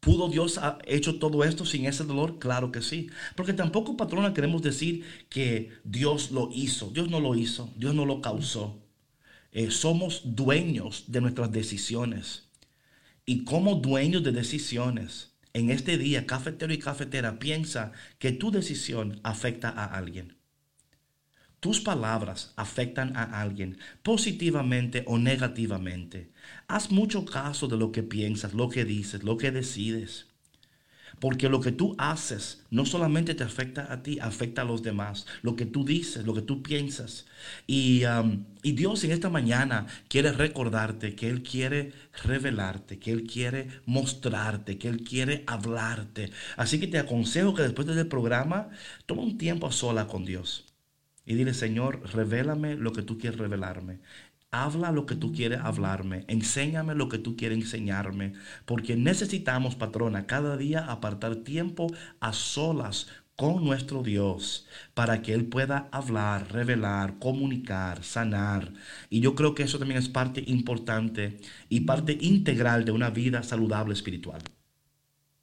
¿Pudo 0.00 0.28
Dios 0.28 0.58
ha 0.58 0.76
hecho 0.84 1.18
todo 1.18 1.42
esto 1.42 1.64
sin 1.64 1.86
ese 1.86 2.04
dolor? 2.04 2.38
Claro 2.38 2.70
que 2.70 2.82
sí. 2.82 3.08
Porque 3.34 3.54
tampoco, 3.54 3.96
patrona, 3.96 4.34
queremos 4.34 4.60
decir 4.60 5.06
que 5.30 5.70
Dios 5.84 6.30
lo 6.30 6.50
hizo. 6.52 6.90
Dios 6.90 7.08
no 7.08 7.18
lo 7.18 7.34
hizo. 7.34 7.72
Dios 7.76 7.94
no 7.94 8.04
lo 8.04 8.20
causó. 8.20 8.78
Eh, 9.52 9.70
somos 9.70 10.20
dueños 10.22 11.04
de 11.06 11.22
nuestras 11.22 11.50
decisiones. 11.50 12.50
Y 13.24 13.44
como 13.44 13.76
dueños 13.76 14.22
de 14.22 14.32
decisiones, 14.32 15.27
en 15.52 15.70
este 15.70 15.98
día, 15.98 16.26
cafetero 16.26 16.72
y 16.72 16.78
cafetera, 16.78 17.38
piensa 17.38 17.92
que 18.18 18.32
tu 18.32 18.50
decisión 18.50 19.20
afecta 19.22 19.68
a 19.68 19.84
alguien. 19.84 20.36
Tus 21.60 21.80
palabras 21.80 22.52
afectan 22.56 23.16
a 23.16 23.40
alguien 23.40 23.78
positivamente 24.02 25.02
o 25.06 25.18
negativamente. 25.18 26.30
Haz 26.68 26.92
mucho 26.92 27.24
caso 27.24 27.66
de 27.66 27.76
lo 27.76 27.90
que 27.90 28.04
piensas, 28.04 28.54
lo 28.54 28.68
que 28.68 28.84
dices, 28.84 29.24
lo 29.24 29.36
que 29.36 29.50
decides. 29.50 30.28
Porque 31.20 31.48
lo 31.48 31.60
que 31.60 31.72
tú 31.72 31.94
haces 31.98 32.64
no 32.70 32.86
solamente 32.86 33.34
te 33.34 33.44
afecta 33.44 33.92
a 33.92 34.02
ti, 34.02 34.18
afecta 34.20 34.62
a 34.62 34.64
los 34.64 34.82
demás. 34.82 35.26
Lo 35.42 35.56
que 35.56 35.66
tú 35.66 35.84
dices, 35.84 36.24
lo 36.24 36.34
que 36.34 36.42
tú 36.42 36.62
piensas. 36.62 37.26
Y, 37.66 38.04
um, 38.04 38.44
y, 38.62 38.72
Dios 38.72 39.02
en 39.04 39.12
esta 39.12 39.30
mañana 39.30 39.86
quiere 40.08 40.32
recordarte 40.32 41.14
que 41.14 41.28
Él 41.28 41.42
quiere 41.42 41.92
revelarte, 42.24 42.98
que 42.98 43.12
Él 43.12 43.24
quiere 43.24 43.68
mostrarte, 43.86 44.78
que 44.78 44.88
Él 44.88 45.02
quiere 45.02 45.44
hablarte. 45.46 46.30
Así 46.56 46.78
que 46.78 46.86
te 46.86 46.98
aconsejo 46.98 47.54
que 47.54 47.62
después 47.62 47.86
del 47.86 48.06
programa, 48.06 48.68
toma 49.06 49.22
un 49.22 49.38
tiempo 49.38 49.66
a 49.66 49.72
sola 49.72 50.06
con 50.06 50.24
Dios 50.24 50.68
y 51.28 51.34
dile, 51.34 51.52
Señor, 51.52 52.00
revélame 52.14 52.74
lo 52.74 52.94
que 52.94 53.02
tú 53.02 53.18
quieres 53.18 53.38
revelarme. 53.38 53.98
Habla 54.50 54.92
lo 54.92 55.06
que 55.06 55.14
tú 55.16 55.32
quieres 55.32 55.60
hablarme, 55.60 56.24
enséñame 56.28 56.94
lo 56.94 57.08
que 57.08 57.18
tú 57.18 57.34
quieres 57.36 57.58
enseñarme, 57.58 58.34
porque 58.66 58.94
necesitamos, 58.96 59.74
patrona, 59.76 60.26
cada 60.26 60.56
día 60.58 60.80
apartar 60.90 61.36
tiempo 61.36 61.86
a 62.20 62.32
solas 62.34 63.08
con 63.36 63.64
nuestro 63.64 64.02
Dios 64.02 64.66
para 64.94 65.22
que 65.22 65.32
Él 65.34 65.46
pueda 65.46 65.88
hablar, 65.92 66.52
revelar, 66.52 67.18
comunicar, 67.18 68.02
sanar. 68.04 68.72
Y 69.10 69.20
yo 69.20 69.34
creo 69.34 69.54
que 69.54 69.62
eso 69.64 69.78
también 69.78 69.98
es 69.98 70.08
parte 70.10 70.42
importante 70.46 71.38
y 71.68 71.80
parte 71.80 72.16
integral 72.20 72.84
de 72.84 72.92
una 72.92 73.10
vida 73.10 73.42
saludable 73.42 73.94
espiritual. 73.94 74.42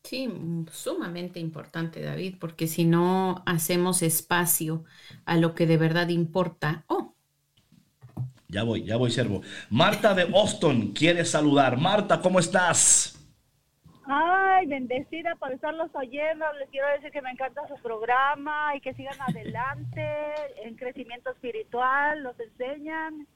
Sí, 0.03 0.29
sumamente 0.71 1.39
importante, 1.39 2.01
David, 2.01 2.35
porque 2.39 2.67
si 2.67 2.85
no 2.85 3.41
hacemos 3.47 4.03
espacio 4.03 4.83
a 5.25 5.35
lo 5.37 5.55
que 5.55 5.65
de 5.65 5.77
verdad 5.77 6.09
importa. 6.09 6.85
Oh. 6.87 7.14
Ya 8.55 8.63
voy, 8.63 8.85
ya 8.85 8.95
voy, 8.95 9.11
servo. 9.11 9.41
Marta 9.69 10.13
de 10.13 10.21
Austin 10.33 10.93
quiere 10.93 11.25
saludar. 11.25 11.75
Marta, 11.75 12.21
¿cómo 12.21 12.39
estás? 12.39 13.19
Ay, 14.07 14.65
bendecida 14.67 15.35
por 15.35 15.51
estarlos 15.51 15.93
oyendo. 15.93 16.45
Les 16.53 16.69
quiero 16.69 16.87
decir 16.91 17.11
que 17.11 17.21
me 17.21 17.31
encanta 17.31 17.67
su 17.67 17.75
programa 17.83 18.73
y 18.73 18.79
que 18.79 18.93
sigan 18.93 19.19
adelante 19.19 20.07
en 20.63 20.77
crecimiento 20.77 21.31
espiritual, 21.31 22.23
los 22.23 22.39
enseñan. 22.39 23.27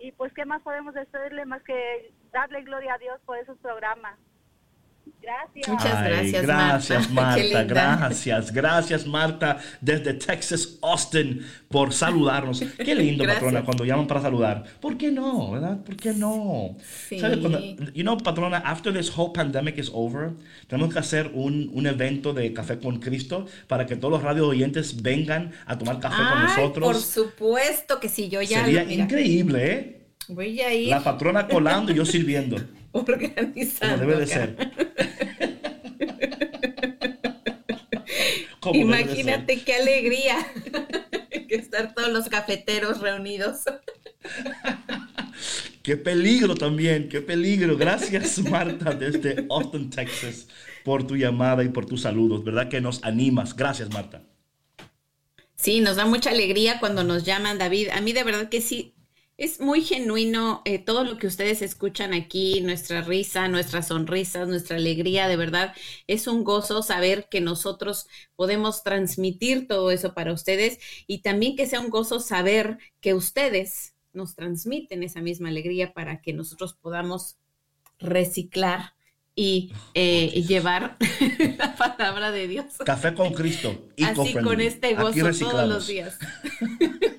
Y 0.00 0.10
pues, 0.10 0.32
¿qué 0.32 0.44
más 0.44 0.62
podemos 0.62 0.94
decirle 0.94 1.44
más 1.44 1.62
que 1.62 2.12
darle 2.32 2.62
gloria 2.62 2.94
a 2.94 2.98
Dios 2.98 3.20
por 3.24 3.38
esos 3.38 3.56
programas? 3.58 4.18
Gracias. 5.26 5.68
Muchas 5.68 6.04
gracias, 6.04 6.42
gracias 6.42 7.10
Marta. 7.10 7.64
gracias, 7.64 8.52
gracias 8.52 9.06
Marta 9.06 9.58
desde 9.80 10.14
Texas, 10.14 10.78
Austin, 10.82 11.44
por 11.68 11.92
saludarnos. 11.92 12.62
Qué 12.76 12.94
lindo, 12.94 13.24
patrona, 13.26 13.64
cuando 13.64 13.84
llaman 13.84 14.06
para 14.06 14.22
saludar. 14.22 14.64
¿Por 14.80 14.96
qué 14.96 15.10
no? 15.10 15.50
¿Verdad? 15.50 15.78
¿Por 15.84 15.96
qué 15.96 16.12
no? 16.12 16.76
Sí. 17.08 17.18
you 17.92 18.02
know, 18.02 18.16
patrona, 18.18 18.58
after 18.58 18.92
this 18.92 19.10
whole 19.16 19.32
pandemic 19.32 19.78
is 19.78 19.90
over, 19.92 20.30
tenemos 20.68 20.92
que 20.92 21.00
hacer 21.00 21.30
un, 21.34 21.70
un 21.74 21.86
evento 21.88 22.32
de 22.32 22.52
Café 22.52 22.78
con 22.78 23.00
Cristo 23.00 23.46
para 23.66 23.84
que 23.84 23.96
todos 23.96 24.12
los 24.12 24.22
radio 24.22 24.46
oyentes 24.46 25.02
vengan 25.02 25.50
a 25.66 25.76
tomar 25.76 25.98
café 25.98 26.22
con 26.22 26.42
nosotros. 26.42 26.86
Por 26.86 27.02
supuesto 27.02 27.98
que 27.98 28.08
sí, 28.08 28.28
yo 28.28 28.42
ya. 28.42 28.64
Sería 28.64 28.84
increíble, 28.84 29.72
¿eh? 29.72 30.06
Voy 30.28 30.60
a 30.60 30.74
ir. 30.74 30.88
La 30.88 31.02
patrona 31.02 31.46
colando 31.48 31.92
y 31.92 31.96
yo 31.96 32.04
sirviendo. 32.04 32.56
Organizando. 33.08 33.98
Como 33.98 34.10
debe 34.10 34.20
de 34.20 34.26
ser. 34.26 34.56
Imagínate 38.74 39.62
qué 39.62 39.76
alegría 39.76 40.36
que 41.48 41.54
estar 41.54 41.94
todos 41.94 42.12
los 42.12 42.28
cafeteros 42.28 43.00
reunidos. 43.00 43.60
qué 45.82 45.96
peligro 45.96 46.54
también, 46.54 47.08
qué 47.08 47.20
peligro. 47.20 47.76
Gracias 47.76 48.38
Marta 48.38 48.92
desde 48.92 49.46
Austin, 49.50 49.90
Texas, 49.90 50.48
por 50.84 51.06
tu 51.06 51.16
llamada 51.16 51.62
y 51.62 51.68
por 51.68 51.86
tus 51.86 52.02
saludos. 52.02 52.44
¿Verdad 52.44 52.68
que 52.68 52.80
nos 52.80 53.04
animas? 53.04 53.54
Gracias 53.54 53.90
Marta. 53.90 54.22
Sí, 55.54 55.80
nos 55.80 55.96
da 55.96 56.04
mucha 56.04 56.30
alegría 56.30 56.78
cuando 56.80 57.02
nos 57.02 57.24
llaman, 57.24 57.58
David. 57.58 57.88
A 57.90 58.00
mí 58.00 58.12
de 58.12 58.24
verdad 58.24 58.48
que 58.48 58.60
sí, 58.60 58.94
es 59.38 59.60
muy 59.60 59.82
genuino 59.82 60.62
eh, 60.64 60.78
todo 60.78 61.04
lo 61.04 61.18
que 61.18 61.26
ustedes 61.26 61.60
escuchan 61.60 62.14
aquí, 62.14 62.62
nuestra 62.62 63.02
risa, 63.02 63.48
nuestras 63.48 63.88
sonrisas, 63.88 64.48
nuestra 64.48 64.76
alegría, 64.76 65.28
de 65.28 65.36
verdad. 65.36 65.74
Es 66.06 66.26
un 66.26 66.42
gozo 66.42 66.82
saber 66.82 67.28
que 67.28 67.42
nosotros 67.42 68.06
podemos 68.34 68.82
transmitir 68.82 69.68
todo 69.68 69.90
eso 69.90 70.14
para 70.14 70.32
ustedes 70.32 70.78
y 71.06 71.18
también 71.18 71.54
que 71.54 71.66
sea 71.66 71.80
un 71.80 71.90
gozo 71.90 72.20
saber 72.20 72.78
que 73.00 73.12
ustedes 73.12 73.94
nos 74.14 74.34
transmiten 74.34 75.02
esa 75.02 75.20
misma 75.20 75.50
alegría 75.50 75.92
para 75.92 76.22
que 76.22 76.32
nosotros 76.32 76.72
podamos 76.72 77.36
reciclar 77.98 78.94
y, 79.34 79.74
eh, 79.92 80.44
llevar 80.48 80.96
la 81.58 81.76
palabra 81.76 82.30
de 82.30 82.48
Dios. 82.48 82.78
Café 82.86 83.12
con 83.12 83.34
Cristo. 83.34 83.86
Así 84.02 84.32
con 84.32 84.62
este 84.62 84.94
gozo 84.94 85.30
todos 85.38 85.68
los 85.68 85.86
días. 85.86 86.18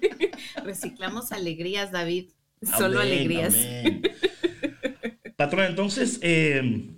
Reciclamos 0.68 1.32
alegrías, 1.32 1.92
David. 1.92 2.30
Solo 2.62 3.00
alegrías. 3.00 3.56
Patrón, 5.38 5.66
entonces, 5.66 6.20
eh, 6.22 6.90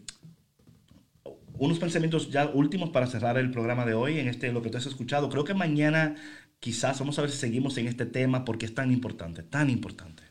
unos 1.59 1.77
pensamientos 1.77 2.31
ya 2.31 2.47
últimos 2.47 2.89
para 2.89 3.05
cerrar 3.05 3.37
el 3.37 3.51
programa 3.51 3.85
de 3.85 3.93
hoy 3.93 4.17
en 4.17 4.27
este 4.27 4.51
lo 4.51 4.63
que 4.63 4.69
tú 4.69 4.77
has 4.77 4.87
escuchado. 4.87 5.29
Creo 5.29 5.43
que 5.43 5.53
mañana 5.53 6.15
quizás 6.59 6.99
vamos 6.99 7.19
a 7.19 7.21
ver 7.21 7.29
si 7.29 7.37
seguimos 7.37 7.77
en 7.77 7.87
este 7.87 8.05
tema 8.05 8.43
porque 8.43 8.65
es 8.65 8.73
tan 8.73 8.91
importante, 8.91 9.43
tan 9.43 9.69
importante. 9.69 10.23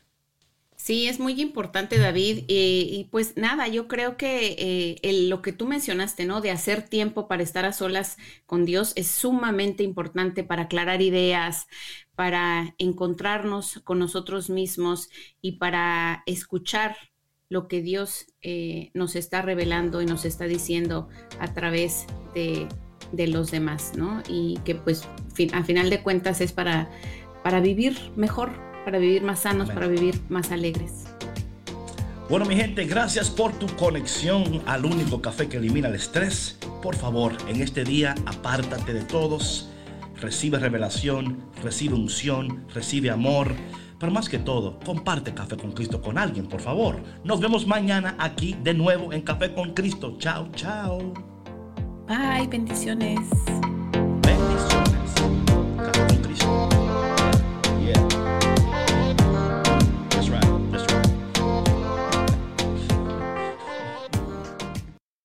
Sí, 0.89 1.07
es 1.07 1.19
muy 1.19 1.39
importante, 1.39 1.99
David. 1.99 2.45
y 2.47 3.07
pues 3.11 3.37
nada, 3.37 3.67
yo 3.67 3.87
creo 3.87 4.17
que 4.17 4.97
eh, 5.03 5.27
lo 5.27 5.43
que 5.43 5.53
tú 5.53 5.67
mencionaste, 5.67 6.25
¿no? 6.25 6.41
De 6.41 6.49
hacer 6.49 6.81
tiempo 6.81 7.27
para 7.27 7.43
estar 7.43 7.63
a 7.63 7.73
solas 7.73 8.17
con 8.47 8.65
Dios 8.65 8.93
es 8.95 9.05
sumamente 9.05 9.83
importante 9.83 10.43
para 10.43 10.63
aclarar 10.63 11.03
ideas, 11.03 11.67
para 12.15 12.73
encontrarnos 12.79 13.81
con 13.83 13.99
nosotros 13.99 14.49
mismos 14.49 15.11
y 15.41 15.59
para 15.59 16.23
escuchar 16.25 16.97
lo 17.49 17.67
que 17.67 17.83
Dios 17.83 18.25
eh, 18.41 18.89
nos 18.95 19.15
está 19.15 19.43
revelando 19.43 20.01
y 20.01 20.07
nos 20.07 20.25
está 20.25 20.45
diciendo 20.45 21.07
a 21.39 21.53
través 21.53 22.07
de, 22.33 22.67
los 23.27 23.51
demás, 23.51 23.91
¿no? 23.95 24.23
Y 24.27 24.57
que 24.65 24.73
pues 24.73 25.07
a 25.53 25.63
final 25.63 25.91
de 25.91 26.01
cuentas 26.01 26.41
es 26.41 26.51
para, 26.51 26.89
para 27.43 27.59
vivir 27.59 27.95
mejor, 28.15 28.68
para 28.89 28.97
vivir 28.97 29.21
más 29.21 29.41
sanos, 29.41 29.69
para 29.69 29.85
vivir 29.85 30.19
más 30.29 30.51
alegres. 30.51 31.05
Bueno, 32.27 32.45
mi 32.45 32.55
gente, 32.55 32.85
gracias 32.85 33.29
por 33.29 33.51
tu 33.53 33.67
conexión 33.75 34.63
al 34.65 34.83
único 34.83 35.21
café 35.21 35.47
que 35.47 35.57
elimina 35.57 35.89
el 35.89 35.95
estrés. 35.95 36.57
Por 36.81 36.95
favor, 36.95 37.33
en 37.47 37.61
este 37.61 37.83
día 37.83 38.15
apártate 38.25 38.93
de 38.93 39.03
todos, 39.03 39.69
recibe 40.19 40.57
revelación, 40.57 41.37
recibe 41.61 41.93
unción, 41.93 42.65
recibe 42.73 43.11
amor 43.11 43.53
pero 43.99 44.13
más 44.13 44.29
que 44.29 44.39
todo, 44.39 44.79
comparte 44.79 45.33
Café 45.33 45.57
con 45.57 45.73
Cristo 45.73 46.01
con 46.01 46.17
alguien, 46.17 46.47
por 46.47 46.61
favor. 46.61 47.01
Nos 47.25 47.41
vemos 47.41 47.67
mañana 47.67 48.15
aquí 48.17 48.55
de 48.63 48.73
nuevo 48.73 49.11
en 49.11 49.21
Café 49.23 49.53
con 49.53 49.73
Cristo. 49.73 50.15
Chao, 50.17 50.49
chao. 50.55 51.13
Bye, 52.07 52.47
bendiciones. 52.47 53.19